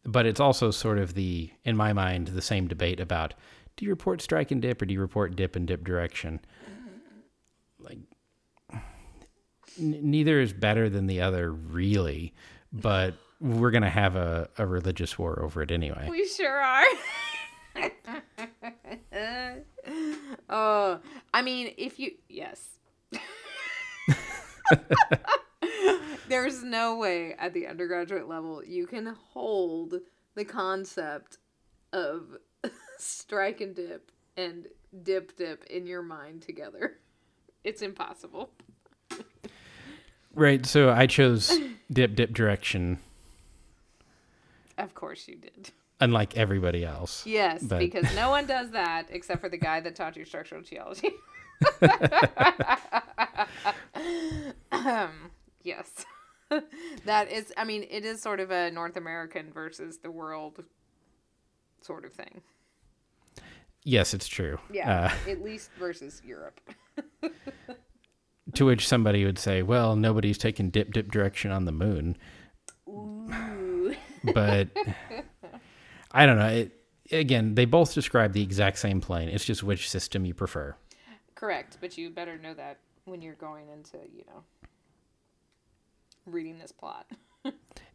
But 0.04 0.26
it's 0.26 0.40
also 0.40 0.70
sort 0.70 0.98
of 0.98 1.14
the, 1.14 1.50
in 1.64 1.76
my 1.76 1.92
mind, 1.92 2.28
the 2.28 2.42
same 2.42 2.66
debate 2.68 3.00
about 3.00 3.34
do 3.76 3.84
you 3.84 3.90
report 3.90 4.20
strike 4.22 4.50
and 4.50 4.62
dip 4.62 4.80
or 4.82 4.86
do 4.86 4.94
you 4.94 5.00
report 5.00 5.34
dip 5.36 5.56
and 5.56 5.66
dip 5.66 5.82
direction? 5.84 6.40
Like, 7.78 7.98
n- 8.72 8.80
neither 9.78 10.40
is 10.40 10.52
better 10.52 10.88
than 10.88 11.06
the 11.06 11.20
other, 11.20 11.50
really, 11.52 12.32
but 12.72 13.14
we're 13.40 13.70
going 13.72 13.82
to 13.82 13.90
have 13.90 14.16
a, 14.16 14.48
a 14.58 14.66
religious 14.66 15.18
war 15.18 15.42
over 15.42 15.60
it 15.62 15.70
anyway. 15.70 16.06
We 16.10 16.26
sure 16.28 16.60
are. 16.60 16.84
oh, 20.48 21.00
I 21.32 21.42
mean, 21.42 21.74
if 21.76 21.98
you 21.98 22.12
yes. 22.28 22.78
There's 26.28 26.62
no 26.62 26.96
way 26.96 27.34
at 27.34 27.52
the 27.52 27.66
undergraduate 27.66 28.28
level 28.28 28.64
you 28.64 28.86
can 28.86 29.14
hold 29.32 29.94
the 30.34 30.44
concept 30.44 31.38
of 31.92 32.38
strike 32.98 33.60
and 33.60 33.74
dip 33.74 34.10
and 34.36 34.66
dip 35.02 35.36
dip 35.36 35.64
in 35.66 35.86
your 35.86 36.02
mind 36.02 36.42
together. 36.42 36.98
It's 37.62 37.82
impossible. 37.82 38.50
Right. 40.34 40.66
So 40.66 40.90
I 40.90 41.06
chose 41.06 41.52
dip, 41.92 42.14
dip 42.16 42.34
direction, 42.34 42.98
Of 44.76 44.94
course 44.94 45.28
you 45.28 45.36
did. 45.36 45.70
Unlike 46.00 46.36
everybody 46.36 46.84
else. 46.84 47.24
Yes, 47.26 47.62
But- 47.62 47.78
because 47.78 48.14
no 48.14 48.30
one 48.30 48.46
does 48.46 48.70
that 48.72 49.06
except 49.10 49.40
for 49.40 49.48
the 49.48 49.56
guy 49.58 49.80
that 49.80 49.94
taught 49.96 50.16
you 50.16 50.24
structural 50.24 50.62
geology. 50.62 51.10
um, 54.72 55.30
yes. 55.62 56.04
that 57.06 57.30
is, 57.32 57.52
I 57.56 57.64
mean, 57.64 57.86
it 57.90 58.04
is 58.04 58.20
sort 58.20 58.40
of 58.40 58.50
a 58.50 58.70
North 58.70 58.96
American 58.96 59.52
versus 59.52 59.98
the 59.98 60.10
world 60.10 60.62
sort 61.80 62.04
of 62.04 62.12
thing. 62.12 62.42
Yes, 63.82 64.14
it's 64.14 64.28
true. 64.28 64.58
Yeah, 64.70 65.10
Uh, 65.26 65.30
at 65.30 65.42
least 65.42 65.70
versus 65.78 66.22
Europe. 66.24 66.60
to 68.54 68.64
which 68.66 68.86
somebody 68.88 69.24
would 69.24 69.38
say, 69.38 69.62
well, 69.62 69.96
nobody's 69.96 70.38
taken 70.38 70.70
dip, 70.70 70.92
dip 70.92 71.10
direction 71.10 71.50
on 71.50 71.64
the 71.64 71.72
moon. 71.72 72.16
Ooh. 72.88 73.94
but 74.34 74.68
I 76.14 76.24
don't 76.26 76.38
know. 76.38 76.46
It, 76.46 76.72
again, 77.12 77.54
they 77.54 77.64
both 77.64 77.92
describe 77.92 78.32
the 78.32 78.42
exact 78.42 78.78
same 78.78 79.00
plane. 79.00 79.28
It's 79.28 79.44
just 79.44 79.62
which 79.62 79.90
system 79.90 80.24
you 80.24 80.32
prefer. 80.32 80.76
Correct, 81.34 81.76
but 81.80 81.98
you 81.98 82.08
better 82.08 82.38
know 82.38 82.54
that 82.54 82.78
when 83.04 83.20
you're 83.20 83.34
going 83.34 83.68
into, 83.68 83.98
you 84.10 84.24
know, 84.26 84.44
reading 86.24 86.58
this 86.58 86.72
plot. 86.72 87.10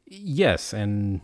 Yes, 0.05 0.73
and 0.73 1.21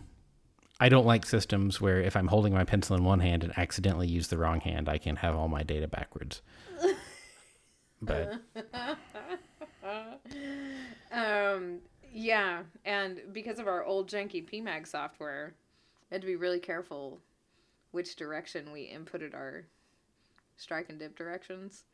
I 0.80 0.88
don't 0.88 1.06
like 1.06 1.26
systems 1.26 1.80
where 1.80 2.00
if 2.00 2.16
I'm 2.16 2.28
holding 2.28 2.52
my 2.52 2.64
pencil 2.64 2.96
in 2.96 3.04
one 3.04 3.20
hand 3.20 3.44
and 3.44 3.56
accidentally 3.58 4.08
use 4.08 4.28
the 4.28 4.38
wrong 4.38 4.60
hand, 4.60 4.88
I 4.88 4.98
can 4.98 5.16
have 5.16 5.36
all 5.36 5.48
my 5.48 5.62
data 5.62 5.88
backwards. 5.88 6.42
But 8.02 8.42
Um, 11.12 11.78
yeah, 12.12 12.62
and 12.84 13.20
because 13.32 13.58
of 13.58 13.66
our 13.66 13.84
old 13.84 14.10
janky 14.10 14.46
PMAG 14.46 14.86
software, 14.86 15.54
had 16.10 16.20
to 16.20 16.26
be 16.26 16.36
really 16.36 16.60
careful 16.60 17.20
which 17.90 18.16
direction 18.16 18.72
we 18.72 18.88
inputted 18.88 19.34
our 19.34 19.64
strike 20.56 20.88
and 20.88 20.98
dip 20.98 21.16
directions. 21.16 21.84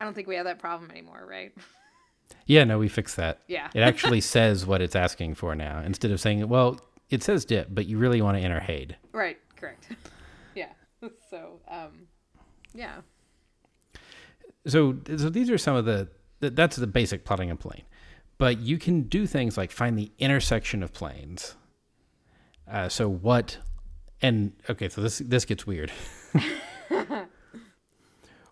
I 0.00 0.04
don't 0.04 0.14
think 0.14 0.26
we 0.26 0.36
have 0.36 0.44
that 0.44 0.58
problem 0.58 0.90
anymore, 0.90 1.24
right? 1.28 1.52
yeah, 2.46 2.64
no, 2.64 2.78
we 2.78 2.88
fixed 2.88 3.16
that. 3.16 3.40
Yeah. 3.46 3.68
It 3.74 3.80
actually 3.80 4.20
says 4.22 4.66
what 4.66 4.82
it's 4.82 4.96
asking 4.96 5.34
for 5.34 5.54
now 5.54 5.80
instead 5.80 6.10
of 6.10 6.20
saying, 6.20 6.48
well, 6.48 6.80
it 7.10 7.22
says 7.22 7.44
dip, 7.44 7.68
but 7.70 7.86
you 7.86 7.98
really 7.98 8.20
want 8.22 8.36
to 8.36 8.42
enter 8.42 8.60
hade. 8.60 8.96
Right, 9.12 9.38
correct. 9.56 9.88
yeah. 10.54 10.72
So, 11.30 11.60
um, 11.68 12.08
yeah. 12.74 12.96
so 14.66 14.96
so 15.06 15.28
these 15.30 15.50
are 15.50 15.58
some 15.58 15.76
of 15.76 15.84
the 15.84 16.08
th- 16.40 16.54
that's 16.54 16.76
the 16.76 16.86
basic 16.86 17.24
plotting 17.24 17.50
a 17.50 17.56
plane 17.56 17.82
but 18.38 18.58
you 18.58 18.78
can 18.78 19.02
do 19.02 19.26
things 19.26 19.56
like 19.56 19.70
find 19.70 19.98
the 19.98 20.10
intersection 20.18 20.82
of 20.82 20.92
planes 20.92 21.54
uh, 22.70 22.88
so 22.88 23.08
what 23.08 23.58
and 24.22 24.52
okay 24.68 24.88
so 24.88 25.00
this 25.00 25.18
this 25.18 25.44
gets 25.44 25.66
weird. 25.66 25.92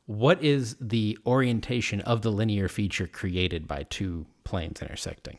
What 0.07 0.43
is 0.43 0.77
the 0.81 1.19
orientation 1.27 2.01
of 2.01 2.23
the 2.23 2.31
linear 2.31 2.69
feature 2.69 3.07
created 3.07 3.69
by 3.69 3.85
two 3.85 4.27
planes 4.45 4.83
intersecting? 4.83 5.39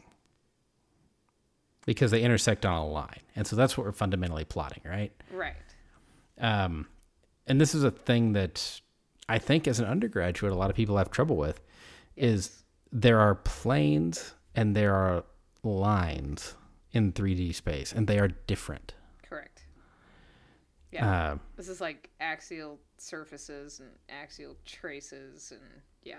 Because 1.85 2.11
they 2.11 2.21
intersect 2.21 2.65
on 2.65 2.73
a 2.77 2.87
line 2.87 3.19
and 3.35 3.45
so 3.45 3.55
that's 3.55 3.77
what 3.77 3.85
we're 3.85 3.91
fundamentally 3.91 4.45
plotting 4.45 4.81
right? 4.85 5.11
Right. 5.31 5.55
um, 6.39 6.87
and 7.45 7.59
this 7.59 7.75
is 7.75 7.83
a 7.83 7.91
thing 7.91 8.33
that 8.33 8.81
I 9.27 9.37
think 9.37 9.67
as 9.67 9.79
an 9.79 9.85
undergraduate, 9.85 10.53
a 10.53 10.55
lot 10.55 10.69
of 10.69 10.75
people 10.75 10.97
have 10.97 11.11
trouble 11.11 11.35
with, 11.35 11.59
is 12.15 12.63
there 12.91 13.19
are 13.19 13.35
planes 13.35 14.33
and 14.55 14.75
there 14.75 14.95
are 14.95 15.25
lines 15.61 16.55
in 16.93 17.11
3D 17.11 17.53
space, 17.53 17.91
and 17.91 18.07
they 18.07 18.19
are 18.19 18.29
different. 18.47 18.93
Correct. 19.27 19.65
Yeah. 20.91 21.31
Uh, 21.33 21.37
this 21.57 21.67
is 21.67 21.81
like 21.81 22.09
axial 22.21 22.79
surfaces 22.97 23.79
and 23.79 23.89
axial 24.09 24.55
traces 24.65 25.51
and 25.51 25.81
yeah. 26.03 26.15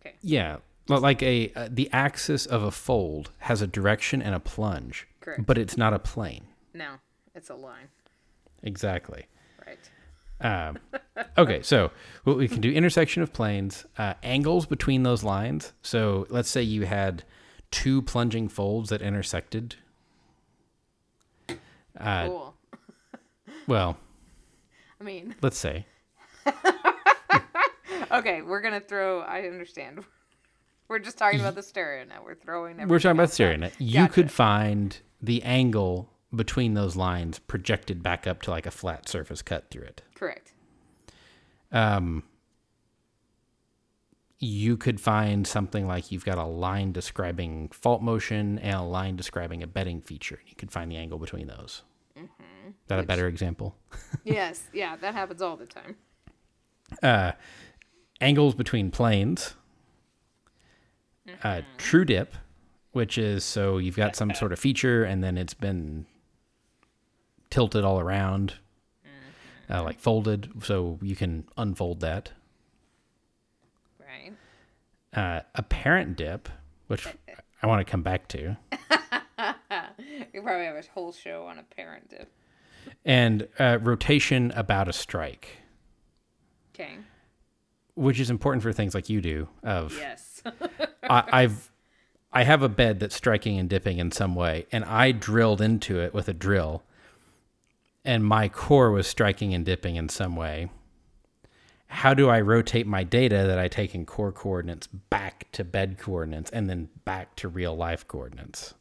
Okay. 0.00 0.16
Yeah, 0.20 0.58
well, 0.88 1.00
like 1.00 1.22
a 1.22 1.50
uh, 1.56 1.68
the 1.70 1.88
axis 1.92 2.44
of 2.44 2.62
a 2.62 2.70
fold 2.70 3.30
has 3.38 3.62
a 3.62 3.66
direction 3.66 4.20
and 4.20 4.34
a 4.34 4.40
plunge, 4.40 5.08
Correct. 5.20 5.46
but 5.46 5.56
it's 5.56 5.76
not 5.76 5.94
a 5.94 5.98
plane. 5.98 6.44
No, 6.74 6.96
it's 7.34 7.48
a 7.48 7.54
line. 7.54 7.88
Exactly. 8.62 9.26
Right. 9.66 9.78
Um, 10.40 10.78
okay, 11.38 11.62
so 11.62 11.90
what 12.24 12.36
we 12.36 12.48
can 12.48 12.60
do 12.60 12.70
intersection 12.70 13.22
of 13.22 13.32
planes, 13.32 13.86
uh, 13.96 14.14
angles 14.22 14.66
between 14.66 15.04
those 15.04 15.24
lines. 15.24 15.72
So 15.82 16.26
let's 16.28 16.50
say 16.50 16.62
you 16.62 16.84
had 16.84 17.24
two 17.70 18.02
plunging 18.02 18.48
folds 18.48 18.90
that 18.90 19.02
intersected. 19.02 19.76
Uh, 21.98 22.26
Cool. 22.26 22.54
well, 23.68 23.96
I 25.00 25.04
mean, 25.04 25.34
let's 25.42 25.58
say. 25.58 25.86
okay, 28.10 28.42
we're 28.42 28.60
gonna 28.60 28.80
throw. 28.80 29.20
I 29.20 29.42
understand. 29.42 30.04
We're 30.88 30.98
just 30.98 31.16
talking 31.16 31.40
about 31.40 31.54
the 31.54 31.62
stereo 31.62 32.04
now. 32.04 32.20
We're 32.22 32.34
throwing. 32.34 32.76
We're 32.88 32.98
talking 32.98 33.12
about 33.12 33.22
everything 33.22 33.32
stereo. 33.32 33.64
out. 33.66 33.80
You 33.80 33.94
Gotcha. 34.00 34.12
could 34.12 34.30
find 34.30 34.98
the 35.22 35.42
angle 35.42 36.10
between 36.34 36.74
those 36.74 36.94
lines 36.94 37.38
projected 37.38 38.02
back 38.02 38.26
up 38.26 38.42
to 38.42 38.50
like 38.50 38.66
a 38.66 38.70
flat 38.70 39.08
surface 39.08 39.40
cut 39.40 39.70
through 39.70 39.84
it. 39.84 40.02
Correct. 40.14 40.52
um, 41.72 42.22
you 44.44 44.76
could 44.76 45.00
find 45.00 45.46
something 45.46 45.86
like 45.86 46.12
you've 46.12 46.24
got 46.24 46.38
a 46.38 46.44
line 46.44 46.92
describing 46.92 47.68
fault 47.68 48.02
motion 48.02 48.58
and 48.58 48.76
a 48.76 48.82
line 48.82 49.16
describing 49.16 49.62
a 49.62 49.66
bedding 49.66 50.00
feature. 50.00 50.36
And 50.36 50.48
you 50.48 50.54
could 50.56 50.70
find 50.70 50.90
the 50.90 50.96
angle 50.96 51.18
between 51.18 51.46
those. 51.46 51.82
Is 52.16 52.88
that 52.88 53.00
a 53.00 53.02
better 53.02 53.26
example? 53.26 53.76
yes. 54.24 54.68
Yeah, 54.72 54.96
that 54.96 55.14
happens 55.14 55.42
all 55.42 55.56
the 55.56 55.66
time. 55.66 55.96
Uh, 57.02 57.32
angles 58.20 58.54
between 58.54 58.90
planes. 58.90 59.54
Uh, 61.42 61.62
true 61.78 62.04
dip, 62.04 62.34
which 62.92 63.16
is 63.16 63.44
so 63.44 63.78
you've 63.78 63.96
got 63.96 64.14
some 64.14 64.34
sort 64.34 64.52
of 64.52 64.58
feature 64.58 65.04
and 65.04 65.24
then 65.24 65.38
it's 65.38 65.54
been 65.54 66.04
tilted 67.48 67.84
all 67.84 67.98
around, 67.98 68.54
uh, 69.70 69.82
like 69.82 69.98
folded, 69.98 70.50
so 70.62 70.98
you 71.00 71.16
can 71.16 71.44
unfold 71.56 72.00
that. 72.00 72.32
Uh, 75.14 75.40
apparent 75.54 76.16
dip, 76.16 76.48
which 76.88 77.06
I 77.62 77.66
want 77.66 77.86
to 77.86 77.90
come 77.90 78.02
back 78.02 78.26
to, 78.28 78.56
You 80.32 80.42
probably 80.42 80.66
have 80.66 80.76
a 80.76 80.82
whole 80.92 81.12
show 81.12 81.46
on 81.46 81.58
apparent 81.58 82.08
dip. 82.10 82.32
and 83.04 83.46
uh, 83.58 83.78
rotation 83.80 84.50
about 84.56 84.88
a 84.88 84.92
strike, 84.92 85.58
Okay. 86.74 86.96
which 87.94 88.18
is 88.20 88.30
important 88.30 88.62
for 88.62 88.72
things 88.72 88.94
like 88.94 89.08
you 89.08 89.20
do. 89.20 89.48
Of 89.62 89.96
Yes. 89.96 90.42
I, 91.04 91.24
I've 91.42 91.70
I 92.32 92.42
have 92.42 92.62
a 92.62 92.68
bed 92.68 92.98
that's 92.98 93.14
striking 93.14 93.58
and 93.60 93.68
dipping 93.70 93.98
in 93.98 94.10
some 94.10 94.34
way, 94.34 94.66
and 94.72 94.84
I 94.84 95.12
drilled 95.12 95.60
into 95.60 96.00
it 96.00 96.12
with 96.12 96.26
a 96.28 96.32
drill, 96.34 96.82
and 98.04 98.24
my 98.24 98.48
core 98.48 98.90
was 98.90 99.06
striking 99.06 99.54
and 99.54 99.64
dipping 99.64 99.94
in 99.96 100.08
some 100.08 100.34
way. 100.34 100.70
How 101.94 102.14
do 102.14 102.28
I 102.28 102.40
rotate 102.40 102.86
my 102.86 103.04
data 103.04 103.44
that 103.46 103.58
I 103.58 103.68
take 103.68 103.94
in 103.94 104.04
core 104.04 104.32
coordinates 104.32 104.86
back 104.86 105.46
to 105.52 105.64
bed 105.64 105.98
coordinates 105.98 106.50
and 106.50 106.68
then 106.68 106.88
back 107.04 107.34
to 107.36 107.48
real 107.48 107.76
life 107.76 108.06
coordinates? 108.06 108.74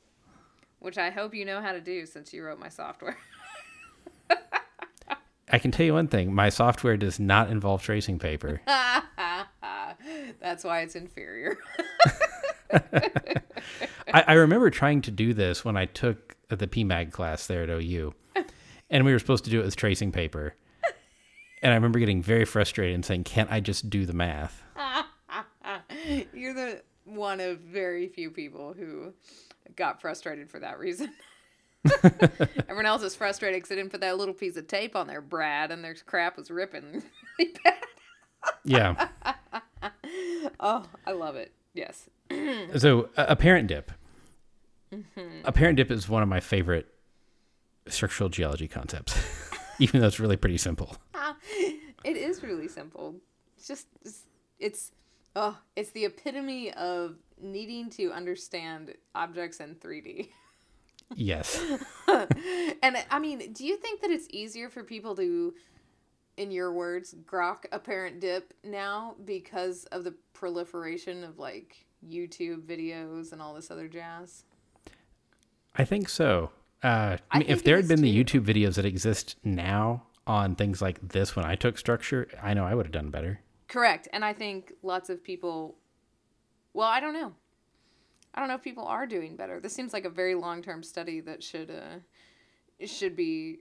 which 0.84 0.98
I 0.98 1.10
hope 1.10 1.34
you 1.34 1.46
know 1.46 1.62
how 1.62 1.72
to 1.72 1.80
do 1.80 2.06
since 2.06 2.34
you 2.34 2.44
wrote 2.44 2.60
my 2.60 2.68
software. 2.70 3.18
I 5.50 5.60
can 5.60 5.72
tell 5.72 5.86
you 5.86 5.94
one 5.94 6.08
thing: 6.10 6.34
my 6.34 6.50
software 6.50 6.98
does 6.98 7.20
not 7.20 7.50
involve 7.50 7.82
tracing 7.82 8.20
paper. 8.20 8.62
That's 10.42 10.64
why 10.64 10.82
it's 10.82 10.96
inferior. 10.96 11.58
I, 12.74 14.24
I 14.28 14.34
remember 14.34 14.70
trying 14.70 15.02
to 15.04 15.12
do 15.12 15.34
this 15.34 15.64
when 15.64 15.78
I 15.78 15.86
took 15.86 16.36
the 16.50 16.68
PMAG 16.68 17.12
class 17.12 17.48
there 17.48 17.64
at 17.64 17.70
OU, 17.70 18.14
and 18.90 19.06
we 19.06 19.14
were 19.14 19.20
supposed 19.20 19.46
to 19.46 19.50
do 19.50 19.62
it 19.62 19.66
with 19.66 19.76
tracing 19.78 20.12
paper. 20.12 20.56
And 21.64 21.72
I 21.72 21.76
remember 21.76 21.98
getting 21.98 22.22
very 22.22 22.46
frustrated 22.46 22.94
and 22.94 23.06
saying, 23.06 23.24
"Can't 23.24 23.52
I 23.52 23.60
just 23.60 23.90
do 23.90 24.06
the 24.06 24.14
math?" 24.14 24.62
You're 26.34 26.54
the 26.54 26.82
one 27.06 27.40
of 27.40 27.60
very 27.60 28.08
few 28.08 28.30
people 28.30 28.74
who 28.74 29.14
got 29.76 30.02
frustrated 30.02 30.50
for 30.50 30.60
that 30.60 30.78
reason. 30.78 31.12
Everyone 32.70 32.86
else 32.86 33.02
is 33.02 33.16
frustrated 33.16 33.58
because 33.58 33.70
they 33.70 33.76
didn't 33.76 33.92
put 33.92 34.02
that 34.02 34.18
little 34.18 34.34
piece 34.34 34.56
of 34.56 34.68
tape 34.68 34.96
on 34.96 35.08
their 35.08 35.22
Brad 35.22 35.72
and 35.72 35.84
their 35.84 35.96
crap 36.06 36.38
was 36.38 36.50
ripping 36.52 37.04
really 37.40 37.54
bad. 37.64 37.74
Yeah. 38.64 39.08
Oh, 40.60 40.86
I 41.06 41.12
love 41.12 41.36
it. 41.36 41.52
Yes. 41.74 42.10
So 42.78 43.10
a, 43.16 43.26
apparent 43.30 43.68
dip. 43.68 43.92
Mm-hmm. 44.94 45.46
A 45.46 45.52
parent 45.52 45.78
dip 45.78 45.92
is 45.92 46.10
one 46.10 46.24
of 46.24 46.30
my 46.30 46.40
favorite 46.40 46.88
structural 47.88 48.30
geology 48.30 48.68
concepts, 48.68 49.16
even 49.80 50.02
though 50.02 50.08
it's 50.08 50.20
really 50.20 50.38
pretty 50.38 50.58
simple. 50.58 50.96
Ah, 51.14 51.36
it 52.04 52.18
is 52.18 52.44
really 52.44 52.68
simple. 52.68 53.16
It's 53.58 53.68
just 53.68 53.88
it's, 54.04 54.26
it's 54.60 54.92
oh, 55.36 55.58
it's 55.76 55.92
the 55.92 56.06
epitome 56.06 56.72
of 56.74 57.16
needing 57.42 57.90
to 57.92 58.12
understand 58.12 58.94
objects 59.16 59.60
in 59.60 59.76
3D. 59.76 60.30
Yes. 61.16 61.62
and 62.08 62.98
I 63.10 63.20
mean, 63.20 63.54
do 63.54 63.66
you 63.66 63.78
think 63.78 64.02
that 64.02 64.12
it's 64.12 64.28
easier 64.32 64.70
for 64.70 64.84
people 64.84 65.16
to, 65.16 65.54
in 66.38 66.52
your 66.52 66.72
words, 66.72 67.14
grok 67.26 67.66
apparent 67.72 68.20
dip 68.20 68.54
now 68.64 69.16
because 69.24 69.86
of 69.86 70.04
the 70.04 70.16
proliferation 70.34 71.24
of 71.24 71.40
like 71.40 71.86
YouTube 72.08 72.64
videos 72.64 73.32
and 73.32 73.42
all 73.42 73.54
this 73.54 73.70
other 73.70 73.88
jazz? 73.88 74.44
I 75.76 75.86
think 75.86 76.10
so. 76.10 76.52
Uh, 76.84 77.18
I 77.32 77.40
mean, 77.40 77.50
if 77.50 77.64
there 77.64 77.78
had 77.78 77.88
been 77.88 78.02
the. 78.02 78.24
YouTube 78.24 78.46
videos 78.46 78.76
that 78.76 78.86
exist 78.86 79.38
now 79.44 80.04
on 80.28 80.56
things 80.56 80.82
like 80.82 81.00
this 81.02 81.36
when 81.36 81.46
I 81.46 81.56
took 81.56 81.78
structure, 81.78 82.28
I 82.42 82.54
know 82.54 82.66
I 82.66 82.76
would 82.76 82.86
have 82.86 82.94
done 82.94 83.10
better. 83.10 83.40
Correct. 83.68 84.08
And 84.14 84.24
I 84.24 84.34
think 84.34 84.74
lots 84.84 85.10
of 85.10 85.24
people, 85.24 85.78
well, 86.74 86.88
I 86.88 87.00
don't 87.00 87.14
know. 87.14 87.34
I 88.36 88.40
don't 88.40 88.50
know 88.50 88.56
if 88.56 88.64
people 88.64 88.86
are 88.86 89.06
doing 89.06 89.36
better. 89.36 89.60
This 89.60 89.74
seems 89.74 89.94
like 89.94 90.06
a 90.06 90.10
very 90.10 90.36
long 90.36 90.62
term 90.62 90.84
study 90.84 91.20
that 91.22 91.44
should 91.44 91.72
uh, 91.72 92.86
should 92.86 93.16
be 93.16 93.60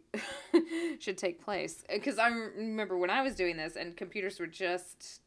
should 0.98 1.18
take 1.18 1.44
place. 1.44 1.84
Because 1.88 2.18
I 2.18 2.28
remember 2.28 2.96
when 2.96 3.10
I 3.10 3.22
was 3.22 3.34
doing 3.34 3.56
this, 3.56 3.76
and 3.76 3.96
computers 3.96 4.40
were 4.40 4.46
just 4.46 5.20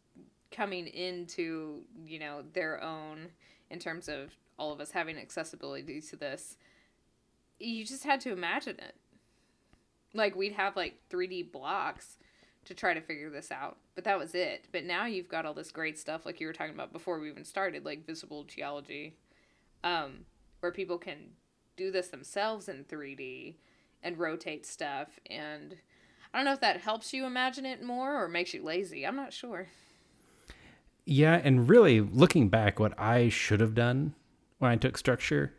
coming 0.51 0.87
into 0.87 1.81
you 2.05 2.19
know 2.19 2.43
their 2.53 2.81
own 2.83 3.29
in 3.69 3.77
terms 3.79 4.07
of 4.07 4.35
all 4.57 4.71
of 4.71 4.79
us 4.79 4.91
having 4.91 5.17
accessibility 5.17 6.01
to 6.01 6.15
this. 6.15 6.57
You 7.59 7.85
just 7.85 8.03
had 8.03 8.21
to 8.21 8.31
imagine 8.31 8.77
it. 8.79 8.95
Like 10.13 10.35
we'd 10.35 10.53
have 10.53 10.75
like 10.75 10.99
3D 11.09 11.51
blocks 11.51 12.17
to 12.65 12.73
try 12.73 12.93
to 12.93 13.01
figure 13.01 13.29
this 13.29 13.51
out. 13.51 13.77
But 13.93 14.03
that 14.03 14.19
was 14.19 14.35
it. 14.35 14.65
But 14.71 14.83
now 14.83 15.05
you've 15.05 15.29
got 15.29 15.45
all 15.45 15.53
this 15.53 15.71
great 15.71 15.97
stuff 15.97 16.25
like 16.25 16.39
you 16.39 16.47
were 16.47 16.53
talking 16.53 16.73
about 16.73 16.91
before 16.91 17.19
we 17.19 17.29
even 17.29 17.45
started, 17.45 17.85
like 17.85 18.05
visible 18.05 18.43
geology, 18.43 19.15
um, 19.83 20.25
where 20.59 20.71
people 20.71 20.97
can 20.97 21.31
do 21.77 21.91
this 21.91 22.07
themselves 22.07 22.67
in 22.67 22.83
3D 22.85 23.55
and 24.03 24.17
rotate 24.17 24.65
stuff. 24.65 25.19
And 25.29 25.75
I 26.33 26.37
don't 26.37 26.45
know 26.45 26.53
if 26.53 26.61
that 26.61 26.81
helps 26.81 27.13
you 27.13 27.25
imagine 27.25 27.65
it 27.65 27.83
more 27.83 28.21
or 28.21 28.27
makes 28.27 28.53
you 28.53 28.63
lazy. 28.63 29.05
I'm 29.05 29.15
not 29.15 29.33
sure. 29.33 29.69
Yeah, 31.05 31.39
and 31.43 31.69
really 31.69 32.01
looking 32.01 32.49
back, 32.49 32.79
what 32.79 32.99
I 32.99 33.29
should 33.29 33.59
have 33.59 33.75
done 33.75 34.15
when 34.57 34.71
I 34.71 34.75
took 34.75 34.97
structure 34.97 35.53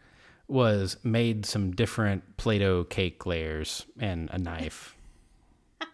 was 0.49 0.97
made 1.03 1.45
some 1.47 1.73
different 1.73 2.37
Play-Doh 2.37 2.85
cake 2.85 3.27
layers 3.27 3.87
and 3.99 4.29
a 4.33 4.39
knife. 4.39 4.95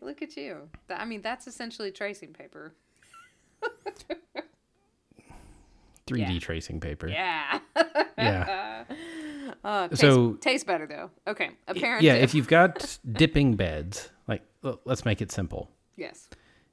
Look 0.00 0.22
at 0.22 0.36
you. 0.36 0.68
I 0.88 1.04
mean, 1.04 1.20
that's 1.22 1.46
essentially 1.46 1.90
tracing 1.90 2.32
paper. 2.32 2.74
3D 6.06 6.34
Yeah. 6.34 6.38
tracing 6.38 6.80
paper. 6.80 7.08
Yeah. 7.08 7.60
Yeah. 8.18 8.84
Uh, 9.62 9.88
tastes, 9.88 10.00
So- 10.00 10.32
tastes 10.34 10.64
better 10.64 10.86
though. 10.86 11.10
Okay, 11.26 11.50
apparent. 11.68 12.02
Yeah, 12.02 12.14
if 12.14 12.34
you've 12.34 12.48
got 12.48 12.98
dipping 13.10 13.56
beds, 13.56 14.10
like 14.26 14.42
let's 14.84 15.04
make 15.06 15.22
it 15.22 15.32
simple. 15.32 15.70
yes, 15.96 16.28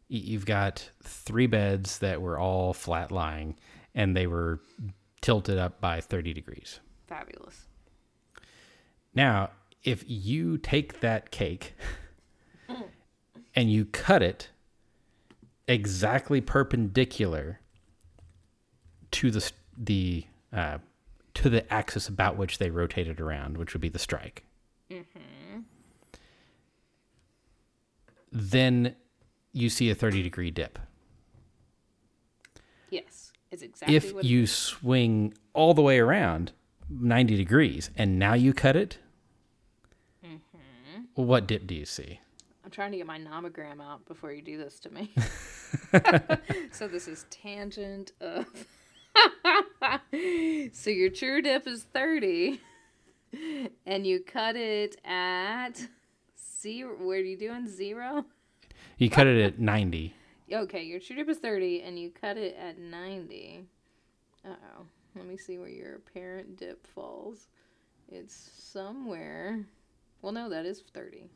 You've 0.10 0.46
got 0.46 0.90
three 1.04 1.48
beds 1.48 2.00
that 2.00 2.22
were 2.22 2.38
all 2.38 2.74
flat 2.74 3.10
lying 3.12 3.56
and 3.96 4.16
they 4.16 4.28
were 4.28 4.60
tilted 5.22 5.58
up 5.58 5.80
by 5.80 6.02
30 6.02 6.34
degrees. 6.34 6.80
fabulous. 7.08 7.68
Now, 9.14 9.52
if 9.84 10.04
you 10.08 10.58
take 10.58 11.02
that 11.02 11.32
cake 11.32 11.76
and 13.56 13.72
you 13.72 13.86
cut 13.86 14.24
it 14.24 14.50
exactly 15.68 16.42
perpendicular 16.42 17.60
to 19.12 19.30
the 19.32 19.52
the 19.78 20.26
uh, 20.54 20.78
to 21.34 21.50
the 21.50 21.72
axis 21.74 22.08
about 22.08 22.38
which 22.38 22.58
they 22.58 22.70
rotated 22.70 23.20
around, 23.20 23.58
which 23.58 23.74
would 23.74 23.82
be 23.82 23.90
the 23.90 24.00
strike, 24.00 24.46
then 28.32 28.96
you 29.52 29.70
see 29.70 29.90
a 29.90 29.96
30 29.96 30.24
degree 30.24 30.52
dip. 30.52 30.80
Yes, 32.90 33.21
it's 33.52 33.62
exactly 33.62 33.96
if 33.96 34.14
you 34.24 34.44
is. 34.44 34.52
swing 34.52 35.34
all 35.54 35.74
the 35.74 35.82
way 35.82 36.00
around 36.00 36.52
90 36.90 37.36
degrees 37.38 37.90
and 37.96 38.18
now 38.20 38.34
you 38.34 38.54
cut 38.54 38.76
it, 38.76 38.98
Mm-hmm. 40.26 41.02
what 41.26 41.48
dip 41.48 41.68
do 41.68 41.76
you 41.76 41.86
see? 41.86 42.20
I'm 42.64 42.72
trying 42.72 42.92
to 42.92 42.98
get 42.98 43.08
my 43.08 43.20
nomogram 43.20 43.82
out 43.82 44.06
before 44.06 44.32
you 44.32 44.42
do 44.42 44.58
this 44.58 44.80
to 44.82 44.90
me. 44.94 45.12
so 46.72 46.88
this 46.88 47.08
is 47.08 47.26
tangent 47.30 48.12
of. 48.22 48.46
so 50.74 50.90
your 50.90 51.10
true 51.10 51.42
dip 51.42 51.68
is 51.68 51.84
30, 51.84 52.62
and 53.86 54.06
you 54.08 54.20
cut 54.22 54.56
it 54.56 54.96
at 55.04 55.88
zero. 56.62 56.96
What 57.00 57.14
are 57.18 57.22
you 57.24 57.38
doing? 57.38 57.68
Zero. 57.68 58.26
You 58.98 59.10
cut 59.10 59.28
it 59.28 59.42
at 59.44 59.60
90. 59.60 60.14
Okay, 60.54 60.84
your 60.84 61.00
true 61.00 61.16
dip 61.16 61.30
is 61.30 61.38
30, 61.38 61.82
and 61.82 61.98
you 61.98 62.10
cut 62.10 62.38
it 62.38 62.56
at 62.58 62.78
90. 62.78 63.66
Uh 64.46 64.50
oh. 64.50 64.86
Let 65.16 65.26
me 65.26 65.38
see 65.38 65.58
where 65.58 65.70
your 65.70 65.96
apparent 65.96 66.58
dip 66.58 66.86
falls. 66.88 67.48
It's 68.10 68.34
somewhere. 68.36 69.66
Well, 70.22 70.32
no, 70.32 70.50
that 70.50 70.66
is 70.66 70.84
30. 70.94 71.30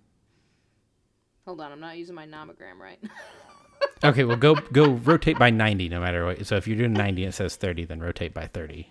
Hold 1.46 1.62
on, 1.62 1.72
I'm 1.72 1.80
not 1.80 1.98
using 1.98 2.16
my 2.16 2.26
nomogram 2.26 2.80
right. 2.80 3.00
Okay, 4.04 4.24
well 4.24 4.38
go 4.38 4.56
go 4.56 4.92
rotate 4.92 5.38
by 5.40 5.50
90 5.50 5.90
no 5.90 6.00
matter 6.00 6.26
what. 6.26 6.46
So 6.46 6.56
if 6.58 6.68
you're 6.68 6.78
doing 6.78 6.94
90 6.94 7.24
and 7.24 7.30
it 7.34 7.36
says 7.36 7.56
30, 7.56 7.86
then 7.86 8.00
rotate 8.00 8.34
by 8.34 8.48
30. 8.48 8.88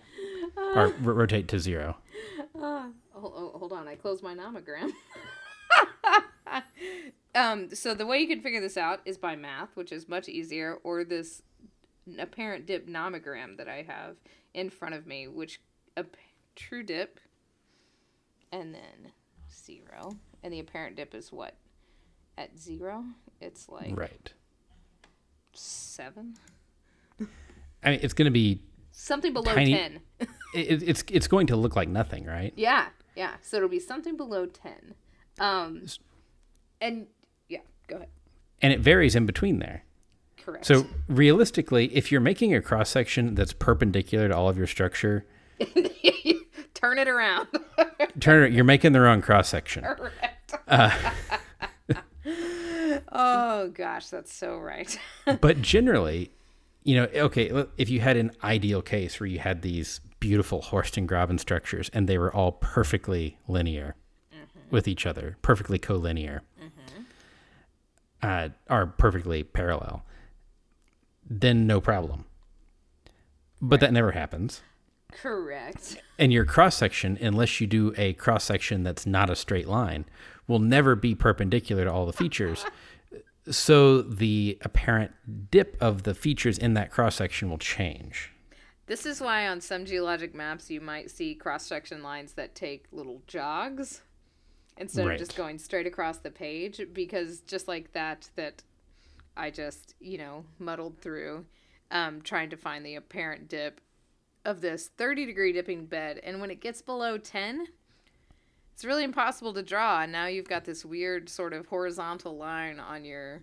Or 0.56 0.82
r- 0.82 0.90
rotate 0.92 1.48
to 1.48 1.58
0. 1.58 1.96
Ah, 2.60 2.88
hold, 3.12 3.32
oh, 3.36 3.58
hold 3.58 3.72
on, 3.72 3.86
I 3.88 3.94
closed 3.96 4.22
my 4.22 4.34
nomogram. 4.34 4.90
um, 7.34 7.74
so 7.74 7.94
the 7.94 8.06
way 8.06 8.18
you 8.18 8.28
can 8.28 8.40
figure 8.40 8.60
this 8.60 8.76
out 8.76 9.00
is 9.04 9.18
by 9.18 9.36
math, 9.36 9.76
which 9.76 9.92
is 9.92 10.08
much 10.08 10.28
easier, 10.28 10.78
or 10.84 11.04
this 11.04 11.42
apparent 12.18 12.66
dip 12.66 12.88
nomogram 12.88 13.56
that 13.56 13.68
I 13.68 13.82
have 13.82 14.16
in 14.52 14.70
front 14.70 14.94
of 14.94 15.06
me, 15.06 15.26
which 15.28 15.60
a 15.96 16.04
true 16.54 16.82
dip, 16.82 17.18
and 18.52 18.74
then 18.74 19.12
zero, 19.52 20.16
and 20.42 20.52
the 20.52 20.60
apparent 20.60 20.96
dip 20.96 21.14
is 21.14 21.32
what 21.32 21.54
at 22.38 22.58
zero? 22.58 23.04
It's 23.40 23.68
like 23.68 23.96
Right. 23.96 24.32
seven, 25.52 26.34
I 27.82 27.90
mean, 27.90 28.00
it's 28.02 28.14
going 28.14 28.26
to 28.26 28.30
be 28.30 28.60
something 28.92 29.32
below 29.32 29.54
Tiny- 29.54 29.72
ten. 29.74 30.00
it, 30.54 30.82
it's 30.82 31.04
it's 31.10 31.26
going 31.28 31.46
to 31.48 31.56
look 31.56 31.76
like 31.76 31.88
nothing, 31.88 32.24
right? 32.24 32.52
Yeah, 32.56 32.86
yeah. 33.16 33.34
So 33.42 33.58
it'll 33.58 33.68
be 33.68 33.78
something 33.80 34.16
below 34.16 34.46
ten. 34.46 34.94
Um, 35.38 35.82
and 36.80 37.06
yeah, 37.48 37.60
go 37.88 37.96
ahead. 37.96 38.08
And 38.62 38.72
it 38.72 38.80
varies 38.80 39.14
in 39.14 39.26
between 39.26 39.58
there. 39.58 39.84
Correct. 40.38 40.66
So 40.66 40.86
realistically, 41.08 41.94
if 41.94 42.12
you're 42.12 42.20
making 42.20 42.54
a 42.54 42.60
cross 42.60 42.90
section 42.90 43.34
that's 43.34 43.52
perpendicular 43.52 44.28
to 44.28 44.36
all 44.36 44.48
of 44.48 44.58
your 44.58 44.66
structure, 44.66 45.24
turn 46.74 46.98
it 46.98 47.08
around. 47.08 47.48
turn 48.20 48.44
it, 48.44 48.52
you're 48.52 48.64
making 48.64 48.92
the 48.92 49.00
wrong 49.00 49.22
cross 49.22 49.48
section. 49.48 49.84
Correct. 49.84 50.54
Uh, 50.68 50.90
oh 53.12 53.68
gosh, 53.74 54.06
that's 54.08 54.32
so 54.32 54.56
right. 54.56 54.98
but 55.40 55.60
generally, 55.60 56.30
you 56.84 56.96
know, 56.96 57.08
okay, 57.14 57.66
if 57.76 57.90
you 57.90 58.00
had 58.00 58.16
an 58.16 58.30
ideal 58.42 58.80
case 58.82 59.18
where 59.18 59.26
you 59.26 59.38
had 59.38 59.62
these 59.62 60.00
beautiful 60.20 60.62
Horst 60.62 60.96
and 60.96 61.08
Graben 61.08 61.38
structures, 61.38 61.90
and 61.92 62.08
they 62.08 62.18
were 62.18 62.34
all 62.34 62.52
perfectly 62.52 63.36
linear 63.48 63.96
with 64.70 64.88
each 64.88 65.06
other, 65.06 65.36
perfectly 65.42 65.78
collinear, 65.78 66.40
uh, 68.22 68.48
are 68.68 68.86
perfectly 68.86 69.42
parallel, 69.42 70.02
then 71.28 71.66
no 71.66 71.80
problem. 71.80 72.24
But 73.60 73.80
that 73.80 73.92
never 73.92 74.12
happens. 74.12 74.62
Correct. 75.12 75.98
And 76.18 76.32
your 76.32 76.44
cross 76.44 76.76
section, 76.76 77.18
unless 77.20 77.60
you 77.60 77.66
do 77.66 77.94
a 77.96 78.14
cross 78.14 78.44
section 78.44 78.82
that's 78.82 79.06
not 79.06 79.30
a 79.30 79.36
straight 79.36 79.68
line, 79.68 80.06
will 80.48 80.58
never 80.58 80.96
be 80.96 81.14
perpendicular 81.14 81.84
to 81.84 81.92
all 81.92 82.06
the 82.06 82.12
features. 82.12 82.64
so 83.50 84.02
the 84.02 84.58
apparent 84.62 85.12
dip 85.50 85.76
of 85.80 86.02
the 86.02 86.14
features 86.14 86.58
in 86.58 86.74
that 86.74 86.90
cross 86.90 87.16
section 87.16 87.50
will 87.50 87.58
change. 87.58 88.32
This 88.86 89.06
is 89.06 89.20
why 89.20 89.46
on 89.48 89.60
some 89.60 89.84
geologic 89.84 90.34
maps 90.34 90.70
you 90.70 90.80
might 90.80 91.10
see 91.10 91.34
cross 91.34 91.64
section 91.64 92.02
lines 92.02 92.32
that 92.34 92.54
take 92.54 92.86
little 92.90 93.22
jogs 93.26 94.02
instead 94.76 95.06
Right. 95.06 95.14
of 95.14 95.18
just 95.26 95.36
going 95.36 95.58
straight 95.58 95.86
across 95.86 96.18
the 96.18 96.30
page 96.30 96.80
because 96.92 97.40
just 97.40 97.68
like 97.68 97.92
that 97.92 98.28
that 98.36 98.62
I 99.36 99.50
just, 99.50 99.94
you 100.00 100.18
know, 100.18 100.44
muddled 100.58 100.98
through 100.98 101.46
um, 101.90 102.22
trying 102.22 102.50
to 102.50 102.56
find 102.56 102.84
the 102.84 102.94
apparent 102.96 103.48
dip 103.48 103.80
of 104.44 104.60
this 104.60 104.88
30 104.96 105.26
degree 105.26 105.52
dipping 105.52 105.86
bed 105.86 106.20
and 106.22 106.40
when 106.40 106.50
it 106.50 106.60
gets 106.60 106.82
below 106.82 107.16
10 107.16 107.66
it's 108.72 108.84
really 108.84 109.04
impossible 109.04 109.54
to 109.54 109.62
draw 109.62 110.02
and 110.02 110.12
now 110.12 110.26
you've 110.26 110.48
got 110.48 110.64
this 110.64 110.84
weird 110.84 111.28
sort 111.28 111.52
of 111.52 111.66
horizontal 111.66 112.36
line 112.36 112.78
on 112.80 113.04
your 113.04 113.42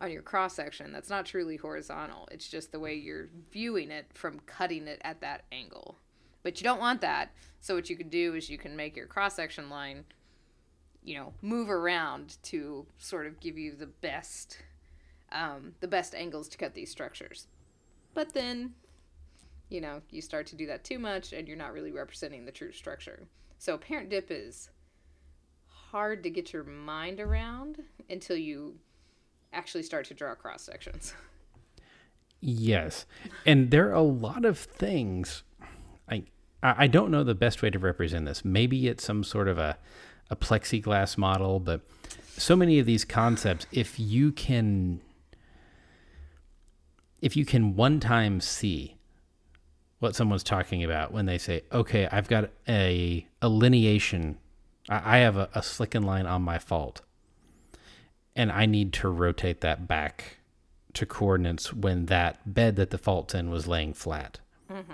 on 0.00 0.10
your 0.10 0.22
cross 0.22 0.54
section 0.54 0.92
that's 0.92 1.08
not 1.10 1.24
truly 1.24 1.56
horizontal. 1.56 2.28
It's 2.32 2.48
just 2.48 2.72
the 2.72 2.80
way 2.80 2.94
you're 2.94 3.28
viewing 3.52 3.90
it 3.90 4.06
from 4.12 4.40
cutting 4.40 4.88
it 4.88 5.00
at 5.04 5.20
that 5.20 5.44
angle. 5.52 5.96
But 6.42 6.60
you 6.60 6.64
don't 6.64 6.80
want 6.80 7.00
that. 7.00 7.32
So 7.60 7.74
what 7.74 7.88
you 7.88 7.96
can 7.96 8.08
do 8.08 8.34
is 8.34 8.50
you 8.50 8.58
can 8.58 8.74
make 8.74 8.96
your 8.96 9.06
cross 9.06 9.36
section 9.36 9.70
line, 9.70 10.04
you 11.04 11.16
know, 11.16 11.32
move 11.42 11.70
around 11.70 12.38
to 12.44 12.86
sort 12.98 13.26
of 13.26 13.40
give 13.40 13.56
you 13.56 13.74
the 13.76 13.86
best 13.86 14.58
um, 15.32 15.74
the 15.80 15.88
best 15.88 16.14
angles 16.14 16.48
to 16.48 16.58
cut 16.58 16.74
these 16.74 16.90
structures. 16.90 17.46
But 18.14 18.34
then, 18.34 18.74
you 19.70 19.80
know, 19.80 20.02
you 20.10 20.20
start 20.20 20.46
to 20.48 20.56
do 20.56 20.66
that 20.66 20.84
too 20.84 20.98
much 20.98 21.32
and 21.32 21.48
you're 21.48 21.56
not 21.56 21.72
really 21.72 21.90
representing 21.90 22.44
the 22.44 22.52
true 22.52 22.72
structure. 22.72 23.26
So 23.58 23.74
apparent 23.74 24.10
dip 24.10 24.30
is 24.30 24.70
hard 25.68 26.22
to 26.22 26.30
get 26.30 26.52
your 26.52 26.64
mind 26.64 27.20
around 27.20 27.82
until 28.10 28.36
you 28.36 28.76
actually 29.52 29.82
start 29.82 30.06
to 30.06 30.14
draw 30.14 30.34
cross 30.34 30.62
sections. 30.62 31.14
Yes, 32.40 33.06
and 33.46 33.70
there 33.70 33.88
are 33.88 33.94
a 33.94 34.02
lot 34.02 34.44
of 34.44 34.58
things. 34.58 35.44
I 36.62 36.86
don't 36.86 37.10
know 37.10 37.24
the 37.24 37.34
best 37.34 37.60
way 37.60 37.70
to 37.70 37.78
represent 37.78 38.24
this. 38.26 38.44
Maybe 38.44 38.86
it's 38.86 39.04
some 39.04 39.24
sort 39.24 39.48
of 39.48 39.58
a 39.58 39.78
a 40.30 40.36
plexiglass 40.36 41.18
model, 41.18 41.60
but 41.60 41.82
so 42.36 42.56
many 42.56 42.78
of 42.78 42.86
these 42.86 43.04
concepts, 43.04 43.66
if 43.72 43.98
you 43.98 44.32
can 44.32 45.00
if 47.20 47.36
you 47.36 47.44
can 47.44 47.76
one 47.76 48.00
time 48.00 48.40
see 48.40 48.96
what 50.00 50.16
someone's 50.16 50.42
talking 50.42 50.82
about 50.82 51.12
when 51.12 51.26
they 51.26 51.38
say, 51.38 51.62
"Okay, 51.72 52.08
I've 52.10 52.28
got 52.28 52.50
a 52.68 53.26
a 53.40 53.48
lineation. 53.48 54.36
I, 54.88 55.16
I 55.16 55.18
have 55.18 55.36
a, 55.36 55.48
a 55.54 55.60
slicken 55.60 56.04
line 56.04 56.26
on 56.26 56.42
my 56.42 56.58
fault, 56.58 57.02
and 58.34 58.50
I 58.50 58.66
need 58.66 58.92
to 58.94 59.08
rotate 59.08 59.60
that 59.60 59.86
back 59.86 60.38
to 60.94 61.06
coordinates 61.06 61.72
when 61.72 62.06
that 62.06 62.52
bed 62.52 62.76
that 62.76 62.90
the 62.90 62.98
fault's 62.98 63.34
in 63.34 63.50
was 63.50 63.66
laying 63.66 63.94
flat." 63.94 64.40
Mm-hmm. 64.70 64.92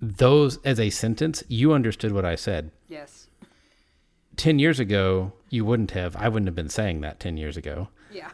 Those 0.00 0.58
as 0.64 0.80
a 0.80 0.90
sentence, 0.90 1.42
you 1.48 1.72
understood 1.72 2.12
what 2.12 2.24
I 2.24 2.34
said. 2.34 2.70
Yes. 2.88 3.28
10 4.36 4.58
years 4.58 4.80
ago, 4.80 5.32
you 5.50 5.64
wouldn't 5.64 5.90
have. 5.90 6.16
I 6.16 6.28
wouldn't 6.28 6.48
have 6.48 6.54
been 6.54 6.70
saying 6.70 7.02
that 7.02 7.20
10 7.20 7.36
years 7.36 7.56
ago. 7.56 7.88
Yeah. 8.10 8.30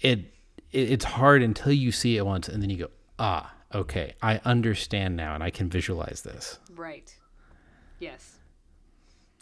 It, 0.00 0.32
it 0.72 0.90
it's 0.90 1.04
hard 1.04 1.42
until 1.42 1.72
you 1.72 1.92
see 1.92 2.16
it 2.16 2.26
once 2.26 2.48
and 2.48 2.62
then 2.62 2.70
you 2.70 2.76
go, 2.76 2.90
"Ah, 3.18 3.54
okay, 3.74 4.14
I 4.22 4.40
understand 4.44 5.16
now 5.16 5.34
and 5.34 5.42
I 5.42 5.50
can 5.50 5.68
visualize 5.68 6.22
this." 6.22 6.58
Right. 6.74 7.16
Yes. 7.98 8.38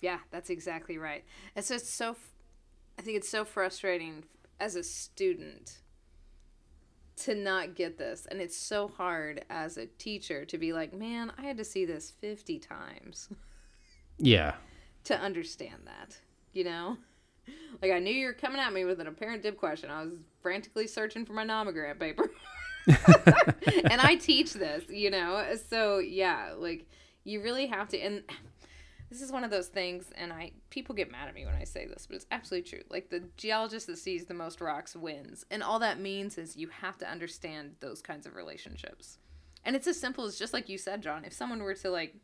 Yeah, 0.01 0.19
that's 0.31 0.51
exactly 0.51 0.99
right. 0.99 1.25
It's 1.55 1.69
just 1.69 1.95
so. 1.95 2.17
I 2.99 3.03
think 3.03 3.17
it's 3.17 3.29
so 3.29 3.45
frustrating 3.45 4.25
as 4.59 4.77
a 4.77 4.83
student 4.83 5.79
to 7.25 7.35
not 7.35 7.75
get 7.75 7.99
this, 7.99 8.27
and 8.31 8.41
it's 8.41 8.57
so 8.57 8.89
hard 8.89 9.45
as 9.49 9.77
a 9.79 9.87
teacher 9.87 10.45
to 10.45 10.59
be 10.59 10.73
like, 10.73 10.93
"Man, 10.93 11.33
I 11.39 11.43
had 11.43 11.57
to 11.59 11.65
see 11.65 11.85
this 11.85 12.11
fifty 12.11 12.59
times 12.59 13.29
Yeah. 14.19 14.55
to 15.05 15.19
understand 15.19 15.83
that." 15.87 16.19
You 16.53 16.65
know. 16.65 16.97
Like 17.81 17.93
I 17.93 17.99
knew 18.01 18.13
you 18.13 18.27
were 18.27 18.33
coming 18.33 18.61
at 18.61 18.73
me 18.73 18.85
with 18.85 19.01
an 19.01 19.07
apparent 19.07 19.43
dip 19.43 19.57
question. 19.57 19.91
I 19.91 20.03
was 20.03 20.15
frantically 20.43 20.87
searching 20.89 21.25
for 21.25 21.33
my 21.33 21.45
nomogram 21.45 21.99
paper. 21.99 22.31
and 22.87 24.01
I 24.01 24.17
teach 24.17 24.53
this, 24.53 24.85
you 24.89 25.11
know. 25.11 25.55
So 25.71 25.99
yeah, 25.99 26.55
like 26.57 26.87
you 27.25 27.43
really 27.43 27.67
have 27.67 27.89
to 27.91 27.99
and 27.99 28.23
this 29.11 29.23
is 29.23 29.31
one 29.31 29.45
of 29.45 29.51
those 29.51 29.69
things 29.69 30.11
and 30.17 30.33
I 30.33 30.53
people 30.71 30.95
get 30.95 31.11
mad 31.11 31.29
at 31.29 31.35
me 31.35 31.45
when 31.45 31.55
I 31.55 31.65
say 31.65 31.87
this, 31.87 32.07
but 32.07 32.17
it's 32.17 32.27
absolutely 32.31 32.69
true. 32.69 32.83
Like 32.91 33.11
the 33.11 33.25
geologist 33.37 33.87
that 33.87 33.99
sees 33.99 34.27
the 34.27 34.35
most 34.35 34.61
rocks 34.61 34.97
wins. 34.97 35.45
And 35.51 35.63
all 35.63 35.79
that 35.81 36.01
means 36.01 36.39
is 36.39 36.57
you 36.57 36.69
have 36.69 36.99
to 36.99 37.11
understand 37.11 37.77
those 37.81 38.03
kinds 38.03 38.27
of 38.27 38.35
relationships. 38.35 39.19
And 39.65 39.75
it's 39.75 39.87
as 39.87 39.99
simple 39.99 40.25
as 40.25 40.39
just 40.39 40.53
like 40.53 40.69
you 40.69 40.79
said, 40.79 41.03
John, 41.03 41.25
if 41.25 41.33
someone 41.33 41.63
were 41.63 41.75
to 41.75 41.91
like 41.91 42.17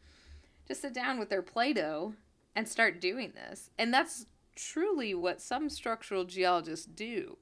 just 0.67 0.83
sit 0.83 0.95
down 0.95 1.19
with 1.19 1.29
their 1.29 1.43
Play-Doh 1.43 2.15
and 2.55 2.69
start 2.69 3.01
doing 3.01 3.33
this. 3.35 3.71
And 3.79 3.93
that's 3.93 4.27
truly 4.55 5.15
what 5.15 5.41
some 5.41 5.69
structural 5.69 6.25
geologists 6.25 6.87
do 6.87 7.37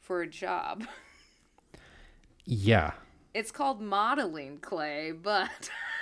for 0.00 0.20
a 0.20 0.26
job. 0.26 0.86
Yeah. 2.44 2.92
It's 3.32 3.50
called 3.50 3.80
modeling 3.80 4.58
clay, 4.58 5.12
but 5.12 5.70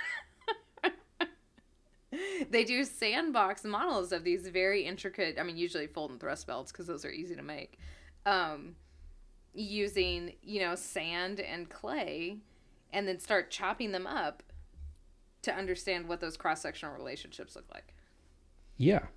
they 2.49 2.63
do 2.63 2.83
sandbox 2.83 3.63
models 3.63 4.11
of 4.11 4.23
these 4.23 4.47
very 4.47 4.83
intricate, 4.83 5.37
I 5.39 5.43
mean, 5.43 5.57
usually 5.57 5.87
fold 5.87 6.11
and 6.11 6.19
thrust 6.19 6.47
belts 6.47 6.71
because 6.71 6.87
those 6.87 7.05
are 7.05 7.11
easy 7.11 7.35
to 7.35 7.43
make. 7.43 7.77
Um, 8.25 8.75
using, 9.53 10.33
you 10.41 10.61
know, 10.61 10.75
sand 10.75 11.39
and 11.39 11.69
clay 11.69 12.37
and 12.91 13.07
then 13.07 13.19
start 13.19 13.51
chopping 13.51 13.91
them 13.91 14.07
up 14.07 14.43
to 15.43 15.53
understand 15.53 16.07
what 16.07 16.19
those 16.19 16.37
cross 16.37 16.61
sectional 16.61 16.95
relationships 16.95 17.55
look 17.55 17.65
like. 17.73 17.93
Yeah. 18.77 19.07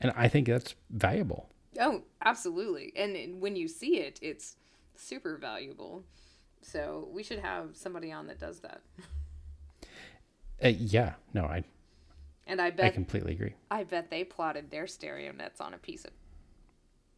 And 0.00 0.12
I 0.16 0.28
think 0.28 0.46
that's 0.46 0.74
valuable. 0.90 1.50
Oh, 1.78 2.02
absolutely. 2.24 2.92
And 2.96 3.40
when 3.40 3.56
you 3.56 3.68
see 3.68 3.98
it, 3.98 4.18
it's 4.22 4.56
super 4.96 5.36
valuable. 5.36 6.04
So 6.62 7.08
we 7.12 7.22
should 7.22 7.38
have 7.38 7.76
somebody 7.76 8.10
on 8.10 8.26
that 8.28 8.38
does 8.38 8.60
that. 8.60 8.80
Uh, 10.62 10.68
yeah. 10.68 11.14
No, 11.32 11.44
I 11.44 11.64
And 12.50 12.60
I 12.60 12.70
bet 12.70 12.86
I 12.86 12.90
completely 12.90 13.32
agree. 13.32 13.54
I 13.70 13.84
bet 13.84 14.10
they 14.10 14.24
plotted 14.24 14.72
their 14.72 14.88
stereo 14.88 15.30
nets 15.30 15.60
on 15.60 15.72
a 15.72 15.78
piece 15.78 16.04
of 16.04 16.10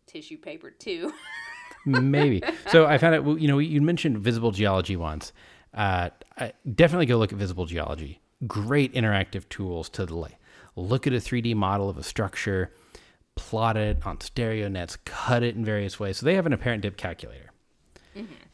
tissue 0.07 0.37
paper 0.37 0.71
too. 0.71 1.11
Maybe. 1.87 2.43
so 2.69 2.85
I 2.85 2.99
found 2.99 3.15
out, 3.15 3.41
you 3.41 3.49
know, 3.49 3.59
you 3.59 3.81
mentioned 3.81 4.19
visible 4.19 4.51
geology 4.51 4.95
once. 4.95 5.33
Uh, 5.73 6.11
I, 6.39 6.53
definitely 6.75 7.07
go 7.07 7.17
look 7.17 7.33
at 7.33 7.39
visible 7.39 7.65
geology. 7.65 8.21
Great 8.47 8.93
interactive 8.93 9.49
tools 9.49 9.89
to 9.91 10.05
like, 10.05 10.37
look 10.77 11.07
at 11.07 11.15
a 11.15 11.17
3D 11.17 11.55
model 11.57 11.89
of 11.89 11.97
a 11.97 12.03
structure, 12.03 12.71
plot 13.35 13.79
it 13.79 14.07
on 14.07 14.21
stereo 14.21 14.69
nets, 14.69 14.97
cut 15.07 15.43
it 15.43 15.57
in 15.57 15.65
various 15.65 15.99
ways. 15.99 16.19
So 16.19 16.27
they 16.27 16.35
have 16.35 16.45
an 16.45 16.53
apparent 16.53 16.83
dip 16.83 16.99
calculator. 16.99 17.53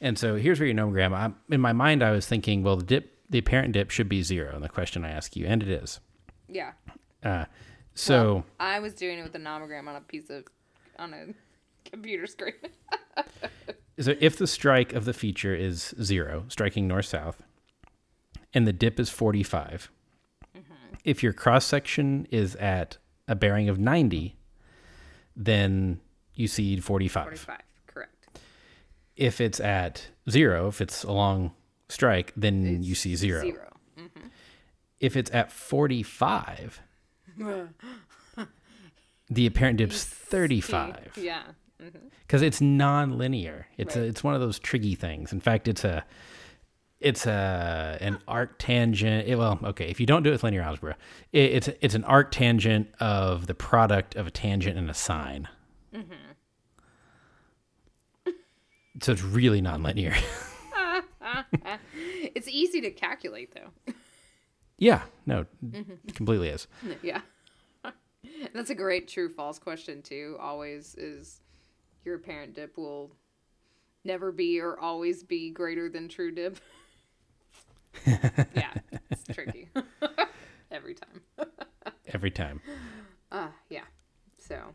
And 0.00 0.16
so 0.16 0.36
here's 0.36 0.60
where 0.60 0.68
your 0.68 0.76
nomogram. 0.76 1.12
I'm, 1.12 1.34
in 1.50 1.60
my 1.60 1.72
mind, 1.72 2.04
I 2.04 2.12
was 2.12 2.24
thinking, 2.24 2.62
well, 2.62 2.76
the 2.76 2.84
dip, 2.84 3.18
the 3.28 3.38
apparent 3.38 3.72
dip 3.72 3.90
should 3.90 4.08
be 4.08 4.22
zero. 4.22 4.54
And 4.54 4.62
the 4.62 4.68
question 4.68 5.04
I 5.04 5.10
ask 5.10 5.34
you, 5.34 5.44
and 5.46 5.60
it 5.60 5.68
is. 5.68 5.98
Yeah. 6.48 6.72
Uh, 7.22 7.44
so 7.94 8.34
Well, 8.34 8.44
I 8.60 8.78
was 8.80 8.94
doing 8.94 9.18
it 9.18 9.22
with 9.22 9.34
a 9.34 9.38
nomogram 9.38 9.88
on 9.88 9.96
a 9.96 10.00
piece 10.00 10.30
of 10.30 10.44
on 10.98 11.14
a 11.14 11.26
computer 11.88 12.26
screen. 12.26 12.54
So 14.00 14.14
if 14.20 14.36
the 14.36 14.46
strike 14.46 14.92
of 14.92 15.04
the 15.06 15.12
feature 15.12 15.54
is 15.54 15.92
zero, 16.00 16.44
striking 16.46 16.86
north 16.86 17.06
south, 17.06 17.42
and 18.54 18.64
the 18.66 18.72
dip 18.72 19.00
is 19.00 19.10
45, 19.10 19.90
if 21.04 21.22
your 21.22 21.32
cross 21.32 21.64
section 21.64 22.26
is 22.30 22.54
at 22.56 22.98
a 23.26 23.34
bearing 23.34 23.68
of 23.68 23.78
90, 23.78 24.36
then 25.34 26.00
you 26.34 26.46
see 26.46 26.78
45. 26.78 27.24
45. 27.24 27.58
Correct. 27.86 28.14
If 29.16 29.40
it's 29.40 29.58
at 29.58 30.08
zero, 30.30 30.68
if 30.68 30.80
it's 30.80 31.02
a 31.02 31.12
long 31.12 31.52
strike, 31.88 32.32
then 32.36 32.82
you 32.82 32.94
see 32.94 33.16
zero. 33.16 33.40
Zero. 33.40 33.77
If 35.00 35.16
it's 35.16 35.30
at 35.32 35.52
45, 35.52 36.80
the 39.30 39.46
apparent 39.46 39.78
dip's 39.78 40.04
35 40.04 41.12
Yeah. 41.16 41.42
Mm-hmm. 41.82 42.08
because 42.26 42.42
it's 42.42 42.60
non-linear. 42.60 43.68
It's 43.76 43.94
a, 43.94 44.02
it's 44.02 44.24
one 44.24 44.34
of 44.34 44.40
those 44.40 44.58
tricky 44.58 44.96
things. 44.96 45.32
In 45.32 45.40
fact, 45.40 45.68
it's 45.68 45.84
a 45.84 46.04
it's 47.00 47.26
a 47.26 47.96
an 48.00 48.18
arc 48.26 48.58
tangent. 48.58 49.28
It, 49.28 49.36
well, 49.36 49.60
okay, 49.62 49.88
if 49.88 50.00
you 50.00 50.06
don't 50.06 50.24
do 50.24 50.30
it 50.30 50.32
with 50.32 50.42
linear 50.42 50.62
algebra, 50.62 50.96
it, 51.32 51.52
it's 51.52 51.68
it's 51.80 51.94
an 51.94 52.02
arc 52.02 52.32
tangent 52.32 52.88
of 52.98 53.46
the 53.46 53.54
product 53.54 54.16
of 54.16 54.26
a 54.26 54.30
tangent 54.32 54.76
and 54.76 54.90
a 54.90 54.94
sine. 54.94 55.46
Mm-hmm. 55.94 56.12
So 59.00 59.12
it's 59.12 59.22
really 59.22 59.62
nonlinear. 59.62 60.16
It's 62.34 62.48
easy 62.48 62.80
to 62.80 62.90
calculate 62.90 63.54
though. 63.54 63.92
Yeah, 64.78 65.02
no, 65.26 65.44
it 65.72 66.14
completely 66.14 66.48
is. 66.48 66.66
yeah. 67.02 67.20
That's 68.54 68.70
a 68.70 68.74
great 68.74 69.08
true 69.08 69.28
false 69.28 69.58
question 69.58 70.02
too. 70.02 70.36
Always 70.40 70.94
is 70.94 71.40
your 72.04 72.16
apparent 72.16 72.54
dip 72.54 72.76
will 72.76 73.10
never 74.04 74.32
be 74.32 74.60
or 74.60 74.78
always 74.78 75.22
be 75.22 75.50
greater 75.50 75.88
than 75.88 76.08
true 76.08 76.30
dip. 76.30 76.58
yeah, 78.06 78.72
it's 79.10 79.24
tricky. 79.32 79.68
Every 80.70 80.94
time. 80.94 81.48
Every 82.12 82.30
time. 82.30 82.60
Uh 83.32 83.48
yeah. 83.68 83.84
So 84.38 84.74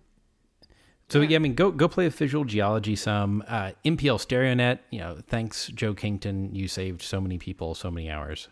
So 1.09 1.21
yeah, 1.21 1.37
I 1.37 1.39
mean, 1.39 1.55
go 1.55 1.71
go 1.71 1.87
play 1.87 2.05
with 2.05 2.17
visual 2.17 2.43
geology 2.43 2.95
some. 2.95 3.43
Uh, 3.47 3.71
MPL 3.85 4.19
StereoNet, 4.19 4.79
you 4.89 4.99
know, 4.99 5.19
thanks 5.27 5.67
Joe 5.67 5.93
Kington, 5.93 6.53
you 6.53 6.67
saved 6.67 7.01
so 7.01 7.21
many 7.21 7.37
people 7.37 7.73
so 7.75 7.89
many 7.89 8.09
hours. 8.09 8.49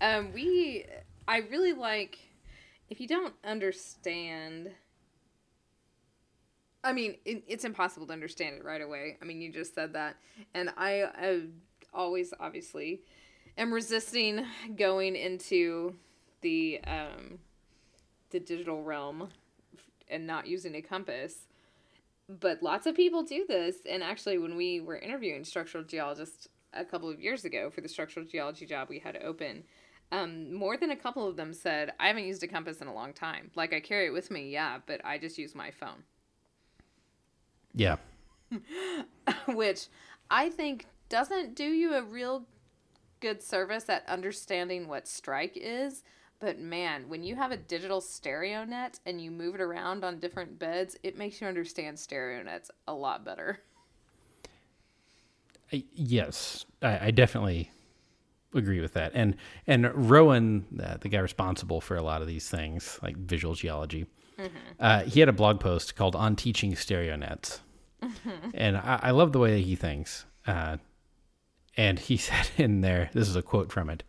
Um 0.00 0.32
we 0.32 0.84
I 1.28 1.38
really 1.38 1.72
like 1.72 2.18
if 2.88 3.00
you 3.00 3.08
don't 3.08 3.34
understand 3.44 4.70
I 6.86 6.92
mean, 6.92 7.16
it, 7.24 7.42
it's 7.48 7.64
impossible 7.64 8.06
to 8.06 8.12
understand 8.12 8.56
it 8.56 8.64
right 8.64 8.80
away. 8.80 9.16
I 9.20 9.24
mean, 9.24 9.40
you 9.40 9.50
just 9.50 9.74
said 9.74 9.94
that. 9.94 10.16
And 10.54 10.70
I, 10.76 11.02
I 11.02 11.40
always, 11.92 12.32
obviously, 12.38 13.00
am 13.58 13.72
resisting 13.72 14.46
going 14.76 15.16
into 15.16 15.96
the 16.42 16.80
um, 16.86 17.40
the 18.30 18.38
digital 18.38 18.84
realm 18.84 19.30
and 20.08 20.26
not 20.28 20.46
using 20.46 20.76
a 20.76 20.82
compass. 20.82 21.48
But 22.28 22.62
lots 22.62 22.86
of 22.86 22.94
people 22.94 23.24
do 23.24 23.44
this. 23.48 23.76
And 23.88 24.02
actually, 24.02 24.38
when 24.38 24.56
we 24.56 24.80
were 24.80 24.96
interviewing 24.96 25.44
structural 25.44 25.82
geologists 25.82 26.48
a 26.72 26.84
couple 26.84 27.10
of 27.10 27.20
years 27.20 27.44
ago 27.44 27.68
for 27.68 27.80
the 27.80 27.88
structural 27.88 28.24
geology 28.24 28.64
job 28.64 28.88
we 28.88 29.00
had 29.00 29.16
open, 29.24 29.64
um, 30.12 30.54
more 30.54 30.76
than 30.76 30.90
a 30.90 30.96
couple 30.96 31.26
of 31.26 31.36
them 31.36 31.52
said, 31.52 31.92
I 31.98 32.08
haven't 32.08 32.26
used 32.26 32.42
a 32.42 32.48
compass 32.48 32.80
in 32.80 32.86
a 32.86 32.94
long 32.94 33.12
time. 33.12 33.50
Like, 33.54 33.72
I 33.72 33.80
carry 33.80 34.06
it 34.06 34.12
with 34.12 34.30
me, 34.30 34.50
yeah, 34.50 34.78
but 34.86 35.04
I 35.04 35.18
just 35.18 35.38
use 35.38 35.54
my 35.54 35.70
phone. 35.70 36.04
Yeah. 37.74 37.96
which 39.48 39.88
I 40.30 40.48
think 40.50 40.86
doesn't 41.08 41.54
do 41.54 41.64
you 41.64 41.94
a 41.94 42.02
real 42.02 42.46
good 43.20 43.42
service 43.42 43.88
at 43.88 44.08
understanding 44.08 44.88
what 44.88 45.08
strike 45.08 45.56
is. 45.56 46.02
But 46.38 46.58
man, 46.58 47.08
when 47.08 47.22
you 47.22 47.34
have 47.36 47.50
a 47.50 47.56
digital 47.56 48.00
stereo 48.00 48.64
net 48.64 49.00
and 49.06 49.20
you 49.20 49.30
move 49.30 49.54
it 49.54 49.60
around 49.60 50.04
on 50.04 50.18
different 50.18 50.58
beds, 50.58 50.96
it 51.02 51.16
makes 51.16 51.40
you 51.40 51.46
understand 51.46 51.98
stereo 51.98 52.42
nets 52.42 52.70
a 52.86 52.92
lot 52.92 53.24
better. 53.24 53.60
I, 55.72 55.84
yes, 55.94 56.64
I, 56.82 57.06
I 57.06 57.10
definitely 57.10 57.70
agree 58.58 58.80
with 58.80 58.94
that. 58.94 59.12
And 59.14 59.36
and 59.66 60.10
Rowan, 60.10 60.66
uh, 60.82 60.96
the 60.98 61.08
guy 61.08 61.18
responsible 61.18 61.80
for 61.80 61.96
a 61.96 62.02
lot 62.02 62.22
of 62.22 62.28
these 62.28 62.48
things, 62.48 62.98
like 63.02 63.16
visual 63.16 63.54
geology, 63.54 64.06
uh, 64.80 65.02
he 65.02 65.20
had 65.20 65.28
a 65.28 65.32
blog 65.32 65.60
post 65.60 65.96
called 65.96 66.16
"On 66.16 66.36
Teaching 66.36 66.74
Stereo 66.76 67.16
Nets," 67.16 67.60
and 68.54 68.76
I, 68.76 69.00
I 69.04 69.10
love 69.10 69.32
the 69.32 69.38
way 69.38 69.56
that 69.56 69.66
he 69.66 69.76
thinks. 69.76 70.24
Uh, 70.46 70.76
and 71.76 71.98
he 71.98 72.16
said 72.16 72.50
in 72.56 72.80
there, 72.80 73.10
this 73.12 73.28
is 73.28 73.36
a 73.36 73.42
quote 73.42 73.70
from 73.70 73.90
it. 73.90 74.02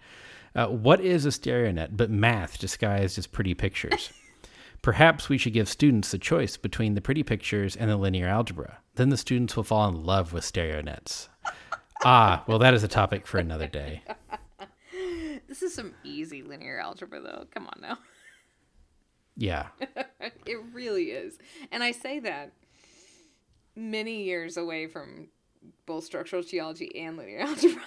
Uh, 0.56 0.68
what 0.68 1.00
is 1.00 1.26
a 1.26 1.32
stereo 1.32 1.72
net 1.72 1.96
but 1.96 2.10
math 2.10 2.58
disguised 2.58 3.18
as 3.18 3.28
pretty 3.28 3.54
pictures? 3.54 4.12
Perhaps 4.82 5.28
we 5.28 5.38
should 5.38 5.54
give 5.54 5.68
students 5.68 6.12
the 6.12 6.18
choice 6.18 6.56
between 6.56 6.94
the 6.94 7.02
pretty 7.02 7.24
pictures 7.24 7.76
and 7.76 7.90
the 7.90 7.98
linear 7.98 8.28
algebra. 8.28 8.78
Then 8.96 9.10
the 9.10 9.18
students 9.18 9.56
will 9.56 9.64
fall 9.64 9.90
in 9.90 10.04
love 10.04 10.34
with 10.34 10.46
stereo 10.46 10.82
nets. 10.82 11.30
Ah, 12.06 12.44
well, 12.48 12.60
that 12.60 12.74
is 12.74 12.84
a 12.84 12.88
topic 12.88 13.28
for 13.28 13.38
another 13.38 13.68
day. 13.68 14.04
This 15.48 15.62
is 15.62 15.74
some 15.74 15.94
easy 16.04 16.44
linear 16.44 16.78
algebra, 16.78 17.22
though. 17.22 17.46
Come 17.54 17.68
on 17.68 17.80
now. 17.82 17.98
Yeah. 19.36 19.68
it 20.46 20.60
really 20.74 21.06
is. 21.06 21.38
And 21.72 21.84
I 21.84 21.92
say 21.92 22.20
that 22.20 22.52
many 23.76 24.24
years 24.24 24.58
away 24.58 24.88
from 24.88 25.30
both 25.86 26.04
structural 26.04 26.44
geology 26.44 26.92
and 27.00 27.18
linear 27.18 27.40
algebra. 27.48 27.82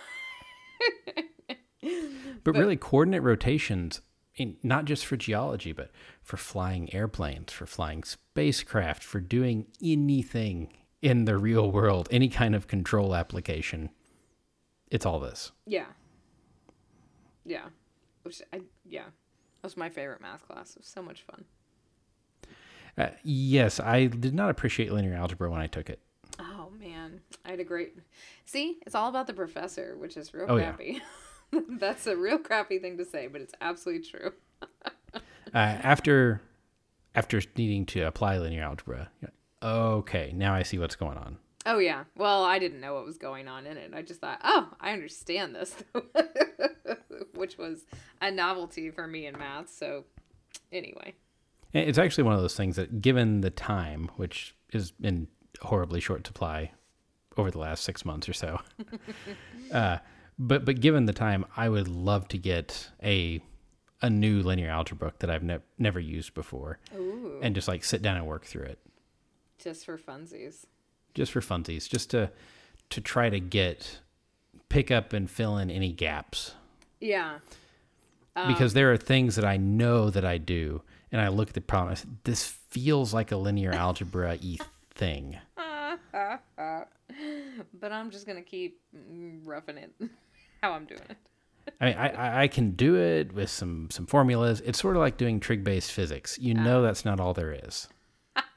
But, 2.43 2.57
really, 2.57 2.77
coordinate 2.77 3.23
rotations, 3.23 4.01
in, 4.37 4.57
not 4.63 4.85
just 4.85 5.05
for 5.05 5.17
geology, 5.17 5.73
but 5.73 5.91
for 6.23 6.37
flying 6.37 6.93
airplanes, 6.95 7.53
for 7.53 7.67
flying 7.67 8.05
spacecraft, 8.05 9.03
for 9.03 9.21
doing 9.21 9.67
anything 9.83 10.73
in 11.03 11.25
the 11.25 11.37
real 11.37 11.71
world, 11.71 12.09
any 12.11 12.29
kind 12.29 12.55
of 12.55 12.67
control 12.67 13.15
application. 13.15 13.91
It's 14.91 15.07
all 15.07 15.21
this. 15.21 15.53
Yeah. 15.67 15.87
Yeah. 17.45 17.67
Which 18.23 18.43
I 18.53 18.61
yeah. 18.85 19.05
That 19.05 19.65
was 19.67 19.77
my 19.77 19.89
favorite 19.91 20.21
math 20.21 20.47
class. 20.47 20.71
It 20.73 20.81
was 20.81 20.87
so 20.89 21.03
much 21.03 21.23
fun. 21.23 21.45
Uh, 22.99 23.09
yes, 23.23 23.79
I 23.81 24.07
did 24.07 24.35
not 24.35 24.51
appreciate 24.51 24.93
linear 24.93 25.15
algebra 25.15 25.51
when 25.51 25.61
I 25.61 25.67
took 25.67 25.89
it. 25.91 26.01
Oh 26.39 26.71
man. 26.79 27.21
I 27.45 27.51
had 27.51 27.61
a 27.61 27.65
great 27.65 27.95
See, 28.45 28.79
it's 28.87 28.95
all 28.95 29.09
about 29.09 29.27
the 29.27 29.33
professor, 29.35 29.97
which 29.99 30.17
is 30.17 30.33
real 30.35 30.47
Oh, 30.49 30.57
yeah. 30.57 30.73
crappy. 30.73 31.03
That's 31.69 32.07
a 32.07 32.17
real 32.17 32.39
crappy 32.39 32.79
thing 32.79 32.97
to 32.99 33.05
say, 33.05 33.27
but 33.27 33.41
it's 33.41 33.55
absolutely 33.61 34.05
true. 34.09 34.33
Uh, 35.53 35.57
after 35.57 36.41
after 37.13 37.43
needing 37.57 37.85
to 37.85 38.03
apply 38.03 38.39
linear 38.39 38.63
algebra, 38.63 39.11
okay, 39.61 40.31
now 40.33 40.55
I 40.55 40.63
see 40.63 40.79
what's 40.79 40.95
going 40.95 41.19
on. 41.19 41.39
Oh 41.67 41.79
yeah. 41.79 42.05
Well, 42.17 42.45
I 42.45 42.59
didn't 42.59 42.81
know 42.81 42.95
what 42.95 43.05
was 43.05 43.19
going 43.19 43.47
on 43.49 43.67
in 43.67 43.77
it. 43.77 43.93
I 43.95 44.03
just 44.03 44.21
thought, 44.21 44.41
oh, 44.43 44.71
I 44.81 44.93
understand 44.93 45.55
this, 45.55 45.75
which 47.35 47.59
was 47.59 47.85
a 48.21 48.31
novelty 48.31 48.91
for 48.91 49.07
me 49.07 49.27
in 49.27 49.37
math. 49.39 49.69
So, 49.69 50.05
anyway, 50.73 51.15
It's 51.73 51.99
actually 51.99 52.25
one 52.25 52.35
of 52.35 52.41
those 52.41 52.57
things 52.57 52.77
that, 52.77 53.03
given 53.03 53.43
the 53.43 53.51
time, 53.51 54.11
which 54.17 54.55
is 54.73 54.93
in 55.03 55.29
horribly 55.61 56.01
short 56.01 56.27
supply 56.27 56.73
over 57.37 57.51
the 57.51 57.59
last 57.59 57.85
six 57.85 58.05
months 58.05 58.29
or 58.29 58.33
so, 58.33 58.61
uh, 59.73 59.99
but 60.39 60.65
but 60.65 60.81
given 60.81 61.05
the 61.05 61.13
time, 61.13 61.45
I 61.57 61.69
would 61.69 61.89
love 61.89 62.27
to 62.29 62.39
get 62.39 62.89
a 63.03 63.43
a 64.03 64.09
new 64.09 64.43
linear 64.43 64.71
algebra 64.71 65.09
book 65.09 65.19
that 65.19 65.29
I've 65.31 65.43
ne- 65.43 65.59
never 65.77 66.01
used 66.01 66.33
before, 66.33 66.79
Ooh. 66.97 67.39
and 67.43 67.55
just 67.55 67.69
like 67.69 67.85
sit 67.85 68.01
down 68.01 68.17
and 68.17 68.27
work 68.27 68.47
through 68.47 68.65
it, 68.65 68.79
just 69.63 69.85
for 69.85 69.99
funsies. 69.99 70.65
Just 71.15 71.33
for 71.33 71.41
funsies, 71.41 71.89
just 71.89 72.11
to 72.11 72.31
to 72.91 73.01
try 73.01 73.31
to 73.31 73.39
get 73.41 74.01
pick 74.69 74.91
up 74.91 75.13
and 75.13 75.29
fill 75.31 75.57
in 75.59 75.71
any 75.71 75.93
gaps 75.93 76.55
Yeah. 77.01 77.39
Um, 78.37 78.47
because 78.53 78.73
there 78.75 78.93
are 78.93 78.97
things 78.97 79.35
that 79.37 79.45
I 79.45 79.57
know 79.57 80.09
that 80.11 80.25
I 80.25 80.39
do, 80.39 80.83
and 81.11 81.21
I 81.21 81.29
look 81.29 81.49
at 81.49 81.55
the 81.55 81.61
problem. 81.61 81.91
I 81.93 81.95
say, 81.97 82.09
this 82.25 82.45
feels 82.45 83.13
like 83.13 83.33
a 83.33 83.37
linear 83.37 83.73
algebra 83.87 84.39
y 84.43 84.57
thing. 84.95 85.39
But 87.81 87.93
I'm 87.93 88.11
just 88.11 88.27
gonna 88.27 88.43
keep 88.43 88.81
roughing 89.45 89.77
it 89.79 89.93
how 90.63 90.73
I'm 90.73 90.85
doing 90.85 91.01
it. 91.09 91.17
I 91.81 91.87
mean, 91.87 91.97
I, 91.97 92.09
I- 92.09 92.43
I 92.43 92.49
can 92.49 92.73
do 92.73 92.95
it 92.97 93.33
with 93.33 93.51
some 93.51 93.89
some 93.91 94.07
formulas. 94.07 94.61
It's 94.65 94.79
sort 94.81 94.97
of 94.97 95.01
like 95.01 95.17
doing 95.17 95.41
trig 95.41 95.65
based 95.65 95.93
physics. 95.93 96.39
You 96.39 96.55
know 96.55 96.83
that's 96.83 97.05
not 97.05 97.19
all 97.21 97.35
there 97.35 97.53
is. 97.53 97.89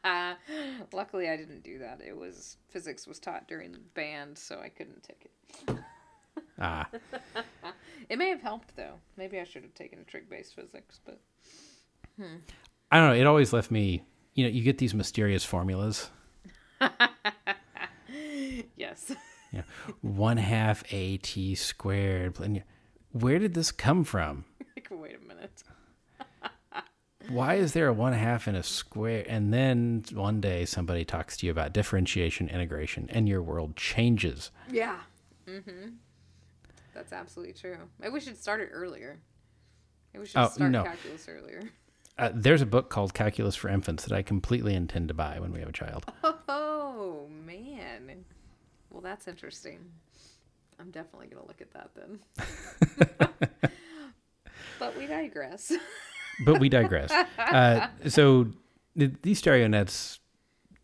Uh, 0.04 0.36
luckily, 0.93 1.30
I 1.30 1.38
didn't 1.38 1.64
do 1.64 1.80
that. 1.80 2.01
It 2.06 2.18
was 2.18 2.58
physics 2.70 3.08
was 3.08 3.20
taught 3.20 3.47
during 3.47 3.76
band, 3.93 4.38
so 4.38 4.60
I 4.60 4.70
couldn't 4.70 5.04
take 5.04 5.26
it. 5.26 5.78
Ah, 6.60 6.88
It 8.10 8.18
may 8.18 8.30
have 8.30 8.41
helped 8.41 8.76
though. 8.76 8.93
Maybe 9.18 9.39
I 9.39 9.43
should 9.43 9.64
have 9.64 9.74
taken 9.74 10.06
trig-based 10.06 10.56
physics, 10.56 10.99
but 11.06 11.20
I 12.91 12.99
don't 12.99 13.10
know. 13.10 13.16
It 13.16 13.26
always 13.26 13.54
left 13.54 13.72
me. 13.72 14.04
You 14.34 14.45
know, 14.45 14.49
you 14.49 14.64
get 14.64 14.78
these 14.78 14.93
mysterious 14.93 15.43
formulas. 15.43 16.10
yes. 18.76 19.16
Know, 19.51 19.64
one 20.01 20.38
half 20.38 20.84
a 20.91 21.18
t 21.18 21.56
squared. 21.56 22.39
And 22.39 22.64
where 23.12 23.39
did 23.39 23.54
this 23.54 23.72
come 23.72 24.04
from? 24.04 24.45
like, 24.76 24.88
wait 24.91 25.16
a 25.16 25.28
minute. 25.28 25.64
Why 27.30 27.55
is 27.55 27.74
there 27.74 27.88
a 27.88 27.93
one 27.93 28.13
half 28.13 28.47
in 28.47 28.55
a 28.55 28.63
square? 28.63 29.26
And 29.28 29.53
then 29.53 30.03
one 30.13 30.41
day 30.41 30.65
somebody 30.65 31.05
talks 31.05 31.38
to 31.38 31.45
you 31.45 31.51
about 31.51 31.74
differentiation, 31.74 32.49
integration, 32.49 33.07
and 33.11 33.28
your 33.30 33.41
world 33.41 33.76
changes. 33.76 34.51
Yeah. 34.69 34.97
Mm-hmm. 35.47 35.89
That's 36.93 37.13
absolutely 37.13 37.53
true. 37.53 37.78
Maybe 37.99 38.13
we 38.13 38.19
should 38.19 38.38
start 38.38 38.61
it 38.61 38.69
earlier. 38.71 39.19
Maybe 40.13 40.21
we 40.21 40.28
should 40.28 40.38
Oh, 40.39 40.49
start 40.49 40.71
no. 40.71 40.84
calculus 40.84 41.28
earlier. 41.28 41.61
Uh, 42.17 42.30
there's 42.34 42.61
a 42.61 42.65
book 42.67 42.89
called 42.89 43.13
Calculus 43.13 43.55
for 43.55 43.69
Infants 43.69 44.03
that 44.03 44.13
I 44.15 44.21
completely 44.21 44.76
intend 44.76 45.07
to 45.07 45.13
buy 45.15 45.39
when 45.39 45.51
we 45.51 45.59
have 45.59 45.69
a 45.69 45.74
child. 45.74 46.05
Oh 46.47 47.28
man. 47.45 48.26
Well, 48.89 49.01
that's 49.01 49.28
interesting. 49.28 49.80
I'm 50.80 50.91
definitely 50.91 51.28
gonna 51.28 51.45
look 51.47 51.61
at 51.61 51.71
that 51.74 51.89
then. 51.95 52.19
but 54.80 54.97
we 54.97 55.05
digress. 55.07 55.71
But 56.45 56.59
we 56.59 56.69
digress. 56.69 57.11
Uh, 57.38 57.88
so 58.07 58.47
th- 58.97 59.11
these 59.21 59.38
stereo 59.38 59.67
nets, 59.67 60.19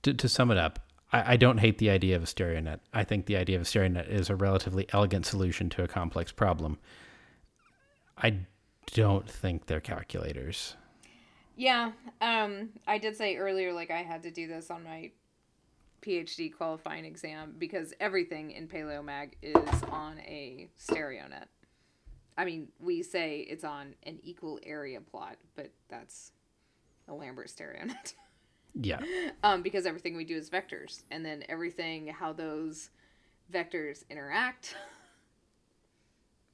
to, 0.04 0.14
to 0.14 0.30
sum 0.30 0.52
it 0.52 0.58
up, 0.58 0.80
I, 1.12 1.34
I 1.34 1.38
don't 1.38 1.58
hate 1.58 1.80
the 1.80 1.90
idea 1.90 2.16
of 2.16 2.22
a 2.22 2.26
stereo 2.28 2.60
net. 2.60 2.82
I 2.94 3.04
think 3.04 3.26
the 3.26 3.38
idea 3.38 3.56
of 3.56 3.64
a 3.64 3.66
stereo 3.66 3.90
net 3.90 4.08
is 4.08 4.30
a 4.30 4.36
relatively 4.36 4.86
elegant 4.94 5.26
solution 5.26 5.68
to 5.72 5.84
a 5.84 5.88
complex 5.88 6.32
problem. 6.32 6.78
I 8.18 8.38
don't 8.94 9.28
think 9.28 9.66
they're 9.66 9.80
calculators. 9.80 10.76
Yeah, 11.56 11.92
um, 12.22 12.70
I 12.88 13.00
did 13.00 13.18
say 13.18 13.38
earlier, 13.38 13.74
like 13.74 13.92
I 13.92 14.04
had 14.04 14.24
to 14.24 14.32
do 14.32 14.48
this 14.48 14.70
on 14.70 14.84
my 14.84 15.12
PhD 16.02 16.56
qualifying 16.56 17.06
exam 17.06 17.56
because 17.58 17.94
everything 18.00 18.52
in 18.52 18.68
PaleoMag 18.68 19.32
is 19.42 19.84
on 19.92 20.20
a 20.20 20.70
stereo 20.78 21.28
net. 21.28 21.50
I 22.38 22.46
mean, 22.46 22.70
we 22.80 23.04
say 23.04 23.40
it's 23.40 23.64
on 23.64 23.96
an 24.04 24.20
equal 24.24 24.60
area 24.64 25.02
plot, 25.02 25.38
but 25.56 25.72
that's 25.90 26.32
a 27.08 27.14
Lambert 27.14 27.50
stereo 27.50 27.86
net. 27.86 28.14
Yeah. 28.76 29.02
um, 29.44 29.62
because 29.62 29.86
everything 29.86 30.16
we 30.16 30.26
do 30.26 30.38
is 30.38 30.50
vectors, 30.50 31.04
and 31.12 31.26
then 31.26 31.44
everything 31.50 32.08
how 32.08 32.34
those 32.34 32.90
vectors 33.52 34.04
interact 34.10 34.76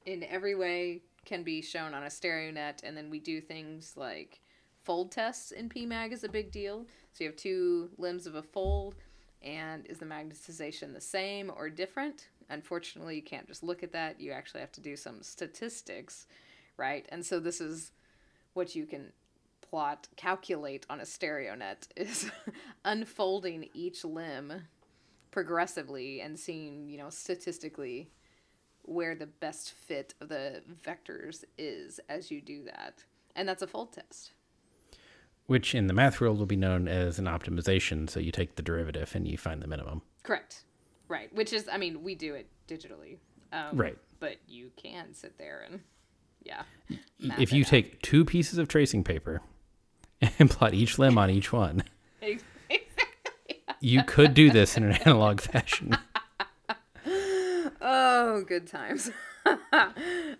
in 0.06 0.22
every 0.24 0.54
way 0.54 1.02
can 1.24 1.42
be 1.42 1.60
shown 1.60 1.92
on 1.92 2.04
a 2.04 2.10
stereo 2.10 2.50
net, 2.50 2.80
and 2.84 2.96
then 2.96 3.10
we 3.10 3.18
do 3.18 3.40
things 3.40 3.94
like 3.96 4.40
fold 4.84 5.10
tests 5.10 5.50
in 5.50 5.68
PMAG 5.68 6.12
is 6.12 6.24
a 6.24 6.28
big 6.28 6.52
deal. 6.52 6.86
So 7.12 7.24
you 7.24 7.30
have 7.30 7.36
two 7.36 7.90
limbs 7.98 8.26
of 8.26 8.36
a 8.36 8.42
fold, 8.42 8.94
and 9.42 9.84
is 9.86 9.98
the 9.98 10.06
magnetization 10.06 10.94
the 10.94 11.00
same 11.00 11.50
or 11.54 11.68
different? 11.68 12.28
Unfortunately, 12.48 13.16
you 13.16 13.22
can't 13.22 13.46
just 13.46 13.62
look 13.62 13.82
at 13.82 13.92
that. 13.92 14.20
You 14.20 14.32
actually 14.32 14.60
have 14.60 14.72
to 14.72 14.80
do 14.80 14.96
some 14.96 15.22
statistics, 15.22 16.26
right? 16.76 17.06
And 17.08 17.24
so 17.24 17.40
this 17.40 17.60
is 17.60 17.92
what 18.54 18.74
you 18.74 18.86
can 18.86 19.12
plot, 19.60 20.08
calculate 20.16 20.86
on 20.88 21.00
a 21.00 21.06
stereo 21.06 21.54
net 21.54 21.88
is 21.96 22.30
unfolding 22.84 23.68
each 23.74 24.04
limb 24.04 24.62
progressively 25.30 26.20
and 26.20 26.38
seeing, 26.38 26.88
you 26.88 26.98
know, 26.98 27.10
statistically 27.10 28.10
where 28.82 29.14
the 29.14 29.26
best 29.26 29.72
fit 29.72 30.14
of 30.20 30.28
the 30.28 30.62
vectors 30.84 31.44
is 31.58 32.00
as 32.08 32.30
you 32.30 32.40
do 32.40 32.64
that. 32.64 33.04
And 33.34 33.48
that's 33.48 33.62
a 33.62 33.66
fold 33.66 33.92
test. 33.92 34.32
Which 35.46 35.74
in 35.74 35.86
the 35.86 35.92
math 35.92 36.20
world 36.20 36.38
will 36.38 36.46
be 36.46 36.56
known 36.56 36.88
as 36.88 37.18
an 37.18 37.26
optimization. 37.26 38.08
So 38.08 38.18
you 38.18 38.32
take 38.32 38.56
the 38.56 38.62
derivative 38.62 39.14
and 39.14 39.28
you 39.28 39.36
find 39.36 39.60
the 39.60 39.66
minimum. 39.66 40.02
Correct. 40.22 40.64
Right. 41.08 41.32
Which 41.34 41.52
is, 41.52 41.68
I 41.70 41.76
mean, 41.76 42.02
we 42.02 42.14
do 42.14 42.34
it 42.34 42.48
digitally. 42.68 43.18
Um, 43.52 43.76
Right. 43.76 43.98
But 44.18 44.36
you 44.48 44.70
can 44.76 45.12
sit 45.14 45.36
there 45.38 45.64
and, 45.70 45.80
yeah. 46.42 46.62
if 47.38 47.52
you 47.52 47.64
take 47.64 48.00
two 48.02 48.24
pieces 48.24 48.58
of 48.58 48.66
tracing 48.66 49.04
paper 49.04 49.42
and 50.38 50.50
plot 50.50 50.72
each 50.74 50.98
limb 50.98 51.18
on 51.18 51.28
each 51.30 51.52
one, 51.52 51.84
you 53.80 54.02
could 54.04 54.32
do 54.32 54.50
this 54.50 54.76
in 54.76 54.84
an 54.84 54.92
analog 54.92 55.40
fashion. 55.40 55.96
Oh, 57.88 58.42
good 58.42 58.66
times. 58.66 59.10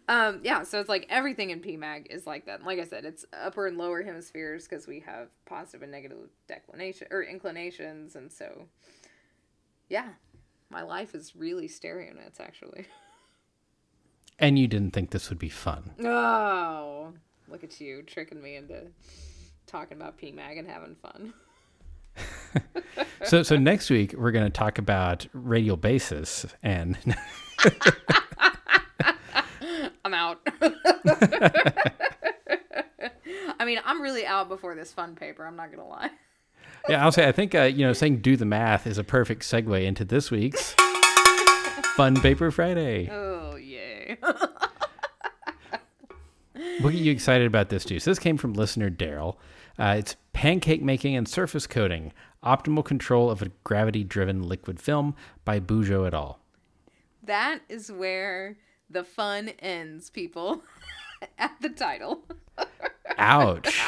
um, 0.08 0.40
yeah, 0.42 0.64
so 0.64 0.80
it's 0.80 0.88
like 0.88 1.06
everything 1.08 1.50
in 1.50 1.60
PMAG 1.60 2.06
is 2.10 2.26
like 2.26 2.46
that. 2.46 2.64
Like 2.64 2.80
I 2.80 2.84
said, 2.84 3.04
it's 3.04 3.24
upper 3.32 3.68
and 3.68 3.78
lower 3.78 4.02
hemispheres 4.02 4.66
because 4.66 4.88
we 4.88 5.00
have 5.00 5.28
positive 5.44 5.82
and 5.82 5.92
negative 5.92 6.18
declination 6.48 7.06
or 7.10 7.22
inclinations, 7.22 8.16
and 8.16 8.32
so 8.32 8.66
yeah, 9.88 10.08
my 10.70 10.82
life 10.82 11.14
is 11.14 11.34
really 11.36 11.68
stereo 11.68 12.12
nets 12.14 12.40
actually. 12.40 12.86
And 14.38 14.58
you 14.58 14.68
didn't 14.68 14.92
think 14.92 15.10
this 15.10 15.30
would 15.30 15.38
be 15.38 15.48
fun. 15.48 15.92
Oh, 16.04 17.12
look 17.48 17.64
at 17.64 17.80
you 17.80 18.02
tricking 18.02 18.42
me 18.42 18.56
into 18.56 18.82
talking 19.66 19.96
about 19.96 20.18
PMAG 20.18 20.58
and 20.58 20.68
having 20.68 20.94
fun. 20.96 21.32
So, 23.24 23.42
so 23.42 23.56
next 23.56 23.90
week 23.90 24.14
we're 24.16 24.30
going 24.30 24.44
to 24.44 24.50
talk 24.50 24.78
about 24.78 25.26
radial 25.32 25.76
basis 25.76 26.46
and 26.62 26.96
I'm 30.04 30.14
out. 30.14 30.38
I 33.58 33.64
mean, 33.64 33.80
I'm 33.84 34.00
really 34.00 34.24
out 34.26 34.48
before 34.48 34.76
this 34.76 34.92
fun 34.92 35.16
paper. 35.16 35.44
I'm 35.44 35.56
not 35.56 35.72
gonna 35.72 35.88
lie. 35.88 36.10
Yeah, 36.88 37.04
I'll 37.04 37.12
say 37.12 37.26
I 37.26 37.32
think 37.32 37.54
uh, 37.54 37.62
you 37.62 37.84
know 37.86 37.92
saying 37.92 38.18
do 38.18 38.36
the 38.36 38.44
math 38.44 38.86
is 38.86 38.96
a 38.98 39.04
perfect 39.04 39.42
segue 39.42 39.84
into 39.84 40.04
this 40.04 40.30
week's 40.30 40.74
Fun 41.96 42.20
Paper 42.20 42.50
Friday. 42.50 43.08
Oh 43.12 43.56
yay! 43.56 44.16
What 46.80 46.92
get 46.92 47.00
you 47.02 47.12
excited 47.12 47.46
about 47.46 47.70
this 47.70 47.84
too? 47.84 47.98
So 47.98 48.10
this 48.10 48.18
came 48.18 48.36
from 48.36 48.52
listener 48.52 48.90
Daryl. 48.90 49.36
Uh, 49.78 49.96
it's 49.98 50.16
pancake 50.34 50.82
making 50.82 51.16
and 51.16 51.26
surface 51.26 51.66
coating, 51.66 52.12
optimal 52.44 52.84
control 52.84 53.30
of 53.30 53.40
a 53.42 53.50
gravity-driven 53.64 54.42
liquid 54.42 54.78
film 54.80 55.14
by 55.44 55.58
Boujo 55.58 56.06
et 56.06 56.12
al. 56.14 56.38
that 57.22 57.60
is 57.68 57.90
where 57.90 58.56
the 58.90 59.04
fun 59.04 59.50
ends, 59.58 60.10
people. 60.10 60.62
At 61.38 61.52
the 61.62 61.70
title. 61.70 62.24
Ouch. 63.18 63.80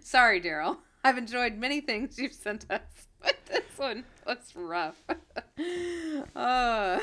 Sorry, 0.00 0.40
Daryl. 0.40 0.78
I've 1.04 1.18
enjoyed 1.18 1.56
many 1.58 1.80
things 1.82 2.18
you've 2.18 2.32
sent 2.32 2.64
us, 2.70 2.80
but 3.22 3.36
this 3.46 3.62
one 3.76 4.04
was 4.26 4.52
rough. 4.56 4.96
uh, 6.36 6.98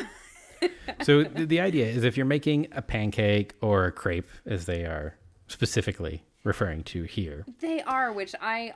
so 1.04 1.24
th- 1.24 1.48
the 1.48 1.60
idea 1.60 1.86
is 1.86 2.04
if 2.04 2.18
you're 2.18 2.26
making 2.26 2.68
a 2.72 2.82
pancake 2.82 3.54
or 3.62 3.86
a 3.86 3.92
crepe, 3.92 4.28
as 4.46 4.66
they 4.66 4.86
are 4.86 5.16
specifically 5.48 6.24
referring 6.44 6.84
to 6.86 7.04
here, 7.04 7.46
They 7.60 7.82
are, 7.84 8.12
which 8.12 8.34
I 8.42 8.74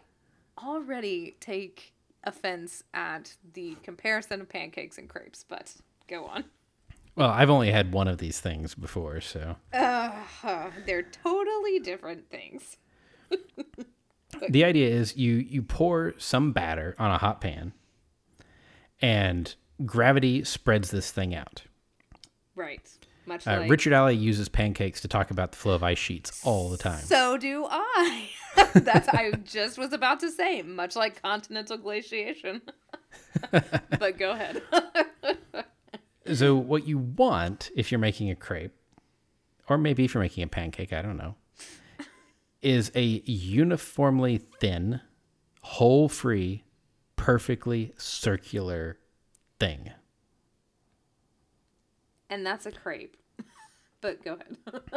already 0.63 1.35
take 1.39 1.93
offense 2.23 2.83
at 2.93 3.35
the 3.53 3.75
comparison 3.83 4.41
of 4.41 4.49
pancakes 4.49 4.97
and 4.97 5.09
crepes, 5.09 5.43
but 5.47 5.73
go 6.07 6.25
on. 6.25 6.45
well, 7.15 7.29
I've 7.31 7.49
only 7.49 7.71
had 7.71 7.91
one 7.93 8.07
of 8.07 8.19
these 8.19 8.39
things 8.39 8.75
before, 8.75 9.21
so 9.21 9.55
Uh, 9.73 10.11
they're 10.85 11.03
totally 11.03 11.79
different 11.79 12.29
things. 12.29 12.77
The 14.49 14.63
idea 14.63 14.89
is 14.89 15.15
you 15.17 15.35
you 15.35 15.61
pour 15.61 16.13
some 16.17 16.51
batter 16.51 16.95
on 16.99 17.11
a 17.11 17.17
hot 17.17 17.41
pan, 17.41 17.73
and 19.01 19.53
gravity 19.85 20.43
spreads 20.43 20.91
this 20.91 21.11
thing 21.11 21.35
out. 21.35 21.63
Right. 22.55 22.87
Much 23.25 23.47
Uh, 23.47 23.61
like. 23.61 23.71
Richard 23.71 23.91
Alley 23.93 24.15
uses 24.15 24.49
pancakes 24.49 25.01
to 25.01 25.07
talk 25.07 25.31
about 25.31 25.51
the 25.51 25.57
flow 25.57 25.73
of 25.73 25.83
ice 25.83 25.97
sheets 25.97 26.41
all 26.45 26.69
the 26.69 26.77
time. 26.77 27.03
So 27.03 27.37
do 27.37 27.67
I. 27.69 28.29
That's 28.73 29.09
I 29.09 29.31
just 29.43 29.77
was 29.77 29.93
about 29.93 30.19
to 30.21 30.31
say, 30.31 30.61
much 30.61 30.95
like 30.95 31.21
continental 31.21 31.77
glaciation. 31.77 32.61
but 33.51 34.17
go 34.17 34.31
ahead. 34.31 34.61
So 36.33 36.55
what 36.55 36.87
you 36.87 36.97
want 36.97 37.69
if 37.75 37.91
you're 37.91 37.99
making 37.99 38.31
a 38.31 38.35
crepe, 38.35 38.73
or 39.69 39.77
maybe 39.77 40.05
if 40.05 40.15
you're 40.15 40.23
making 40.23 40.43
a 40.43 40.47
pancake, 40.47 40.91
I 40.91 41.03
don't 41.03 41.17
know, 41.17 41.35
is 42.65 42.91
a 42.95 43.21
uniformly 43.25 44.39
thin, 44.39 44.99
hole 45.61 46.09
free, 46.09 46.63
perfectly 47.15 47.93
circular 47.95 48.97
thing. 49.59 49.91
and 52.29 52.45
that's 52.45 52.65
a 52.65 52.71
crepe. 52.71 53.15
But 54.01 54.23
go 54.23 54.33
ahead. 54.33 54.57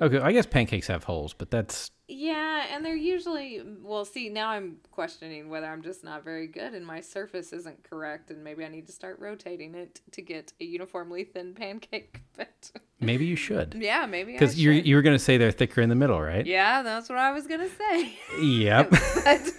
Okay, 0.00 0.18
I 0.18 0.32
guess 0.32 0.46
pancakes 0.46 0.88
have 0.88 1.04
holes, 1.04 1.34
but 1.34 1.50
that's 1.52 1.92
Yeah, 2.08 2.66
and 2.72 2.84
they're 2.84 2.96
usually 2.96 3.62
well. 3.80 4.04
See, 4.04 4.28
now 4.28 4.48
I'm 4.48 4.78
questioning 4.90 5.48
whether 5.48 5.66
I'm 5.66 5.82
just 5.82 6.02
not 6.02 6.24
very 6.24 6.48
good 6.48 6.74
and 6.74 6.84
my 6.84 7.00
surface 7.00 7.52
isn't 7.52 7.84
correct, 7.88 8.30
and 8.30 8.42
maybe 8.42 8.64
I 8.64 8.68
need 8.68 8.86
to 8.86 8.92
start 8.92 9.20
rotating 9.20 9.76
it 9.76 10.00
to 10.10 10.20
get 10.20 10.52
a 10.60 10.64
uniformly 10.64 11.24
thin 11.24 11.54
pancake. 11.54 12.20
But 12.36 12.72
maybe 12.98 13.24
you 13.26 13.36
should. 13.36 13.76
yeah, 13.78 14.06
maybe 14.06 14.32
Because 14.32 14.58
you 14.58 14.72
you 14.72 14.96
were 14.96 15.02
going 15.02 15.14
to 15.14 15.22
say 15.22 15.36
they're 15.36 15.52
thicker 15.52 15.80
in 15.80 15.88
the 15.88 15.94
middle, 15.94 16.20
right? 16.20 16.44
Yeah, 16.44 16.82
that's 16.82 17.08
what 17.08 17.18
I 17.18 17.30
was 17.30 17.46
gonna 17.46 17.68
say. 17.68 18.18
Yep. 18.42 18.90
but, 19.24 19.52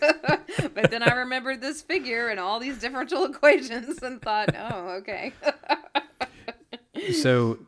but 0.73 0.91
then 0.91 1.01
I 1.01 1.13
remembered 1.13 1.61
this 1.61 1.81
figure 1.81 2.27
and 2.27 2.37
all 2.37 2.59
these 2.59 2.79
differential 2.79 3.23
equations 3.23 4.03
and 4.03 4.21
thought, 4.21 4.49
oh, 4.57 4.89
okay. 4.99 5.31
so 7.13 7.59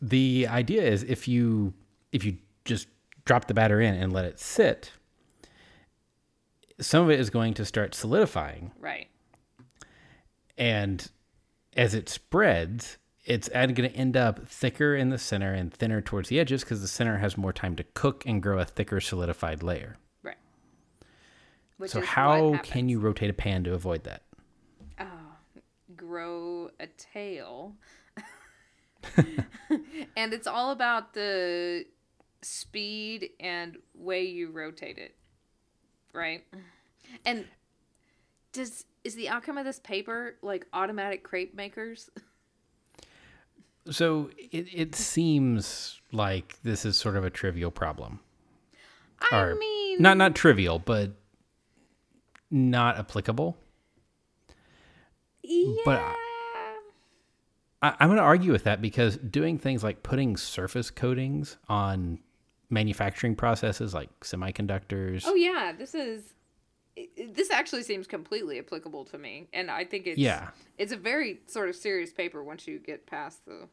the 0.00 0.46
idea 0.48 0.82
is 0.82 1.02
if 1.02 1.26
you 1.26 1.74
if 2.14 2.24
you 2.24 2.38
just 2.64 2.88
drop 3.24 3.46
the 3.46 3.54
batter 3.54 3.80
in 3.80 3.94
and 3.94 4.12
let 4.12 4.24
it 4.24 4.38
sit 4.38 4.92
some 6.80 7.04
of 7.04 7.10
it 7.10 7.20
is 7.20 7.30
going 7.30 7.54
to 7.54 7.64
start 7.64 7.94
solidifying 7.94 8.72
right. 8.80 9.08
and 10.56 11.10
as 11.76 11.94
it 11.94 12.08
spreads 12.08 12.98
it's 13.24 13.48
going 13.48 13.74
to 13.74 13.92
end 13.92 14.16
up 14.16 14.46
thicker 14.46 14.94
in 14.94 15.08
the 15.08 15.18
center 15.18 15.54
and 15.54 15.72
thinner 15.72 16.02
towards 16.02 16.28
the 16.28 16.38
edges 16.38 16.62
because 16.62 16.82
the 16.82 16.88
center 16.88 17.18
has 17.18 17.38
more 17.38 17.52
time 17.52 17.74
to 17.74 17.84
cook 17.94 18.22
and 18.26 18.42
grow 18.42 18.58
a 18.58 18.64
thicker 18.64 19.00
solidified 19.00 19.62
layer 19.62 19.96
Right. 20.22 20.36
Which 21.76 21.90
so 21.90 22.00
how 22.00 22.58
can 22.62 22.88
you 22.88 22.98
rotate 23.00 23.30
a 23.30 23.34
pan 23.34 23.64
to 23.64 23.74
avoid 23.74 24.04
that 24.04 24.22
happens. 25.54 25.96
grow 25.96 26.70
a 26.80 26.86
tail. 26.86 27.74
and 30.16 30.32
it's 30.32 30.46
all 30.46 30.70
about 30.70 31.14
the 31.14 31.84
speed 32.44 33.30
and 33.40 33.76
way 33.94 34.24
you 34.24 34.50
rotate 34.50 34.98
it. 34.98 35.14
Right? 36.12 36.44
And 37.26 37.44
does 38.52 38.84
is 39.02 39.14
the 39.16 39.28
outcome 39.28 39.58
of 39.58 39.64
this 39.64 39.80
paper 39.80 40.36
like 40.42 40.66
automatic 40.72 41.22
crepe 41.24 41.54
makers? 41.54 42.10
So 43.90 44.30
it, 44.38 44.66
it 44.72 44.94
seems 44.94 46.00
like 46.12 46.56
this 46.62 46.86
is 46.86 46.96
sort 46.96 47.16
of 47.16 47.24
a 47.24 47.30
trivial 47.30 47.70
problem. 47.70 48.20
I 49.30 49.36
Or 49.36 49.54
mean, 49.56 50.00
Not 50.00 50.16
not 50.16 50.34
trivial, 50.34 50.78
but 50.78 51.12
not 52.50 52.96
applicable. 52.98 53.56
yeah. 55.42 55.74
but 55.84 55.98
I- 55.98 56.14
I, 57.82 57.94
I'm 58.00 58.08
going 58.08 58.16
to 58.16 58.22
argue 58.22 58.50
with 58.52 58.64
that 58.64 58.80
because 58.80 59.18
doing 59.18 59.58
things 59.58 59.84
like 59.84 60.02
putting 60.02 60.38
surface 60.38 60.90
coatings 60.90 61.58
on 61.68 62.18
manufacturing 62.74 63.34
processes 63.34 63.94
like 63.94 64.10
semiconductors. 64.20 65.22
oh 65.26 65.34
yeah, 65.34 65.72
this 65.76 65.94
is 65.94 66.34
this 67.34 67.50
actually 67.50 67.82
seems 67.82 68.06
completely 68.06 68.58
applicable 68.58 69.04
to 69.06 69.18
me, 69.18 69.48
and 69.52 69.70
I 69.70 69.84
think 69.84 70.06
it's 70.06 70.18
Yeah. 70.18 70.50
it's 70.78 70.92
a 70.92 70.96
very 70.96 71.40
sort 71.46 71.68
of 71.70 71.74
serious 71.76 72.12
paper 72.12 72.44
once 72.44 72.68
you 72.68 72.78
get 72.78 73.06
past 73.06 73.44
the 73.46 73.68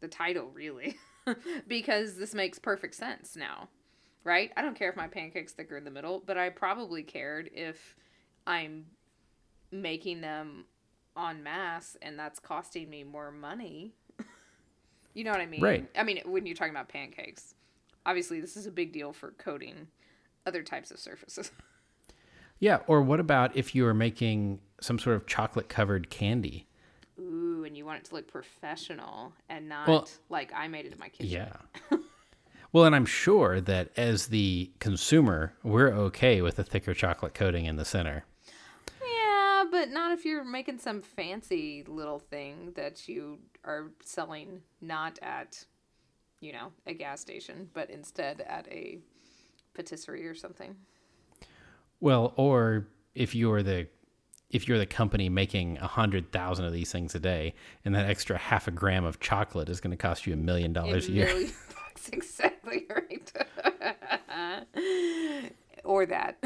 the 0.00 0.08
title, 0.08 0.50
really, 0.54 0.96
because 1.68 2.16
this 2.16 2.34
makes 2.34 2.58
perfect 2.58 2.94
sense 2.94 3.36
now, 3.36 3.68
right? 4.24 4.50
I 4.56 4.62
don't 4.62 4.76
care 4.76 4.90
if 4.90 4.96
my 4.96 5.08
pancake's 5.08 5.52
thicker 5.52 5.76
in 5.76 5.84
the 5.84 5.90
middle, 5.90 6.22
but 6.24 6.36
I 6.38 6.48
probably 6.50 7.02
cared 7.02 7.50
if 7.52 7.94
I'm 8.46 8.86
making 9.72 10.20
them 10.20 10.64
en 11.16 11.42
masse 11.42 11.96
and 12.02 12.18
that's 12.18 12.38
costing 12.38 12.90
me 12.90 13.04
more 13.04 13.30
money. 13.32 13.94
you 15.14 15.24
know 15.24 15.30
what 15.32 15.40
I 15.40 15.46
mean? 15.46 15.62
Right. 15.62 15.88
I 15.96 16.02
mean, 16.02 16.20
when 16.26 16.46
you're 16.46 16.54
talking 16.54 16.74
about 16.74 16.88
pancakes, 16.88 17.54
obviously 18.06 18.40
this 18.40 18.56
is 18.56 18.66
a 18.66 18.70
big 18.70 18.92
deal 18.92 19.12
for 19.12 19.32
coating 19.32 19.88
other 20.46 20.62
types 20.62 20.90
of 20.90 20.98
surfaces. 20.98 21.50
Yeah. 22.58 22.78
Or 22.86 23.02
what 23.02 23.20
about 23.20 23.54
if 23.54 23.74
you 23.74 23.84
were 23.84 23.92
making 23.92 24.60
some 24.80 24.98
sort 24.98 25.14
of 25.16 25.26
chocolate 25.26 25.68
covered 25.68 26.08
candy? 26.08 26.66
Ooh, 27.20 27.64
and 27.66 27.76
you 27.76 27.84
want 27.84 27.98
it 27.98 28.04
to 28.06 28.14
look 28.14 28.28
professional 28.28 29.34
and 29.50 29.68
not 29.68 29.86
Well- 29.86 30.08
like 30.30 30.52
I 30.54 30.66
made 30.66 30.86
it 30.86 30.92
in 30.94 30.98
my 30.98 31.10
kitchen. 31.10 31.26
Yeah. 31.30 31.52
well, 32.72 32.84
and 32.86 32.96
I'm 32.96 33.04
sure 33.04 33.60
that 33.60 33.90
as 33.98 34.28
the 34.28 34.70
consumer, 34.78 35.52
we're 35.62 35.90
okay 35.92 36.40
with 36.40 36.58
a 36.58 36.64
thicker 36.64 36.94
chocolate 36.94 37.34
coating 37.34 37.66
in 37.66 37.76
the 37.76 37.84
center. 37.84 38.24
Yeah, 39.06 39.64
but 39.70 39.90
not 39.90 40.12
if 40.12 40.24
you're 40.24 40.42
making 40.42 40.78
some 40.78 41.02
fancy 41.02 41.84
little 41.86 42.20
thing 42.20 42.72
that 42.74 43.06
you 43.06 43.38
are 43.64 43.90
selling 44.02 44.62
not 44.80 45.18
at, 45.20 45.62
you 46.40 46.52
know, 46.52 46.72
a 46.86 46.94
gas 46.94 47.20
station, 47.20 47.68
but 47.74 47.90
instead 47.90 48.40
at 48.42 48.66
a 48.68 48.98
patisserie 49.74 50.26
or 50.26 50.34
something. 50.34 50.76
Well, 52.00 52.32
or 52.36 52.86
if 53.14 53.34
you're 53.34 53.62
the 53.62 53.88
if 54.50 54.68
you're 54.68 54.78
the 54.78 54.86
company 54.86 55.28
making 55.28 55.78
a 55.78 55.86
hundred 55.86 56.30
thousand 56.30 56.66
of 56.66 56.72
these 56.72 56.92
things 56.92 57.14
a 57.14 57.20
day, 57.20 57.54
and 57.84 57.94
that 57.94 58.06
extra 58.08 58.38
half 58.38 58.68
a 58.68 58.70
gram 58.70 59.04
of 59.04 59.18
chocolate 59.18 59.68
is 59.68 59.80
going 59.80 59.90
to 59.90 59.96
cost 59.96 60.26
you 60.26 60.32
a 60.32 60.36
million 60.36 60.72
dollars 60.72 61.08
a 61.08 61.12
year. 61.12 61.26
bucks, 61.96 62.08
exactly 62.12 62.86
right. 62.88 63.32
or 65.84 66.06
that. 66.06 66.36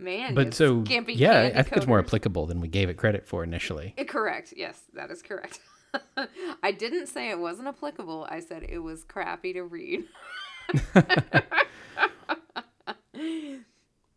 Man, 0.00 0.34
But 0.34 0.54
so 0.54 0.84
yeah, 0.86 1.50
I 1.56 1.62
think 1.62 1.76
it's 1.76 1.86
more 1.86 1.98
applicable 1.98 2.46
than 2.46 2.60
we 2.60 2.68
gave 2.68 2.88
it 2.88 2.94
credit 2.94 3.26
for 3.26 3.42
initially. 3.42 3.94
Correct. 4.06 4.54
Yes, 4.56 4.80
that 4.94 5.10
is 5.10 5.22
correct. 5.22 5.58
I 6.62 6.72
didn't 6.72 7.06
say 7.06 7.30
it 7.30 7.38
wasn't 7.38 7.68
applicable. 7.68 8.26
I 8.30 8.40
said 8.40 8.64
it 8.68 8.78
was 8.78 9.04
crappy 9.04 9.52
to 9.54 9.62
read. 9.62 10.04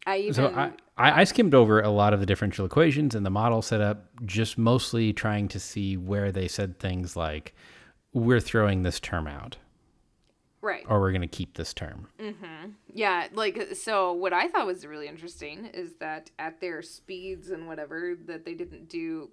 I 0.06 0.18
even 0.18 0.34
So 0.34 0.48
I, 0.48 0.72
I, 0.98 1.24
skimmed 1.24 1.54
over 1.54 1.80
a 1.80 1.90
lot 1.90 2.14
of 2.14 2.20
the 2.20 2.26
differential 2.26 2.66
equations 2.66 3.16
and 3.16 3.26
the 3.26 3.30
model 3.30 3.62
set 3.62 3.82
up, 3.82 4.08
just 4.26 4.58
mostly 4.58 5.14
trying 5.14 5.48
to 5.50 5.60
see 5.60 5.96
where 5.96 6.32
they 6.32 6.48
said 6.48 6.80
things 6.80 7.16
like, 7.16 7.56
"We're 8.14 8.40
throwing 8.40 8.82
this 8.82 9.00
term 9.00 9.28
out," 9.28 9.58
right. 10.62 10.84
or 10.90 11.00
"We're 11.00 11.12
going 11.12 11.22
to 11.22 11.28
keep 11.28 11.56
this 11.56 11.74
term." 11.74 12.08
Mm-hmm. 12.20 12.72
Yeah, 12.94 13.28
like 13.34 13.76
so 13.76 14.12
what 14.12 14.34
I 14.34 14.48
thought 14.48 14.66
was 14.66 14.86
really 14.86 15.08
interesting 15.08 15.66
is 15.68 15.94
that 16.00 16.32
at 16.40 16.60
their 16.60 16.82
speeds 16.82 17.50
and 17.50 17.68
whatever 17.68 18.18
that 18.26 18.44
they 18.44 18.56
didn't 18.56 18.90
do 18.90 19.30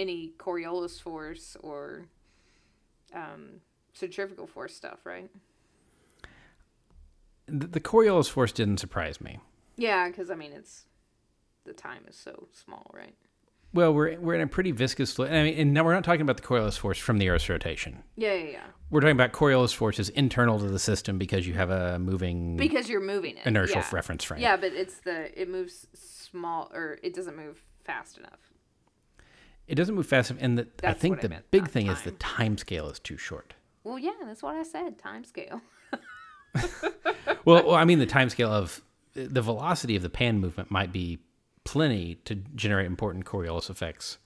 any 0.00 0.32
Coriolis 0.38 1.00
force 1.00 1.56
or 1.60 2.06
um 3.14 3.60
centrifugal 3.92 4.46
force 4.46 4.74
stuff, 4.74 5.00
right? 5.04 5.30
The, 7.46 7.66
the 7.66 7.80
Coriolis 7.80 8.30
force 8.30 8.52
didn't 8.52 8.78
surprise 8.78 9.20
me. 9.20 9.38
Yeah, 9.76 10.08
cuz 10.10 10.30
I 10.30 10.34
mean 10.34 10.52
it's 10.52 10.86
the 11.64 11.72
time 11.72 12.02
is 12.08 12.16
so 12.16 12.48
small, 12.52 12.90
right? 12.94 13.14
Well, 13.72 13.94
we're 13.94 14.18
we're 14.18 14.34
in 14.34 14.40
a 14.40 14.46
pretty 14.48 14.72
viscous 14.72 15.12
fluid. 15.12 15.32
I 15.32 15.44
mean, 15.44 15.54
and 15.58 15.72
now 15.74 15.84
we're 15.84 15.94
not 15.94 16.02
talking 16.02 16.22
about 16.22 16.36
the 16.38 16.42
Coriolis 16.42 16.76
force 16.76 16.98
from 16.98 17.18
the 17.18 17.28
Earth's 17.28 17.48
rotation. 17.48 18.02
Yeah, 18.16 18.34
yeah, 18.34 18.50
yeah. 18.50 18.64
We're 18.90 19.00
talking 19.00 19.12
about 19.14 19.30
Coriolis 19.32 19.72
forces 19.72 20.08
internal 20.08 20.58
to 20.58 20.66
the 20.68 20.78
system 20.80 21.18
because 21.18 21.46
you 21.46 21.54
have 21.54 21.70
a 21.70 21.98
moving 22.00 22.56
Because 22.56 22.88
you're 22.88 23.00
moving 23.00 23.36
it. 23.36 23.46
inertial 23.46 23.76
yeah. 23.80 23.88
reference 23.92 24.24
frame. 24.24 24.40
Yeah, 24.40 24.56
but 24.56 24.72
it's 24.72 24.98
the 24.98 25.40
it 25.40 25.48
moves 25.48 25.86
small 25.94 26.70
or 26.74 26.98
it 27.04 27.14
doesn't 27.14 27.36
move 27.36 27.62
fast 27.84 28.18
enough. 28.18 28.49
It 29.70 29.76
doesn't 29.76 29.94
move 29.94 30.06
fast, 30.06 30.30
enough, 30.30 30.42
and 30.42 30.58
the, 30.58 30.66
I 30.82 30.92
think 30.92 31.18
I 31.18 31.22
the 31.22 31.28
meant, 31.28 31.50
big 31.50 31.68
thing 31.68 31.86
is 31.86 32.02
the 32.02 32.10
time 32.12 32.58
scale 32.58 32.88
is 32.88 32.98
too 32.98 33.16
short. 33.16 33.54
Well, 33.84 33.98
yeah, 33.98 34.10
that's 34.24 34.42
what 34.42 34.56
I 34.56 34.64
said. 34.64 34.98
Time 34.98 35.24
scale. 35.24 35.60
Well, 37.44 37.64
well, 37.64 37.74
I 37.74 37.84
mean 37.84 37.98
the 38.00 38.06
time 38.06 38.28
scale 38.28 38.52
of 38.52 38.82
the 39.14 39.40
velocity 39.40 39.96
of 39.96 40.02
the 40.02 40.10
pan 40.10 40.40
movement 40.40 40.70
might 40.70 40.92
be 40.92 41.20
plenty 41.64 42.16
to 42.24 42.34
generate 42.34 42.86
important 42.86 43.24
Coriolis 43.24 43.70
effects 43.70 44.18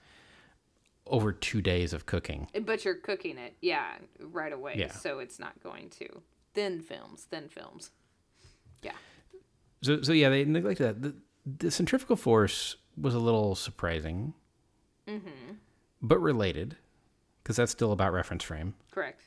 over 1.07 1.33
two 1.33 1.61
days 1.61 1.93
of 1.93 2.07
cooking. 2.07 2.49
Eh, 2.55 2.61
but 2.61 2.85
you're 2.85 2.95
cooking 2.95 3.39
it, 3.39 3.55
yeah, 3.61 3.93
right 4.19 4.53
away. 4.53 4.75
Yeah. 4.77 4.93
So 4.93 5.19
it's 5.19 5.39
not 5.39 5.63
going 5.63 5.91
to. 5.91 6.23
Thin 6.55 6.81
films, 6.81 7.27
thin 7.31 7.49
films. 7.49 7.91
Yeah. 8.83 8.93
So, 9.83 10.03
so 10.03 10.13
yeah, 10.13 10.31
they 10.31 10.45
neglected 10.45 10.85
that. 10.85 11.03
The, 11.03 11.15
the 11.67 11.71
centrifugal 11.71 12.17
force 12.17 12.77
was 12.97 13.15
a 13.15 13.19
little 13.19 13.55
surprising, 13.55 14.35
Mm-hmm. 15.09 15.55
but 16.01 16.19
related, 16.19 16.77
because 17.43 17.57
that's 17.57 17.73
still 17.73 17.93
about 17.93 18.13
reference 18.13 18.45
frame. 18.45 18.75
Correct. 18.91 19.23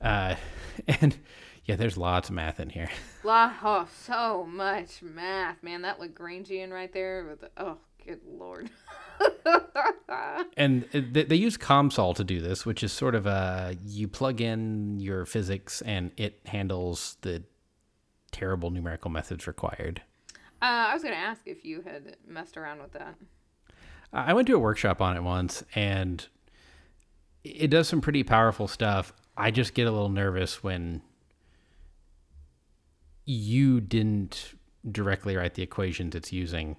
Uh, 0.00 0.34
and 0.88 1.16
yeah, 1.64 1.76
there's 1.76 1.96
lots 1.96 2.28
of 2.28 2.34
math 2.34 2.60
in 2.60 2.70
here. 2.70 2.88
La 3.24 3.52
oh, 3.62 3.88
so 4.04 4.46
much 4.48 5.02
math, 5.02 5.62
man. 5.62 5.82
That 5.82 6.00
Lagrangian 6.00 6.70
right 6.70 6.92
there 6.92 7.26
with 7.28 7.40
the, 7.40 7.50
oh, 7.56 7.78
good 8.04 8.20
lord. 8.26 8.70
And 10.56 10.84
they, 10.92 11.24
they 11.24 11.36
use 11.36 11.58
COMSOL 11.58 12.14
to 12.16 12.24
do 12.24 12.40
this, 12.40 12.64
which 12.64 12.82
is 12.82 12.92
sort 12.92 13.14
of 13.14 13.26
a 13.26 13.76
you 13.84 14.08
plug 14.08 14.40
in 14.40 14.98
your 15.00 15.26
physics 15.26 15.82
and 15.82 16.10
it 16.16 16.40
handles 16.46 17.16
the 17.20 17.42
terrible 18.32 18.70
numerical 18.70 19.10
methods 19.10 19.46
required. 19.46 20.02
Uh, 20.62 20.88
I 20.88 20.94
was 20.94 21.02
gonna 21.02 21.16
ask 21.16 21.42
if 21.44 21.64
you 21.64 21.82
had 21.82 22.16
messed 22.26 22.56
around 22.56 22.80
with 22.80 22.92
that. 22.92 23.16
I 24.12 24.32
went 24.32 24.46
to 24.48 24.54
a 24.54 24.58
workshop 24.58 25.00
on 25.00 25.16
it 25.16 25.22
once 25.22 25.62
and 25.74 26.26
it 27.44 27.68
does 27.68 27.88
some 27.88 28.00
pretty 28.00 28.22
powerful 28.22 28.68
stuff. 28.68 29.12
I 29.36 29.50
just 29.50 29.74
get 29.74 29.86
a 29.86 29.90
little 29.90 30.08
nervous 30.08 30.62
when 30.62 31.02
you 33.24 33.80
didn't 33.80 34.54
directly 34.90 35.36
write 35.36 35.54
the 35.54 35.62
equations 35.62 36.14
it's 36.14 36.32
using. 36.32 36.76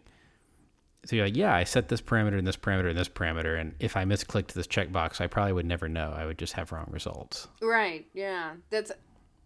So 1.06 1.16
you're 1.16 1.26
like, 1.26 1.38
yeah, 1.38 1.56
I 1.56 1.64
set 1.64 1.90
this 1.90 2.02
parameter 2.02 2.38
and 2.38 2.48
this 2.48 2.58
parameter 2.58 2.90
and 2.90 2.98
this 2.98 3.08
parameter, 3.08 3.60
and 3.60 3.76
if 3.80 3.96
I 3.96 4.04
misclicked 4.04 4.54
this 4.54 4.68
checkbox, 4.68 5.22
I 5.22 5.28
probably 5.28 5.54
would 5.54 5.66
never 5.66 5.88
know. 5.88 6.14
I 6.16 6.26
would 6.26 6.38
just 6.38 6.54
have 6.54 6.72
wrong 6.72 6.90
results. 6.92 7.48
Right. 7.62 8.08
Yeah. 8.14 8.54
That's 8.70 8.92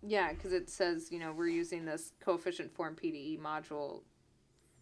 yeah, 0.04 0.34
because 0.34 0.54
it 0.54 0.70
says 0.70 1.12
you 1.12 1.20
know 1.20 1.32
we're 1.32 1.50
using 1.50 1.86
this 1.86 2.14
coefficient 2.20 2.74
form 2.74 2.96
PDE 2.96 3.40
module, 3.40 4.02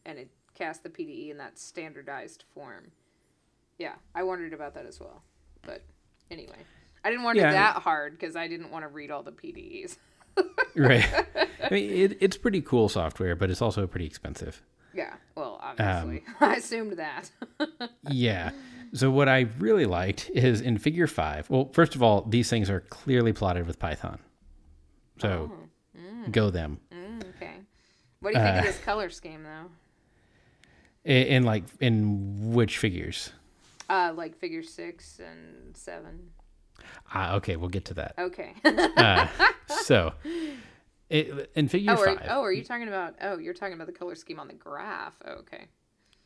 and 0.06 0.18
it 0.18 0.30
casts 0.60 0.84
the 0.84 0.90
PDE 0.90 1.32
in 1.32 1.38
that 1.38 1.58
standardized 1.58 2.44
form. 2.54 2.92
Yeah, 3.80 3.94
I 4.14 4.22
wondered 4.24 4.54
about 4.54 4.76
that 4.76 4.86
as 4.86 5.00
well, 5.00 5.24
but 5.64 5.82
anyway, 6.30 6.58
I 7.04 7.10
didn't 7.10 7.24
wonder 7.24 7.42
Yeah, 7.42 7.52
that 7.54 7.78
hard 7.78 8.12
because 8.20 8.36
I 8.36 8.48
didn't 8.48 8.70
want 8.72 8.84
to 8.84 8.90
read 8.90 9.10
all 9.10 9.24
the 9.24 9.32
PDEs. 9.32 9.98
Right. 10.76 11.04
I 11.64 11.74
mean, 11.74 11.90
it, 11.92 12.18
it's 12.22 12.38
pretty 12.38 12.62
cool 12.62 12.88
software, 12.88 13.36
but 13.36 13.50
it's 13.50 13.62
also 13.62 13.86
pretty 13.88 14.06
expensive. 14.06 14.62
Yeah. 14.94 15.16
Well, 15.36 15.60
obviously, 15.62 16.24
I 16.40 16.56
assumed 16.56 16.94
that. 16.98 17.32
Yeah. 18.10 18.52
So 18.94 19.12
what 19.12 19.28
I 19.28 19.48
really 19.60 19.86
liked 19.86 20.30
is 20.34 20.62
in 20.62 20.78
Figure 20.78 21.08
Five. 21.08 21.50
Well, 21.50 21.70
first 21.74 21.96
of 21.96 22.04
all, 22.04 22.22
these 22.22 22.50
things 22.50 22.70
are 22.70 22.80
clearly 22.82 23.34
plotted 23.34 23.68
with 23.68 23.80
Python, 23.80 24.20
so 25.20 25.52
go 26.32 26.50
them. 26.50 26.80
Mm, 26.94 27.24
okay. 27.36 27.56
What 28.22 28.34
do 28.34 28.40
you 28.40 28.46
think 28.46 28.56
Uh, 28.56 28.60
of 28.60 28.66
this 28.66 28.80
color 28.80 29.10
scheme, 29.10 29.44
though? 29.44 29.70
In, 31.10 31.28
in 31.28 31.44
like 31.44 31.64
in 31.80 32.54
which 32.54 32.78
figures? 32.78 33.32
Uh, 33.90 34.14
like 34.16 34.38
figure 34.38 34.62
six 34.62 35.20
and 35.20 35.76
seven. 35.76 36.30
Ah, 37.12 37.34
okay, 37.34 37.56
we'll 37.56 37.70
get 37.70 37.86
to 37.86 37.96
that. 37.96 38.14
Okay. 38.20 38.54
Uh, 38.64 39.28
so, 39.84 40.14
it, 41.10 41.52
in 41.56 41.68
figure 41.68 41.96
oh, 41.98 42.02
are, 42.02 42.06
five. 42.06 42.28
oh, 42.30 42.42
are 42.42 42.52
you 42.52 42.64
talking 42.64 42.88
about? 42.88 43.16
Oh, 43.22 43.40
you're 43.40 43.56
talking 43.56 43.74
about 43.74 43.88
the 43.88 43.94
color 43.94 44.14
scheme 44.14 44.40
on 44.40 44.48
the 44.48 44.54
graph. 44.54 45.16
Oh, 45.26 45.32
okay. 45.40 45.66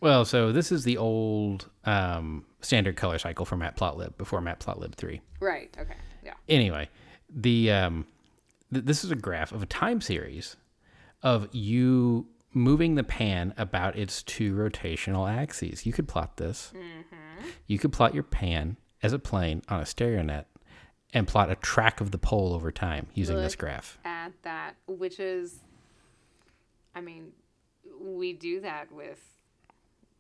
Well, 0.01 0.25
so 0.25 0.51
this 0.51 0.69
is 0.69 0.84
the 0.84 0.97
old 0.97 1.69
um, 1.86 2.45
standard 2.59 2.97
color 2.97 3.17
cycle 3.17 3.45
for 3.45 3.55
Matplotlib 3.55 4.17
before 4.17 4.41
Matplotlib 4.41 4.95
three. 4.95 5.21
Right. 5.39 5.73
Okay. 5.79 5.95
Yeah. 6.25 6.34
Anyway, 6.49 6.89
the 7.34 7.71
um, 7.71 8.05
th- 8.73 8.84
this 8.84 9.05
is 9.05 9.11
a 9.11 9.15
graph 9.15 9.53
of 9.53 9.63
a 9.63 9.65
time 9.65 10.01
series 10.01 10.57
of 11.21 11.47
you 11.53 12.27
moving 12.54 12.95
the 12.95 13.04
pan 13.04 13.54
about 13.58 13.97
its 13.97 14.24
two 14.24 14.56
rotational 14.56 15.30
axes. 15.30 15.86
You 15.86 15.93
could 15.93 16.08
plot 16.08 16.38
this. 16.38 16.72
Mm-hmm. 16.76 17.47
You 17.68 17.80
could 17.80 17.91
plot 17.91 18.14
your 18.14 18.24
pan 18.24 18.78
as 19.01 19.14
a 19.14 19.20
plane 19.20 19.62
on 19.70 19.80
a 19.80 19.86
stereo 19.86 20.22
net 20.22 20.47
and 21.14 21.28
plot 21.28 21.51
a 21.51 21.56
track 21.56 22.01
of 22.01 22.12
the 22.12 22.18
pole 22.18 22.54
over 22.54 22.72
time 22.72 23.08
using 23.14 23.38
this 23.38 23.56
graph. 23.56 23.97
At 24.06 24.32
that, 24.43 24.74
which 24.88 25.20
is, 25.20 25.60
I 26.95 27.01
mean, 27.01 27.32
we 28.01 28.34
do 28.34 28.62
that 28.62 28.91
with 28.91 29.22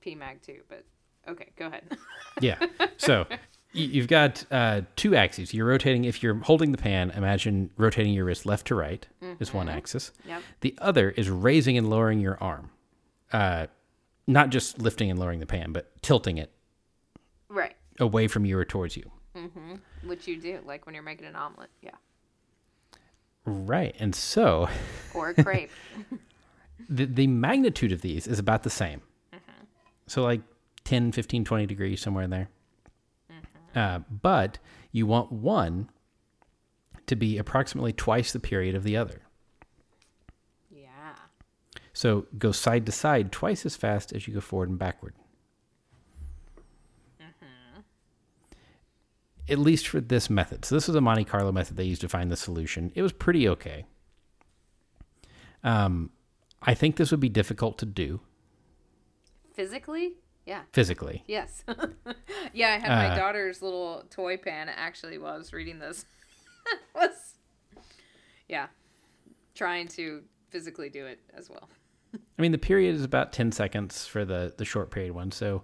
PMAG 0.05 0.41
too, 0.41 0.61
but 0.69 0.83
okay, 1.27 1.49
go 1.57 1.67
ahead. 1.67 1.97
Yeah. 2.41 2.59
So 2.97 3.25
you've 3.73 4.07
got 4.07 4.45
uh, 4.51 4.81
two 4.95 5.15
axes. 5.15 5.53
You're 5.53 5.65
rotating. 5.65 6.05
If 6.05 6.23
you're 6.23 6.35
holding 6.35 6.71
the 6.71 6.77
pan, 6.77 7.11
imagine 7.11 7.69
rotating 7.77 8.13
your 8.13 8.25
wrist 8.25 8.45
left 8.45 8.67
to 8.67 8.75
right 8.75 9.05
is 9.39 9.53
one 9.53 9.67
axis. 9.69 10.11
Yep. 10.27 10.41
The 10.61 10.75
other 10.77 11.09
is 11.11 11.29
raising 11.29 11.77
and 11.77 11.89
lowering 11.89 12.19
your 12.19 12.37
arm. 12.41 12.69
Uh, 13.31 13.67
not 14.27 14.49
just 14.49 14.79
lifting 14.79 15.09
and 15.09 15.19
lowering 15.19 15.39
the 15.39 15.45
pan, 15.45 15.71
but 15.71 15.91
tilting 16.01 16.37
it 16.37 16.51
right. 17.49 17.75
away 17.99 18.27
from 18.27 18.45
you 18.45 18.57
or 18.57 18.63
towards 18.65 18.95
you. 18.95 19.11
Which 20.05 20.27
you 20.27 20.39
do, 20.39 20.59
like 20.65 20.85
when 20.85 20.93
you're 20.93 21.03
making 21.03 21.25
an 21.25 21.35
omelet. 21.35 21.69
Yeah. 21.81 21.91
Right. 23.45 23.95
And 23.99 24.15
so 24.15 24.69
Or 25.13 25.29
a 25.29 25.43
crepe. 25.43 25.71
the, 26.89 27.05
the 27.05 27.27
magnitude 27.27 27.91
of 27.91 28.01
these 28.01 28.27
is 28.27 28.39
about 28.39 28.63
the 28.63 28.69
same. 28.69 29.01
So 30.05 30.21
like 30.21 30.41
10, 30.83 31.11
15, 31.11 31.45
20 31.45 31.65
degrees, 31.65 32.01
somewhere 32.01 32.23
in 32.23 32.29
there. 32.29 32.49
Uh, 33.75 33.99
but 34.09 34.59
you 34.91 35.05
want 35.07 35.31
one 35.31 35.89
to 37.07 37.15
be 37.15 37.37
approximately 37.37 37.91
twice 37.93 38.31
the 38.31 38.39
period 38.39 38.75
of 38.75 38.83
the 38.83 38.95
other. 38.95 39.21
yeah. 40.69 41.15
So 41.93 42.27
go 42.37 42.51
side 42.51 42.85
to 42.85 42.91
side 42.91 43.31
twice 43.31 43.65
as 43.65 43.75
fast 43.75 44.13
as 44.13 44.27
you 44.27 44.33
go 44.33 44.41
forward 44.41 44.69
and 44.69 44.79
backward. 44.79 45.13
Mhm. 47.19 47.83
At 49.49 49.59
least 49.59 49.87
for 49.87 49.99
this 49.99 50.29
method. 50.29 50.65
So 50.65 50.75
this 50.75 50.87
is 50.87 50.95
a 50.95 51.01
Monte 51.01 51.25
Carlo 51.25 51.51
method 51.51 51.75
they 51.77 51.83
used 51.83 52.01
to 52.01 52.09
find 52.09 52.31
the 52.31 52.37
solution. 52.37 52.91
It 52.95 53.01
was 53.01 53.11
pretty 53.11 53.47
okay. 53.49 53.85
Um, 55.63 56.11
I 56.61 56.73
think 56.73 56.95
this 56.95 57.11
would 57.11 57.19
be 57.19 57.29
difficult 57.29 57.77
to 57.79 57.85
do 57.85 58.21
Physically? 59.53 60.13
Yeah. 60.45 60.63
physically. 60.73 61.23
Yes. 61.27 61.63
yeah, 62.53 62.69
I 62.69 62.77
had 62.77 62.89
my 62.89 63.07
Uh, 63.09 63.15
daughter's 63.15 63.61
little 63.61 64.03
toy 64.09 64.35
pan 64.37 64.69
actually 64.69 65.17
while 65.17 65.33
I 65.35 65.37
was 65.37 65.53
reading 65.53 65.79
this. 65.79 66.05
was 66.95 67.35
yeah. 68.49 68.67
Trying 69.55 69.87
to 69.89 70.23
physically 70.49 70.89
do 70.89 71.05
it 71.05 71.19
as 71.33 71.49
well. 71.49 71.69
I 72.13 72.41
mean, 72.41 72.51
the 72.51 72.57
period 72.57 72.95
is 72.95 73.03
about 73.03 73.31
10 73.33 73.51
seconds 73.51 74.05
for 74.05 74.25
the, 74.25 74.53
the 74.57 74.65
short 74.65 74.91
period 74.91 75.13
one, 75.13 75.31
so 75.31 75.63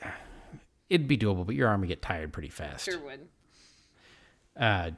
it'd 0.90 1.08
be 1.08 1.18
doable, 1.18 1.46
but 1.46 1.54
your 1.54 1.68
arm 1.68 1.80
would 1.80 1.88
get 1.88 2.02
tired 2.02 2.32
pretty 2.32 2.48
fast. 2.48 2.84
Sure 2.84 2.98
would. 3.00 3.26
Uh, 4.56 4.90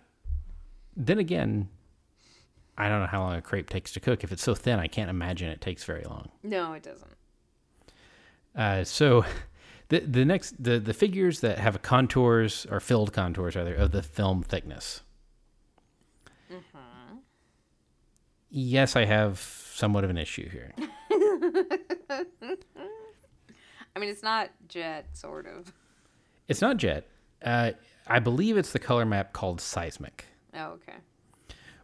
then 0.96 1.18
again, 1.18 1.68
I 2.76 2.88
don't 2.88 3.00
know 3.00 3.06
how 3.06 3.20
long 3.20 3.36
a 3.36 3.42
crepe 3.42 3.70
takes 3.70 3.92
to 3.92 4.00
cook. 4.00 4.22
If 4.24 4.32
it's 4.32 4.42
so 4.42 4.54
thin, 4.54 4.78
I 4.78 4.86
can't 4.86 5.11
imagine 5.11 5.48
it 5.48 5.61
takes 5.61 5.84
very 5.84 6.04
long. 6.04 6.30
No, 6.42 6.72
it 6.74 6.82
doesn't. 6.82 7.11
Uh, 8.59 8.84
so 8.84 9.24
the 9.88 10.00
the 10.00 10.26
next 10.26 10.62
the 10.62 10.78
the 10.78 10.92
figures 10.92 11.40
that 11.40 11.59
have 11.59 11.80
contours 11.80 12.66
or 12.70 12.80
filled 12.80 13.14
contours 13.14 13.56
rather 13.56 13.74
of 13.74 13.92
the 13.92 14.02
film 14.02 14.42
thickness. 14.42 15.00
Yes, 18.50 18.96
I 18.96 19.04
have 19.04 19.38
somewhat 19.38 20.04
of 20.04 20.11
an 20.11 20.16
issue 20.16 20.48
here. 20.48 20.72
I 20.80 22.24
mean, 23.98 24.09
it's 24.09 24.22
not 24.22 24.48
jet, 24.68 25.06
sort 25.12 25.46
of. 25.46 25.72
It's 26.48 26.62
not 26.62 26.78
jet. 26.78 27.06
Uh, 27.44 27.72
I 28.06 28.20
believe 28.20 28.56
it's 28.56 28.72
the 28.72 28.78
color 28.78 29.04
map 29.04 29.34
called 29.34 29.61
seismic, 29.61 30.24
Oh, 30.54 30.76
okay. 30.76 30.96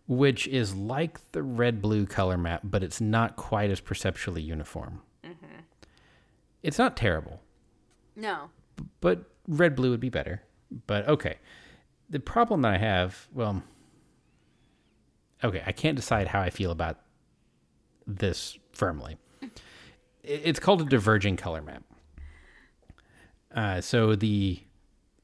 which 0.06 0.48
is 0.48 0.74
like 0.74 1.18
the 1.32 1.42
red 1.42 1.82
blue 1.82 2.06
color 2.06 2.38
map, 2.38 2.62
but 2.64 2.82
it's 2.82 2.98
not 3.00 3.36
quite 3.36 3.70
as 3.70 3.80
perceptually 3.80 4.40
uniform. 4.40 5.02
It's 6.64 6.78
not 6.78 6.96
terrible. 6.96 7.40
No. 8.16 8.50
but 9.00 9.30
red 9.46 9.76
blue 9.76 9.90
would 9.90 10.00
be 10.00 10.08
better. 10.08 10.42
But 10.86 11.06
okay. 11.06 11.36
The 12.10 12.18
problem 12.18 12.62
that 12.62 12.72
I 12.74 12.78
have, 12.78 13.28
well, 13.32 13.62
okay, 15.44 15.62
I 15.66 15.72
can't 15.72 15.94
decide 15.94 16.26
how 16.28 16.40
I 16.40 16.50
feel 16.50 16.70
about 16.70 17.00
this 18.06 18.58
firmly. 18.72 19.18
It's 20.22 20.58
called 20.58 20.80
a 20.80 20.84
diverging 20.84 21.36
color 21.36 21.60
map. 21.60 21.82
Uh, 23.54 23.80
so 23.82 24.16
the 24.16 24.62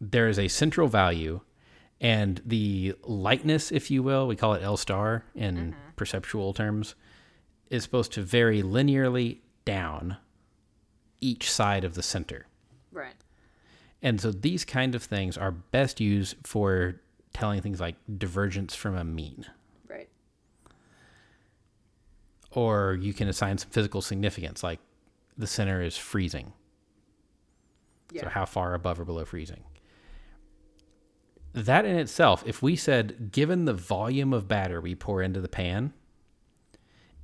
there 0.01 0.29
is 0.29 0.39
a 0.39 0.49
central 0.49 0.89
value, 0.89 1.41
and 2.01 2.41
the 2.45 2.95
lightness, 3.03 3.73
if 3.73 3.91
you 3.91 4.03
will, 4.03 4.27
we 4.27 4.37
call 4.37 4.53
it 4.55 4.63
L 4.63 4.77
star 4.77 5.25
in 5.35 5.75
perceptual 5.97 6.53
terms, 6.53 6.95
is 7.71 7.83
supposed 7.83 8.13
to 8.13 8.23
vary 8.23 8.63
linearly 8.63 9.39
down 9.65 10.19
each 11.21 11.51
side 11.51 11.85
of 11.85 11.95
the 11.95 12.03
center. 12.03 12.47
Right. 12.93 13.15
And 14.03 14.21
so 14.21 14.31
these 14.33 14.65
kind 14.65 14.95
of 14.95 15.03
things 15.03 15.37
are 15.37 15.51
best 15.51 16.01
used 16.01 16.37
for 16.45 17.01
telling 17.33 17.61
things 17.61 17.81
like 17.81 17.97
divergence 18.19 18.75
from 18.75 18.97
a 18.97 19.05
mean. 19.05 19.47
Right. 19.89 20.09
Or 22.51 22.99
you 23.01 23.13
can 23.13 23.29
assign 23.29 23.59
some 23.59 23.71
physical 23.71 24.01
significance, 24.01 24.63
like 24.63 24.81
the 25.37 25.47
center 25.47 25.83
is 25.83 25.97
freezing. 25.97 26.53
Yeah. 28.13 28.23
So 28.25 28.29
how 28.31 28.45
far 28.47 28.75
above 28.75 28.99
or 28.99 29.05
below 29.05 29.25
freezing? 29.25 29.63
That 31.53 31.85
in 31.85 31.97
itself, 31.97 32.43
if 32.47 32.63
we 32.63 32.77
said, 32.77 33.33
given 33.33 33.65
the 33.65 33.75
volume 33.75 34.33
of 34.33 34.49
batter 34.49 34.81
we 34.81 34.95
pour 34.95 35.21
into 35.21 35.41
the 35.41 35.49
pan, 35.49 35.93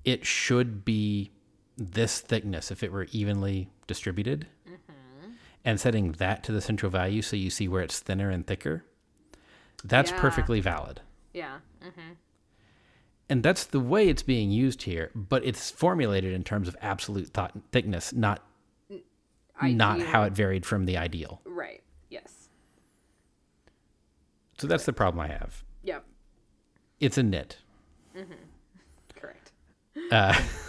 it 0.04 0.24
should 0.24 0.84
be 0.84 1.30
this 1.76 2.20
thickness 2.20 2.70
if 2.70 2.82
it 2.82 2.92
were 2.92 3.06
evenly 3.12 3.68
distributed. 3.86 4.46
And 5.64 5.80
setting 5.80 6.12
that 6.12 6.44
to 6.44 6.52
the 6.52 6.60
central 6.60 6.90
value 6.92 7.22
so 7.22 7.34
you 7.34 7.50
see 7.50 7.66
where 7.66 7.82
it's 7.82 7.98
thinner 7.98 8.30
and 8.30 8.46
thicker, 8.46 8.84
that's 9.82 10.12
Yeah. 10.12 10.20
perfectly 10.20 10.60
valid. 10.60 11.00
yeah. 11.32 11.58
Mm-hmm. 11.82 12.12
And 13.28 13.42
that's 13.42 13.64
the 13.64 13.80
way 13.80 14.08
it's 14.08 14.22
being 14.22 14.52
used 14.52 14.82
here, 14.84 15.10
but 15.16 15.44
it's 15.44 15.72
formulated 15.72 16.32
in 16.32 16.44
terms 16.44 16.68
of 16.68 16.76
absolute 16.80 17.30
thought 17.30 17.52
thickness, 17.72 18.12
not 18.12 18.44
not 19.60 20.00
how 20.00 20.22
it 20.22 20.32
varied 20.34 20.64
from 20.64 20.84
the 20.84 20.96
ideal. 20.96 21.40
Right. 21.44 21.82
Yes. 22.10 22.48
So 24.58 24.68
that's 24.68 24.84
the 24.84 24.92
problem 24.92 25.18
I 25.20 25.26
have. 25.28 25.64
Yep. 25.82 26.04
It's 27.00 27.18
a 27.18 27.22
nit. 27.24 27.56
Correct. 29.16 29.50
Uh, 30.12 30.40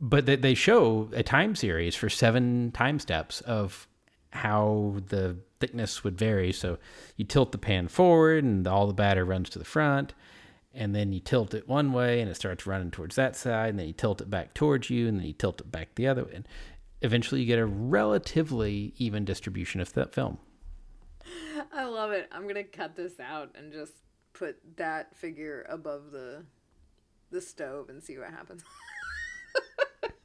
but 0.00 0.26
they, 0.26 0.36
they 0.36 0.54
show 0.54 1.08
a 1.12 1.22
time 1.22 1.54
series 1.54 1.94
for 1.94 2.08
seven 2.08 2.70
time 2.72 2.98
steps 2.98 3.40
of 3.42 3.88
how 4.30 4.96
the 5.08 5.36
thickness 5.60 6.04
would 6.04 6.18
vary. 6.18 6.52
So 6.52 6.78
you 7.16 7.24
tilt 7.24 7.52
the 7.52 7.58
pan 7.58 7.88
forward, 7.88 8.44
and 8.44 8.66
all 8.66 8.86
the 8.86 8.92
batter 8.92 9.24
runs 9.24 9.48
to 9.50 9.58
the 9.58 9.64
front, 9.64 10.14
and 10.74 10.94
then 10.94 11.12
you 11.12 11.20
tilt 11.20 11.54
it 11.54 11.68
one 11.68 11.92
way, 11.92 12.20
and 12.20 12.30
it 12.30 12.34
starts 12.34 12.66
running 12.66 12.90
towards 12.90 13.16
that 13.16 13.36
side, 13.36 13.70
and 13.70 13.78
then 13.78 13.86
you 13.86 13.94
tilt 13.94 14.20
it 14.20 14.30
back 14.30 14.54
towards 14.54 14.90
you, 14.90 15.08
and 15.08 15.18
then 15.18 15.26
you 15.26 15.32
tilt 15.32 15.60
it 15.60 15.72
back 15.72 15.94
the 15.94 16.06
other 16.06 16.24
way. 16.24 16.32
And 16.34 16.48
eventually, 17.00 17.40
you 17.40 17.46
get 17.46 17.58
a 17.58 17.66
relatively 17.66 18.92
even 18.98 19.24
distribution 19.24 19.80
of 19.80 19.92
that 19.94 20.12
film. 20.12 20.38
I 21.72 21.84
love 21.84 22.12
it. 22.12 22.28
I'm 22.30 22.46
gonna 22.46 22.64
cut 22.64 22.96
this 22.96 23.18
out 23.18 23.54
and 23.56 23.72
just 23.72 23.94
put 24.32 24.58
that 24.76 25.16
figure 25.16 25.66
above 25.68 26.10
the 26.12 26.44
the 27.30 27.40
stove 27.40 27.88
and 27.88 28.02
see 28.02 28.18
what 28.18 28.30
happens. 28.30 28.62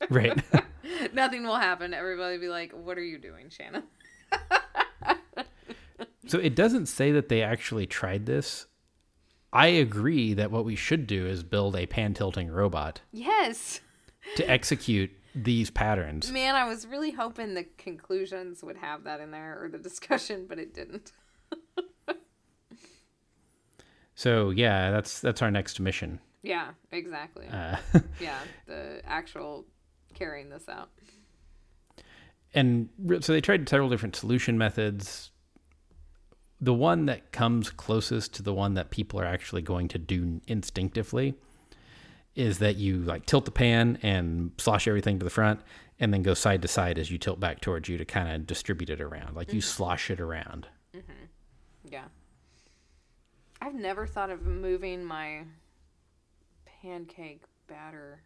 Right. 0.10 0.42
Nothing 1.14 1.44
will 1.44 1.56
happen. 1.58 1.94
Everybody 1.94 2.36
will 2.36 2.42
be 2.42 2.50
like, 2.50 2.74
"What 2.74 2.98
are 2.98 3.04
you 3.04 3.18
doing, 3.18 3.50
Shannon?" 3.50 3.84
So 6.28 6.38
it 6.40 6.56
doesn't 6.56 6.86
say 6.86 7.12
that 7.12 7.28
they 7.28 7.42
actually 7.42 7.86
tried 7.88 8.26
this. 8.26 8.66
I 9.52 9.68
agree 9.68 10.34
that 10.36 10.50
what 10.52 10.64
we 10.64 10.76
should 10.78 11.06
do 11.06 11.26
is 11.28 11.44
build 11.44 11.76
a 11.76 11.86
pan 11.88 12.14
tilting 12.14 12.50
robot 12.50 13.02
Yes. 13.12 13.82
to 14.38 14.50
execute 14.50 15.12
these 15.36 15.70
patterns. 15.70 16.32
Man, 16.32 16.56
I 16.56 16.64
was 16.66 16.88
really 16.88 17.12
hoping 17.12 17.54
the 17.54 17.66
conclusions 17.78 18.64
would 18.64 18.78
have 18.78 19.04
that 19.04 19.20
in 19.20 19.32
there 19.32 19.62
or 19.62 19.68
the 19.68 19.78
discussion, 19.78 20.46
but 20.48 20.58
it 20.60 20.74
didn't. 20.74 21.12
So 24.16 24.52
yeah, 24.52 24.92
that's 24.92 25.20
that's 25.20 25.42
our 25.42 25.50
next 25.50 25.80
mission. 25.80 26.20
Yeah, 26.44 26.72
exactly. 26.92 27.48
Uh, 27.48 27.78
yeah, 28.20 28.40
the 28.68 29.02
actual 29.06 29.66
carrying 30.14 30.50
this 30.50 30.68
out. 30.68 30.90
and 32.54 32.90
so 33.22 33.32
they 33.34 33.42
tried 33.42 33.68
several 33.70 33.90
different 33.90 34.16
solution 34.16 34.58
methods. 34.58 35.32
The 36.60 36.74
one 36.74 37.06
that 37.08 37.32
comes 37.32 37.70
closest 37.70 38.34
to 38.36 38.44
the 38.44 38.54
one 38.54 38.76
that 38.76 38.92
people 38.92 39.20
are 39.20 39.26
actually 39.26 39.62
going 39.64 39.88
to 39.90 39.98
do 39.98 40.42
instinctively 40.48 41.34
is 42.36 42.60
that 42.60 42.76
you 42.78 43.00
like 43.00 43.26
tilt 43.26 43.46
the 43.46 43.52
pan 43.52 43.98
and 44.04 44.52
slosh 44.58 44.88
everything 44.88 45.20
to 45.20 45.24
the 45.24 45.30
front 45.30 45.60
and 46.00 46.14
then 46.14 46.22
go 46.24 46.34
side 46.34 46.62
to 46.62 46.68
side 46.68 46.98
as 46.98 47.12
you 47.12 47.18
tilt 47.18 47.40
back 47.40 47.62
towards 47.62 47.90
you 47.90 47.98
to 47.98 48.06
kind 48.06 48.30
of 48.30 48.48
distribute 48.48 48.90
it 48.90 49.02
around. 49.02 49.36
Like 49.36 49.54
you 49.54 49.62
slosh 49.62 50.10
it 50.10 50.20
around. 50.20 50.68
Yeah. 51.90 52.06
I've 53.62 53.76
never 53.76 54.06
thought 54.08 54.30
of 54.30 54.44
moving 54.46 55.04
my 55.04 55.44
pancake 56.82 57.44
batter 57.68 58.24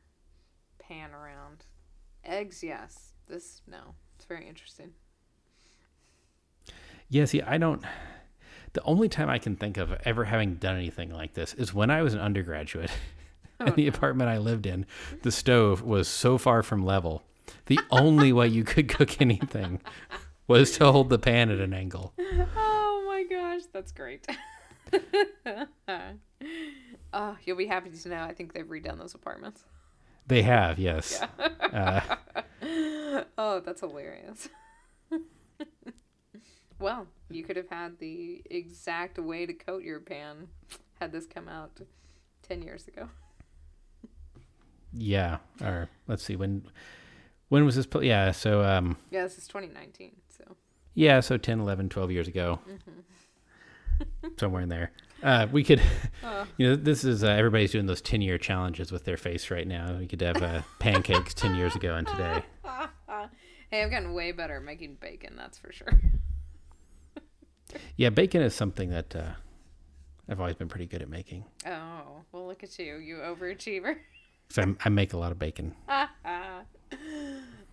pan 0.80 1.12
around. 1.12 1.66
Eggs, 2.24 2.64
yes. 2.64 3.14
This, 3.28 3.62
no. 3.68 3.96
It's 4.16 4.26
very 4.26 4.48
interesting. 4.48 4.92
Yeah, 7.10 7.26
see, 7.26 7.42
I 7.42 7.58
don't. 7.58 7.84
The 8.74 8.84
only 8.84 9.10
time 9.10 9.30
I 9.30 9.38
can 9.38 9.56
think 9.56 9.78
of 9.78 9.94
ever 10.06 10.26
having 10.26 10.56
done 10.56 10.76
anything 10.76 11.12
like 11.12 11.34
this 11.34 11.54
is 11.54 11.74
when 11.74 11.90
I 11.90 12.02
was 12.02 12.14
an 12.14 12.20
undergraduate. 12.20 12.92
in 13.60 13.70
oh, 13.70 13.72
the 13.72 13.88
apartment 13.88 14.30
I 14.30 14.38
lived 14.38 14.66
in, 14.66 14.86
the 15.22 15.32
stove 15.32 15.82
was 15.82 16.08
so 16.08 16.38
far 16.38 16.62
from 16.62 16.86
level. 16.86 17.24
The 17.68 17.80
only 17.90 18.34
way 18.34 18.48
you 18.48 18.64
could 18.64 18.90
cook 18.90 19.22
anything 19.22 19.82
was 20.48 20.72
to 20.78 20.92
hold 20.92 21.10
the 21.10 21.20
pan 21.20 21.50
at 21.52 21.60
an 21.60 21.74
angle. 21.74 22.14
Oh 22.58 23.18
my 23.18 23.24
gosh, 23.24 23.62
that's 23.72 23.94
great. 23.94 24.28
oh, 27.14 27.38
you'll 27.46 27.58
be 27.58 27.66
happy 27.68 27.90
to 27.92 28.10
know. 28.10 28.24
I 28.24 28.34
think 28.34 28.54
they've 28.54 28.66
redone 28.66 28.98
those 29.00 29.14
apartments. 29.16 29.64
They 30.28 30.42
have, 30.42 30.80
yes. 30.80 31.22
Uh, 31.40 32.02
Oh, 33.38 33.60
that's 33.60 33.82
hilarious. 33.82 34.50
well, 36.80 37.08
you 37.30 37.44
could 37.44 37.56
have 37.58 37.70
had 37.70 38.00
the 38.00 38.42
exact 38.50 39.18
way 39.20 39.46
to 39.46 39.54
coat 39.54 39.84
your 39.84 40.00
pan 40.00 40.48
had 41.00 41.12
this 41.12 41.26
come 41.26 41.48
out 41.48 41.80
10 42.44 42.62
years 42.64 42.88
ago. 42.88 43.10
yeah. 44.94 45.38
Or 45.62 45.90
let's 46.08 46.24
see 46.24 46.36
when. 46.36 46.66
When 47.50 47.64
was 47.66 47.76
this? 47.76 47.86
pl- 47.86 48.04
Yeah. 48.04 48.32
So 48.32 48.64
um, 48.64 48.98
Yeah, 49.12 49.24
this 49.24 49.38
is 49.38 49.48
2019, 49.48 50.16
so. 50.30 50.56
yeah. 50.96 51.20
So 51.20 51.38
10, 51.38 51.60
11, 51.60 51.90
12 51.90 52.12
years 52.12 52.28
ago, 52.28 52.60
somewhere 54.40 54.64
in 54.64 54.70
there. 54.70 54.92
Uh, 55.26 55.48
we 55.52 55.64
could, 55.64 55.82
you 56.58 56.70
know, 56.70 56.76
this 56.76 57.04
is 57.04 57.24
uh, 57.24 57.28
everybody's 57.30 57.72
doing 57.72 57.88
those 57.88 58.00
ten 58.02 58.22
year 58.22 58.38
challenges 58.38 58.92
with 58.92 59.06
their 59.06 59.18
face 59.18 59.50
right 59.50 59.68
now. 59.68 59.98
We 59.98 60.06
could 60.06 60.22
have 60.22 60.42
uh, 60.42 60.62
pancakes 60.80 61.34
ten 61.34 61.56
years 61.56 61.76
ago 61.76 61.96
and 61.96 62.08
today. 62.08 62.44
Hey, 63.72 63.82
I've 63.84 63.90
gotten 63.90 64.14
way 64.14 64.32
better 64.32 64.58
at 64.58 64.64
making 64.64 64.98
bacon, 65.02 65.34
that's 65.36 65.58
for 65.58 65.72
sure. 65.72 66.00
Yeah, 67.98 68.12
bacon 68.12 68.44
is 68.44 68.54
something 68.54 68.92
that 68.92 69.16
uh, 69.16 69.32
I've 70.30 70.40
always 70.40 70.56
been 70.56 70.68
pretty 70.70 70.86
good 70.86 71.02
at 71.02 71.10
making. 71.10 71.46
Oh, 71.66 72.22
well, 72.32 72.46
look 72.46 72.64
at 72.64 72.78
you, 72.78 72.98
you 72.98 73.16
overachiever. 73.16 73.96
So 74.50 74.62
I'm, 74.62 74.78
I 74.86 74.90
make 74.90 75.14
a 75.14 75.18
lot 75.18 75.32
of 75.32 75.40
bacon. 75.40 75.76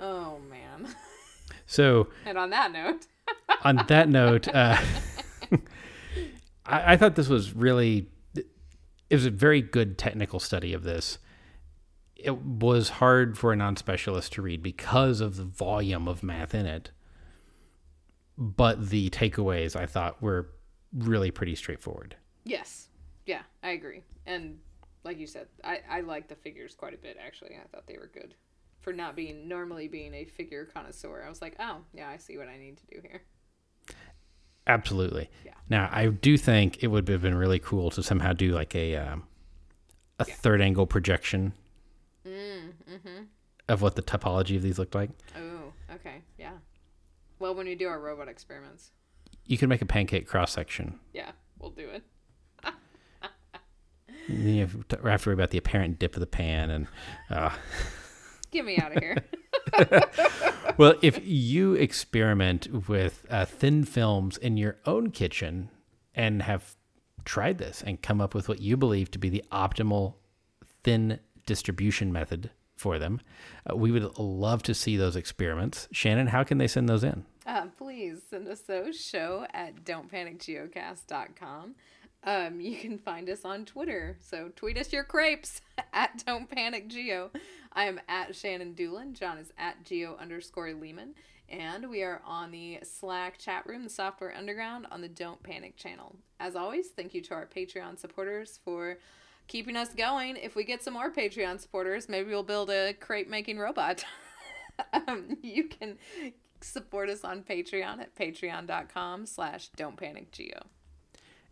oh, 0.01 0.39
man. 0.51 0.89
So 1.67 2.09
And 2.25 2.39
on 2.39 2.51
that 2.51 2.73
note, 2.73 3.07
on 3.63 3.85
that 3.89 4.09
note, 4.09 4.49
uh, 4.49 4.81
I, 6.67 6.93
I 6.93 6.97
thought 6.97 7.17
this 7.17 7.29
was 7.29 7.53
really 7.53 8.09
it 8.35 9.15
was 9.15 9.27
a 9.27 9.31
very 9.31 9.61
good 9.61 9.99
technical 9.99 10.41
study 10.41 10.73
of 10.73 10.85
this. 10.85 11.19
It 12.17 12.39
was 12.39 12.89
hard 12.89 13.37
for 13.37 13.53
a 13.53 13.57
non-specialist 13.57 14.33
to 14.35 14.43
read 14.43 14.63
because 14.63 15.21
of 15.21 15.37
the 15.37 15.45
volume 15.45 16.09
of 16.09 16.23
math 16.23 16.55
in 16.55 16.65
it, 16.65 16.93
but 18.39 18.89
the 18.89 19.11
takeaways 19.11 19.77
I 19.77 19.85
thought 19.87 20.23
were 20.23 20.49
really 20.95 21.31
pretty 21.31 21.55
straightforward. 21.55 22.17
yes. 22.45 22.89
Yeah, 23.25 23.43
I 23.63 23.71
agree. 23.71 24.03
And 24.27 24.59
like 25.05 25.19
you 25.19 25.27
said, 25.29 25.47
I, 25.63 25.79
I 25.89 26.01
like 26.01 26.29
the 26.29 26.35
figures 26.35 26.75
quite 26.75 26.95
a 26.95 26.97
bit, 26.97 27.17
actually. 27.25 27.55
I 27.55 27.67
thought 27.69 27.87
they 27.87 27.97
were 27.99 28.11
good. 28.13 28.35
For 28.81 28.93
not 28.93 29.15
being 29.15 29.47
normally 29.47 29.87
being 29.87 30.13
a 30.13 30.25
figure 30.25 30.65
connoisseur, 30.65 31.23
I 31.25 31.29
was 31.29 31.41
like, 31.41 31.55
oh, 31.61 31.79
yeah, 31.95 32.09
I 32.09 32.17
see 32.17 32.37
what 32.37 32.49
I 32.49 32.59
need 32.59 32.79
to 32.79 32.87
do 32.87 33.01
here. 33.01 33.23
Absolutely. 34.67 35.29
Yeah. 35.45 35.53
Now, 35.69 35.89
I 35.93 36.07
do 36.09 36.37
think 36.37 36.83
it 36.83 36.89
would 36.89 37.09
have 37.09 37.23
been 37.23 37.35
really 37.35 37.59
cool 37.59 37.91
to 37.91 38.03
somehow 38.03 38.33
do 38.33 38.53
like 38.53 38.75
a 38.75 38.97
um, 38.97 39.25
a 40.19 40.25
third 40.25 40.61
angle 40.61 40.87
projection 40.87 41.53
of 43.69 43.81
what 43.83 43.95
the 43.97 44.03
topology 44.03 44.57
of 44.57 44.63
these 44.63 44.79
looked 44.79 44.95
like. 44.95 45.11
Oh, 45.37 45.73
okay. 45.95 46.23
Yeah. 46.39 46.53
Well, 47.39 47.55
when 47.55 47.67
we 47.67 47.75
do 47.75 47.89
our 47.89 47.99
robot 47.99 48.29
experiments, 48.29 48.91
You 49.47 49.59
can 49.59 49.69
make 49.69 49.83
a 49.83 49.87
pancake 49.87 50.27
cross 50.27 50.53
section. 50.53 51.01
yeah, 51.13 51.33
we'll 51.59 51.71
do 51.71 51.89
it. 51.89 52.03
You 54.29 54.61
have 54.61 54.87
to 54.89 54.99
have 55.09 55.23
to 55.25 55.29
worry 55.31 55.35
about 55.35 55.51
the 55.51 55.59
apparent 55.59 55.99
dip 55.99 56.15
of 56.15 56.21
the 56.21 56.27
pan 56.29 56.71
and. 56.71 56.87
Uh, 57.29 57.51
Get 58.53 58.65
me 58.65 58.77
out 58.79 58.97
of 58.97 59.03
here. 59.03 59.17
well, 60.77 60.95
if 61.03 61.21
you 61.25 61.75
experiment 61.75 62.89
with 62.89 63.25
uh, 63.31 63.45
thin 63.45 63.85
films 63.85 64.37
in 64.37 64.57
your 64.57 64.77
own 64.87 65.11
kitchen 65.11 65.71
and 66.15 66.43
have 66.43 66.77
tried 67.25 67.59
this 67.59 67.83
and 67.83 68.03
come 68.03 68.21
up 68.21 68.35
with 68.35 68.49
what 68.49 68.61
you 68.61 68.77
believe 68.77 69.11
to 69.11 69.19
be 69.19 69.29
the 69.29 69.45
optimal 69.53 70.15
thin 70.83 71.21
distribution 71.47 72.13
method 72.13 72.51
for 72.77 72.99
them, 72.99 73.21
uh, 73.71 73.77
we 73.77 73.91
would 73.91 74.19
love 74.19 74.63
to 74.65 74.75
see 74.75 74.97
those 74.97 75.17
experiments. 75.17 75.89
Shannon, 75.93 76.29
how 76.29 76.43
can 76.45 76.59
they 76.59 76.69
send 76.69 76.89
those 76.89 77.05
in? 77.05 77.25
Uh, 77.47 77.67
please 77.77 78.23
send 78.29 78.47
us 78.49 78.61
those 78.61 79.01
show 79.01 79.47
at 79.53 79.85
don'tpanicgeocast.com. 79.85 81.75
Um, 82.25 82.61
you 82.61 82.77
can 82.77 82.99
find 82.99 83.29
us 83.29 83.45
on 83.45 83.65
Twitter. 83.65 84.17
So 84.21 84.51
tweet 84.55 84.79
us 84.79 84.93
your 84.93 85.05
crepes 85.05 85.61
at 85.93 86.25
Don't 86.25 86.49
Panic 86.49 86.89
Geo. 86.89 87.31
I 87.73 87.87
am 87.87 88.01
at 88.09 88.37
Shannon 88.37 88.75
Dulin. 88.75 89.15
John 89.15 89.39
is 89.39 89.53
at 89.59 89.85
Geo 89.85 90.17
underscore 90.21 90.69
Leeman. 90.69 91.15
And 91.49 91.91
we 91.91 92.03
are 92.03 92.23
on 92.25 92.51
the 92.51 92.79
Slack 92.83 93.39
chat 93.39 93.67
room, 93.67 93.85
the 93.85 93.91
Software 93.91 94.35
Underground, 94.35 94.87
on 94.91 95.03
the 95.03 95.09
Don't 95.09 95.43
Panic 95.43 95.77
channel. 95.77 96.17
As 96.41 96.57
always, 96.57 96.89
thank 96.89 97.13
you 97.13 97.21
to 97.23 97.35
our 97.35 97.47
Patreon 97.47 97.99
supporters 97.99 98.59
for 98.65 98.99
keeping 99.49 99.77
us 99.77 99.93
going. 99.93 100.37
If 100.37 100.55
we 100.55 100.65
get 100.65 100.83
some 100.83 100.95
more 100.95 101.11
Patreon 101.11 101.61
supporters, 101.61 102.09
maybe 102.09 102.31
we'll 102.31 102.43
build 102.43 102.71
a 102.71 102.95
crepe 102.95 103.29
making 103.29 103.59
robot. 103.59 104.05
um, 105.07 105.37
you 105.43 105.65
can 105.65 105.99
support 106.63 107.11
us 107.11 107.25
on 107.25 107.43
Patreon 107.43 108.01
at 108.01 108.15
patreon.com 108.15 109.27
slash 109.27 109.69
don't 109.77 109.97
panic 109.97 110.33
geo. 110.33 110.63